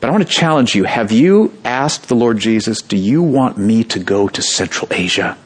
But 0.00 0.08
I 0.08 0.12
want 0.12 0.26
to 0.26 0.32
challenge 0.32 0.74
you. 0.74 0.84
Have 0.84 1.12
you 1.12 1.52
asked 1.64 2.08
the 2.08 2.14
Lord 2.14 2.38
Jesus, 2.38 2.80
do 2.80 2.96
you 2.96 3.22
want 3.22 3.58
me 3.58 3.84
to 3.84 3.98
go 3.98 4.28
to 4.28 4.40
Central 4.40 4.88
Asia? 4.92 5.36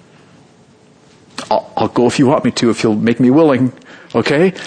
I'll, 1.51 1.73
I'll 1.77 1.89
go 1.89 2.07
if 2.07 2.19
you 2.19 2.27
want 2.27 2.45
me 2.45 2.51
to, 2.53 2.71
if 2.71 2.85
you'll 2.85 2.95
make 2.95 3.19
me 3.19 3.31
willing. 3.31 3.73
Okay? 4.15 4.51
Do 4.51 4.59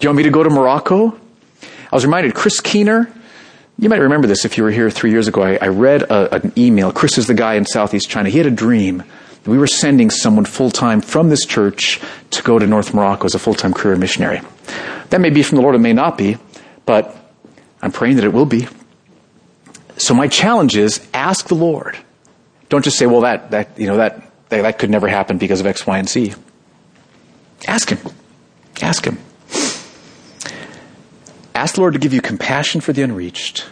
you 0.00 0.08
want 0.08 0.16
me 0.16 0.22
to 0.24 0.30
go 0.30 0.42
to 0.42 0.50
Morocco? 0.50 1.18
I 1.62 1.94
was 1.94 2.04
reminded, 2.04 2.34
Chris 2.34 2.60
Keener, 2.60 3.12
you 3.78 3.88
might 3.88 4.00
remember 4.00 4.26
this 4.26 4.44
if 4.44 4.56
you 4.56 4.64
were 4.64 4.70
here 4.70 4.90
three 4.90 5.10
years 5.10 5.28
ago. 5.28 5.42
I, 5.42 5.58
I 5.60 5.68
read 5.68 6.02
a, 6.02 6.36
an 6.36 6.52
email. 6.56 6.92
Chris 6.92 7.18
is 7.18 7.26
the 7.26 7.34
guy 7.34 7.54
in 7.54 7.66
Southeast 7.66 8.08
China. 8.08 8.28
He 8.28 8.38
had 8.38 8.46
a 8.46 8.50
dream. 8.50 9.02
That 9.42 9.50
we 9.50 9.58
were 9.58 9.66
sending 9.66 10.08
someone 10.08 10.44
full 10.44 10.70
time 10.70 11.00
from 11.00 11.28
this 11.28 11.44
church 11.44 12.00
to 12.30 12.42
go 12.44 12.58
to 12.60 12.66
North 12.66 12.94
Morocco 12.94 13.24
as 13.24 13.34
a 13.34 13.40
full 13.40 13.54
time 13.54 13.74
career 13.74 13.96
missionary. 13.96 14.40
That 15.10 15.20
may 15.20 15.30
be 15.30 15.42
from 15.42 15.56
the 15.56 15.62
Lord, 15.62 15.74
it 15.74 15.80
may 15.80 15.92
not 15.92 16.16
be, 16.16 16.36
but 16.86 17.16
I'm 17.82 17.90
praying 17.90 18.16
that 18.16 18.24
it 18.24 18.32
will 18.32 18.46
be. 18.46 18.68
So 19.96 20.14
my 20.14 20.28
challenge 20.28 20.76
is 20.76 21.06
ask 21.12 21.48
the 21.48 21.54
Lord. 21.56 21.98
Don't 22.68 22.84
just 22.84 22.98
say, 22.98 23.06
well, 23.06 23.22
that, 23.22 23.50
that, 23.50 23.78
you 23.78 23.86
know, 23.86 23.96
that, 23.96 24.30
that, 24.48 24.62
that 24.62 24.78
could 24.78 24.90
never 24.90 25.08
happen 25.08 25.38
because 25.38 25.60
of 25.60 25.66
X, 25.66 25.86
Y, 25.86 25.98
and 25.98 26.08
Z. 26.08 26.34
Ask 27.66 27.90
Him. 27.90 27.98
Ask 28.82 29.06
Him. 29.06 29.18
Ask 31.54 31.76
the 31.76 31.80
Lord 31.80 31.92
to 31.94 32.00
give 32.00 32.12
you 32.12 32.20
compassion 32.20 32.80
for 32.80 32.92
the 32.92 33.02
unreached. 33.02 33.66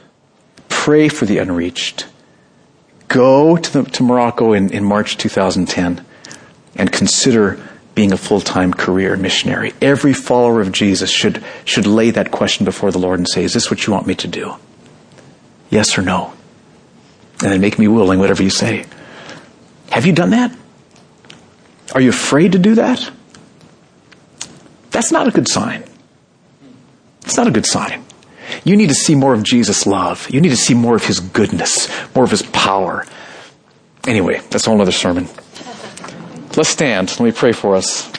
Pray 0.68 1.08
for 1.08 1.26
the 1.26 1.38
unreached. 1.38 2.06
Go 3.08 3.56
to, 3.56 3.72
the, 3.72 3.90
to 3.90 4.02
Morocco 4.04 4.52
in, 4.52 4.72
in 4.72 4.84
March 4.84 5.16
2010 5.16 6.04
and 6.76 6.92
consider 6.92 7.60
being 7.94 8.12
a 8.12 8.16
full-time 8.16 8.72
career 8.72 9.16
missionary. 9.16 9.72
Every 9.82 10.12
follower 10.12 10.60
of 10.60 10.70
Jesus 10.70 11.10
should, 11.10 11.42
should 11.64 11.86
lay 11.86 12.10
that 12.12 12.30
question 12.30 12.64
before 12.64 12.92
the 12.92 12.98
Lord 12.98 13.18
and 13.18 13.28
say, 13.28 13.42
is 13.42 13.52
this 13.52 13.70
what 13.70 13.86
you 13.86 13.92
want 13.92 14.06
me 14.06 14.14
to 14.14 14.28
do? 14.28 14.54
Yes 15.70 15.98
or 15.98 16.02
no? 16.02 16.32
And 17.42 17.52
then 17.52 17.60
make 17.60 17.78
me 17.78 17.88
willing, 17.88 18.20
whatever 18.20 18.42
you 18.42 18.50
say. 18.50 18.86
Have 19.90 20.06
you 20.06 20.12
done 20.12 20.30
that? 20.30 20.54
Are 21.94 22.00
you 22.00 22.10
afraid 22.10 22.52
to 22.52 22.58
do 22.58 22.76
that? 22.76 23.10
That's 24.90 25.12
not 25.12 25.28
a 25.28 25.30
good 25.30 25.48
sign. 25.48 25.84
It's 27.22 27.36
not 27.36 27.46
a 27.46 27.50
good 27.50 27.66
sign. 27.66 28.04
You 28.64 28.76
need 28.76 28.88
to 28.88 28.94
see 28.94 29.14
more 29.14 29.34
of 29.34 29.42
Jesus' 29.42 29.86
love. 29.86 30.28
You 30.30 30.40
need 30.40 30.48
to 30.48 30.56
see 30.56 30.74
more 30.74 30.96
of 30.96 31.04
His 31.04 31.20
goodness, 31.20 31.88
more 32.14 32.24
of 32.24 32.30
His 32.30 32.42
power. 32.42 33.06
Anyway, 34.06 34.40
that's 34.50 34.66
a 34.66 34.70
whole 34.70 34.80
other 34.80 34.92
sermon. 34.92 35.28
Let's 36.56 36.68
stand. 36.68 37.08
Let 37.10 37.20
me 37.20 37.32
pray 37.32 37.52
for 37.52 37.76
us. 37.76 38.10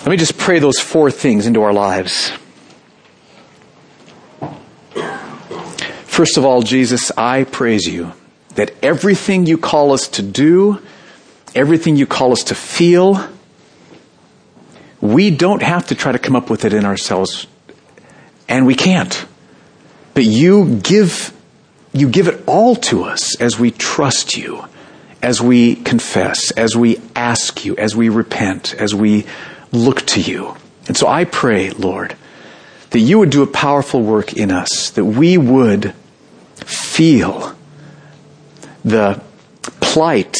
Let 0.00 0.10
me 0.10 0.16
just 0.18 0.36
pray 0.36 0.58
those 0.58 0.78
four 0.78 1.10
things 1.10 1.46
into 1.46 1.62
our 1.62 1.72
lives. 1.72 2.30
First 6.04 6.36
of 6.36 6.44
all, 6.44 6.60
Jesus, 6.60 7.10
I 7.16 7.44
praise 7.44 7.86
you 7.86 8.12
that 8.54 8.72
everything 8.82 9.46
you 9.46 9.58
call 9.58 9.92
us 9.92 10.08
to 10.08 10.22
do, 10.22 10.80
everything 11.54 11.96
you 11.96 12.06
call 12.06 12.32
us 12.32 12.44
to 12.44 12.54
feel, 12.54 13.28
we 15.00 15.30
don't 15.30 15.62
have 15.62 15.86
to 15.88 15.94
try 15.94 16.12
to 16.12 16.18
come 16.18 16.36
up 16.36 16.50
with 16.50 16.64
it 16.64 16.72
in 16.72 16.84
ourselves. 16.84 17.46
And 18.48 18.66
we 18.66 18.74
can't. 18.74 19.26
But 20.14 20.24
you 20.24 20.76
give, 20.76 21.32
you 21.92 22.08
give 22.08 22.28
it 22.28 22.42
all 22.46 22.76
to 22.76 23.04
us 23.04 23.40
as 23.40 23.58
we 23.58 23.70
trust 23.70 24.36
you, 24.36 24.64
as 25.22 25.40
we 25.40 25.74
confess, 25.74 26.50
as 26.52 26.76
we 26.76 27.00
ask 27.16 27.64
you, 27.64 27.76
as 27.76 27.96
we 27.96 28.08
repent, 28.08 28.74
as 28.74 28.94
we 28.94 29.26
look 29.72 30.02
to 30.06 30.20
you. 30.20 30.56
And 30.86 30.96
so 30.96 31.08
I 31.08 31.24
pray, 31.24 31.70
Lord, 31.70 32.16
that 32.90 33.00
you 33.00 33.18
would 33.18 33.30
do 33.30 33.42
a 33.42 33.46
powerful 33.46 34.02
work 34.02 34.34
in 34.34 34.50
us, 34.50 34.90
that 34.90 35.04
we 35.04 35.36
would 35.36 35.92
feel 36.54 37.56
the 38.84 39.20
plight 39.80 40.36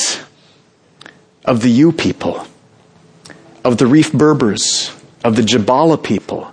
of 1.44 1.62
the 1.62 1.70
U 1.70 1.92
people, 1.92 2.46
of 3.64 3.78
the 3.78 3.86
Rif 3.86 4.12
Berbers, 4.12 4.92
of 5.24 5.36
the 5.36 5.42
Jabala 5.42 6.02
people, 6.02 6.52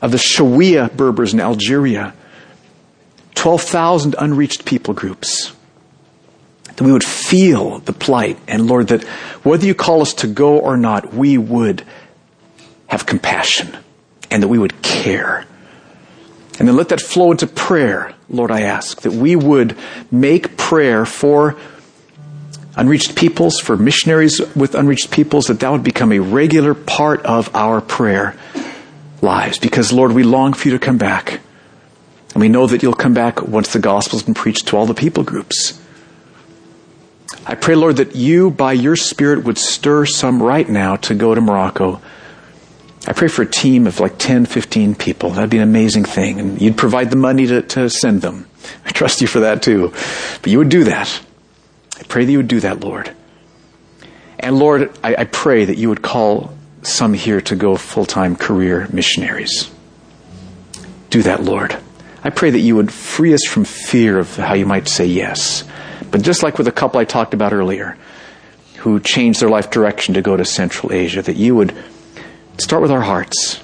of 0.00 0.12
the 0.12 0.18
Shawiya 0.18 0.96
Berbers 0.96 1.34
in 1.34 1.40
Algeria, 1.40 2.14
12,000 3.34 4.14
unreached 4.18 4.64
people 4.64 4.94
groups. 4.94 5.52
That 6.64 6.80
we 6.80 6.92
would 6.92 7.04
feel 7.04 7.80
the 7.80 7.92
plight, 7.92 8.38
and 8.48 8.66
Lord, 8.66 8.88
that 8.88 9.04
whether 9.44 9.66
you 9.66 9.74
call 9.74 10.00
us 10.00 10.14
to 10.14 10.26
go 10.26 10.58
or 10.58 10.76
not, 10.76 11.12
we 11.12 11.36
would 11.36 11.84
have 12.86 13.04
compassion 13.04 13.76
and 14.30 14.42
that 14.42 14.48
we 14.48 14.58
would 14.58 14.80
care. 14.82 15.44
And 16.58 16.68
then 16.68 16.76
let 16.76 16.88
that 16.90 17.00
flow 17.00 17.30
into 17.30 17.46
prayer, 17.46 18.14
Lord, 18.32 18.50
I 18.50 18.62
ask, 18.62 19.02
that 19.02 19.12
we 19.12 19.36
would 19.36 19.76
make 20.10 20.56
prayer 20.56 21.04
for 21.04 21.56
unreached 22.76 23.14
peoples, 23.14 23.60
for 23.60 23.76
missionaries 23.76 24.40
with 24.56 24.74
unreached 24.74 25.10
peoples, 25.10 25.46
that 25.46 25.60
that 25.60 25.70
would 25.70 25.84
become 25.84 26.12
a 26.12 26.18
regular 26.18 26.74
part 26.74 27.22
of 27.26 27.54
our 27.54 27.80
prayer 27.80 28.34
lives. 29.20 29.58
Because, 29.58 29.92
Lord, 29.92 30.12
we 30.12 30.22
long 30.22 30.54
for 30.54 30.68
you 30.68 30.72
to 30.72 30.84
come 30.84 30.98
back. 30.98 31.40
And 32.34 32.40
we 32.40 32.48
know 32.48 32.66
that 32.66 32.82
you'll 32.82 32.94
come 32.94 33.12
back 33.12 33.42
once 33.42 33.72
the 33.72 33.78
gospel's 33.78 34.22
been 34.22 34.34
preached 34.34 34.68
to 34.68 34.76
all 34.76 34.86
the 34.86 34.94
people 34.94 35.22
groups. 35.22 35.78
I 37.46 37.54
pray, 37.54 37.74
Lord, 37.74 37.96
that 37.96 38.16
you, 38.16 38.50
by 38.50 38.72
your 38.72 38.96
Spirit, 38.96 39.44
would 39.44 39.58
stir 39.58 40.06
some 40.06 40.42
right 40.42 40.68
now 40.68 40.96
to 40.96 41.14
go 41.14 41.34
to 41.34 41.40
Morocco. 41.40 42.00
I 43.06 43.12
pray 43.12 43.28
for 43.28 43.42
a 43.42 43.46
team 43.46 43.86
of 43.86 43.98
like 43.98 44.18
10, 44.18 44.46
15 44.46 44.94
people. 44.94 45.30
That'd 45.30 45.50
be 45.50 45.56
an 45.56 45.62
amazing 45.64 46.04
thing. 46.04 46.38
And 46.38 46.62
you'd 46.62 46.76
provide 46.76 47.10
the 47.10 47.16
money 47.16 47.46
to, 47.48 47.62
to 47.62 47.90
send 47.90 48.22
them. 48.22 48.46
I 48.84 48.90
trust 48.90 49.20
you 49.20 49.26
for 49.26 49.40
that 49.40 49.62
too. 49.62 49.92
But 50.40 50.52
you 50.52 50.58
would 50.58 50.68
do 50.68 50.84
that. 50.84 51.20
I 51.98 52.02
pray 52.04 52.24
that 52.24 52.30
you 52.30 52.38
would 52.38 52.48
do 52.48 52.60
that, 52.60 52.80
Lord. 52.80 53.14
And 54.38 54.58
Lord, 54.58 54.96
I, 55.02 55.16
I 55.16 55.24
pray 55.24 55.64
that 55.64 55.76
you 55.76 55.88
would 55.88 56.02
call 56.02 56.54
some 56.82 57.12
here 57.12 57.40
to 57.42 57.56
go 57.56 57.76
full-time 57.76 58.36
career 58.36 58.88
missionaries. 58.92 59.70
Do 61.10 61.22
that, 61.22 61.42
Lord. 61.42 61.76
I 62.24 62.30
pray 62.30 62.50
that 62.50 62.60
you 62.60 62.76
would 62.76 62.92
free 62.92 63.34
us 63.34 63.44
from 63.44 63.64
fear 63.64 64.18
of 64.18 64.36
how 64.36 64.54
you 64.54 64.66
might 64.66 64.88
say 64.88 65.06
yes. 65.06 65.64
But 66.10 66.22
just 66.22 66.42
like 66.42 66.58
with 66.58 66.68
a 66.68 66.72
couple 66.72 67.00
I 67.00 67.04
talked 67.04 67.34
about 67.34 67.52
earlier, 67.52 67.96
who 68.78 69.00
changed 69.00 69.40
their 69.40 69.48
life 69.48 69.70
direction 69.70 70.14
to 70.14 70.22
go 70.22 70.36
to 70.36 70.44
Central 70.44 70.92
Asia, 70.92 71.22
that 71.22 71.36
you 71.36 71.54
would 71.54 71.74
start 72.58 72.82
with 72.82 72.90
our 72.90 73.00
hearts 73.00 73.62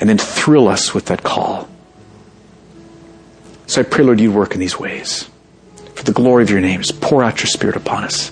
and 0.00 0.08
then 0.08 0.18
thrill 0.18 0.68
us 0.68 0.92
with 0.94 1.06
that 1.06 1.22
call. 1.22 1.68
So 3.66 3.80
I 3.80 3.84
pray, 3.84 4.04
Lord, 4.04 4.20
you'd 4.20 4.34
work 4.34 4.52
in 4.54 4.60
these 4.60 4.78
ways. 4.78 5.28
For 5.94 6.04
the 6.04 6.12
glory 6.12 6.42
of 6.42 6.50
your 6.50 6.60
name, 6.60 6.82
pour 7.00 7.22
out 7.22 7.38
your 7.38 7.46
Spirit 7.46 7.76
upon 7.76 8.04
us. 8.04 8.30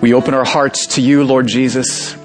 We 0.00 0.14
open 0.14 0.34
our 0.34 0.44
hearts 0.44 0.86
to 0.94 1.00
you, 1.00 1.24
Lord 1.24 1.46
Jesus. 1.46 2.16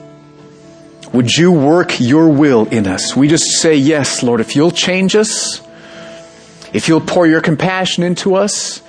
Would 1.14 1.32
you 1.32 1.52
work 1.52 2.00
your 2.00 2.30
will 2.30 2.68
in 2.68 2.88
us? 2.88 3.16
We 3.16 3.28
just 3.28 3.60
say, 3.60 3.76
yes, 3.76 4.24
Lord, 4.24 4.40
if 4.40 4.56
you'll 4.56 4.72
change 4.72 5.16
us, 5.16 5.62
if 6.74 6.88
you'll 6.88 7.02
pour 7.02 7.28
your 7.28 7.42
compassion 7.42 8.04
into 8.04 8.36
us, 8.36 8.82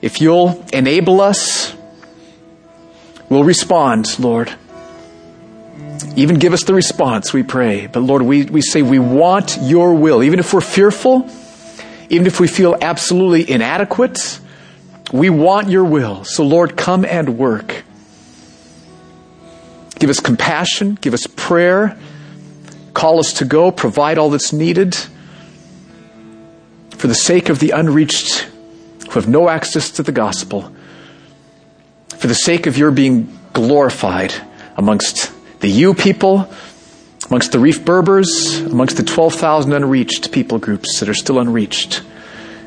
if 0.00 0.20
you'll 0.20 0.64
enable 0.72 1.20
us, 1.20 1.74
we'll 3.28 3.44
respond, 3.44 4.18
Lord. 4.18 4.52
Even 6.16 6.38
give 6.38 6.52
us 6.52 6.64
the 6.64 6.74
response, 6.74 7.32
we 7.32 7.42
pray. 7.42 7.86
But 7.86 8.00
Lord, 8.00 8.22
we, 8.22 8.44
we 8.44 8.60
say 8.60 8.82
we 8.82 8.98
want 8.98 9.58
your 9.60 9.94
will. 9.94 10.22
Even 10.22 10.38
if 10.38 10.52
we're 10.52 10.60
fearful, 10.60 11.28
even 12.10 12.26
if 12.26 12.40
we 12.40 12.48
feel 12.48 12.76
absolutely 12.80 13.50
inadequate, 13.50 14.40
we 15.12 15.30
want 15.30 15.68
your 15.68 15.84
will. 15.84 16.24
So 16.24 16.44
Lord, 16.44 16.76
come 16.76 17.04
and 17.04 17.38
work. 17.38 17.84
Give 19.98 20.10
us 20.10 20.20
compassion, 20.20 20.98
give 21.00 21.14
us 21.14 21.26
prayer, 21.26 21.98
call 22.92 23.18
us 23.18 23.34
to 23.34 23.44
go, 23.44 23.70
provide 23.70 24.18
all 24.18 24.30
that's 24.30 24.52
needed 24.52 24.96
for 26.90 27.06
the 27.06 27.14
sake 27.14 27.48
of 27.48 27.58
the 27.58 27.70
unreached 27.70 28.48
who 29.04 29.10
have 29.12 29.28
no 29.28 29.48
access 29.48 29.90
to 29.90 30.02
the 30.02 30.12
gospel, 30.12 30.72
for 32.16 32.26
the 32.26 32.34
sake 32.34 32.66
of 32.66 32.78
your 32.78 32.90
being 32.90 33.36
glorified 33.52 34.32
amongst 34.76 35.32
the 35.62 35.70
U 35.70 35.94
people, 35.94 36.52
amongst 37.26 37.52
the 37.52 37.58
Rif 37.58 37.84
Berbers, 37.84 38.60
amongst 38.60 38.96
the 38.96 39.02
12,000 39.02 39.72
unreached 39.72 40.30
people 40.32 40.58
groups 40.58 41.00
that 41.00 41.08
are 41.08 41.14
still 41.14 41.38
unreached. 41.38 42.02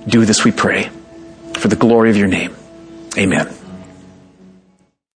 Do 0.08 0.26
this, 0.26 0.44
we 0.44 0.52
pray, 0.52 0.90
for 1.54 1.68
the 1.68 1.76
glory 1.76 2.10
of 2.10 2.18
your 2.18 2.28
name. 2.28 2.56
Amen. 3.18 3.55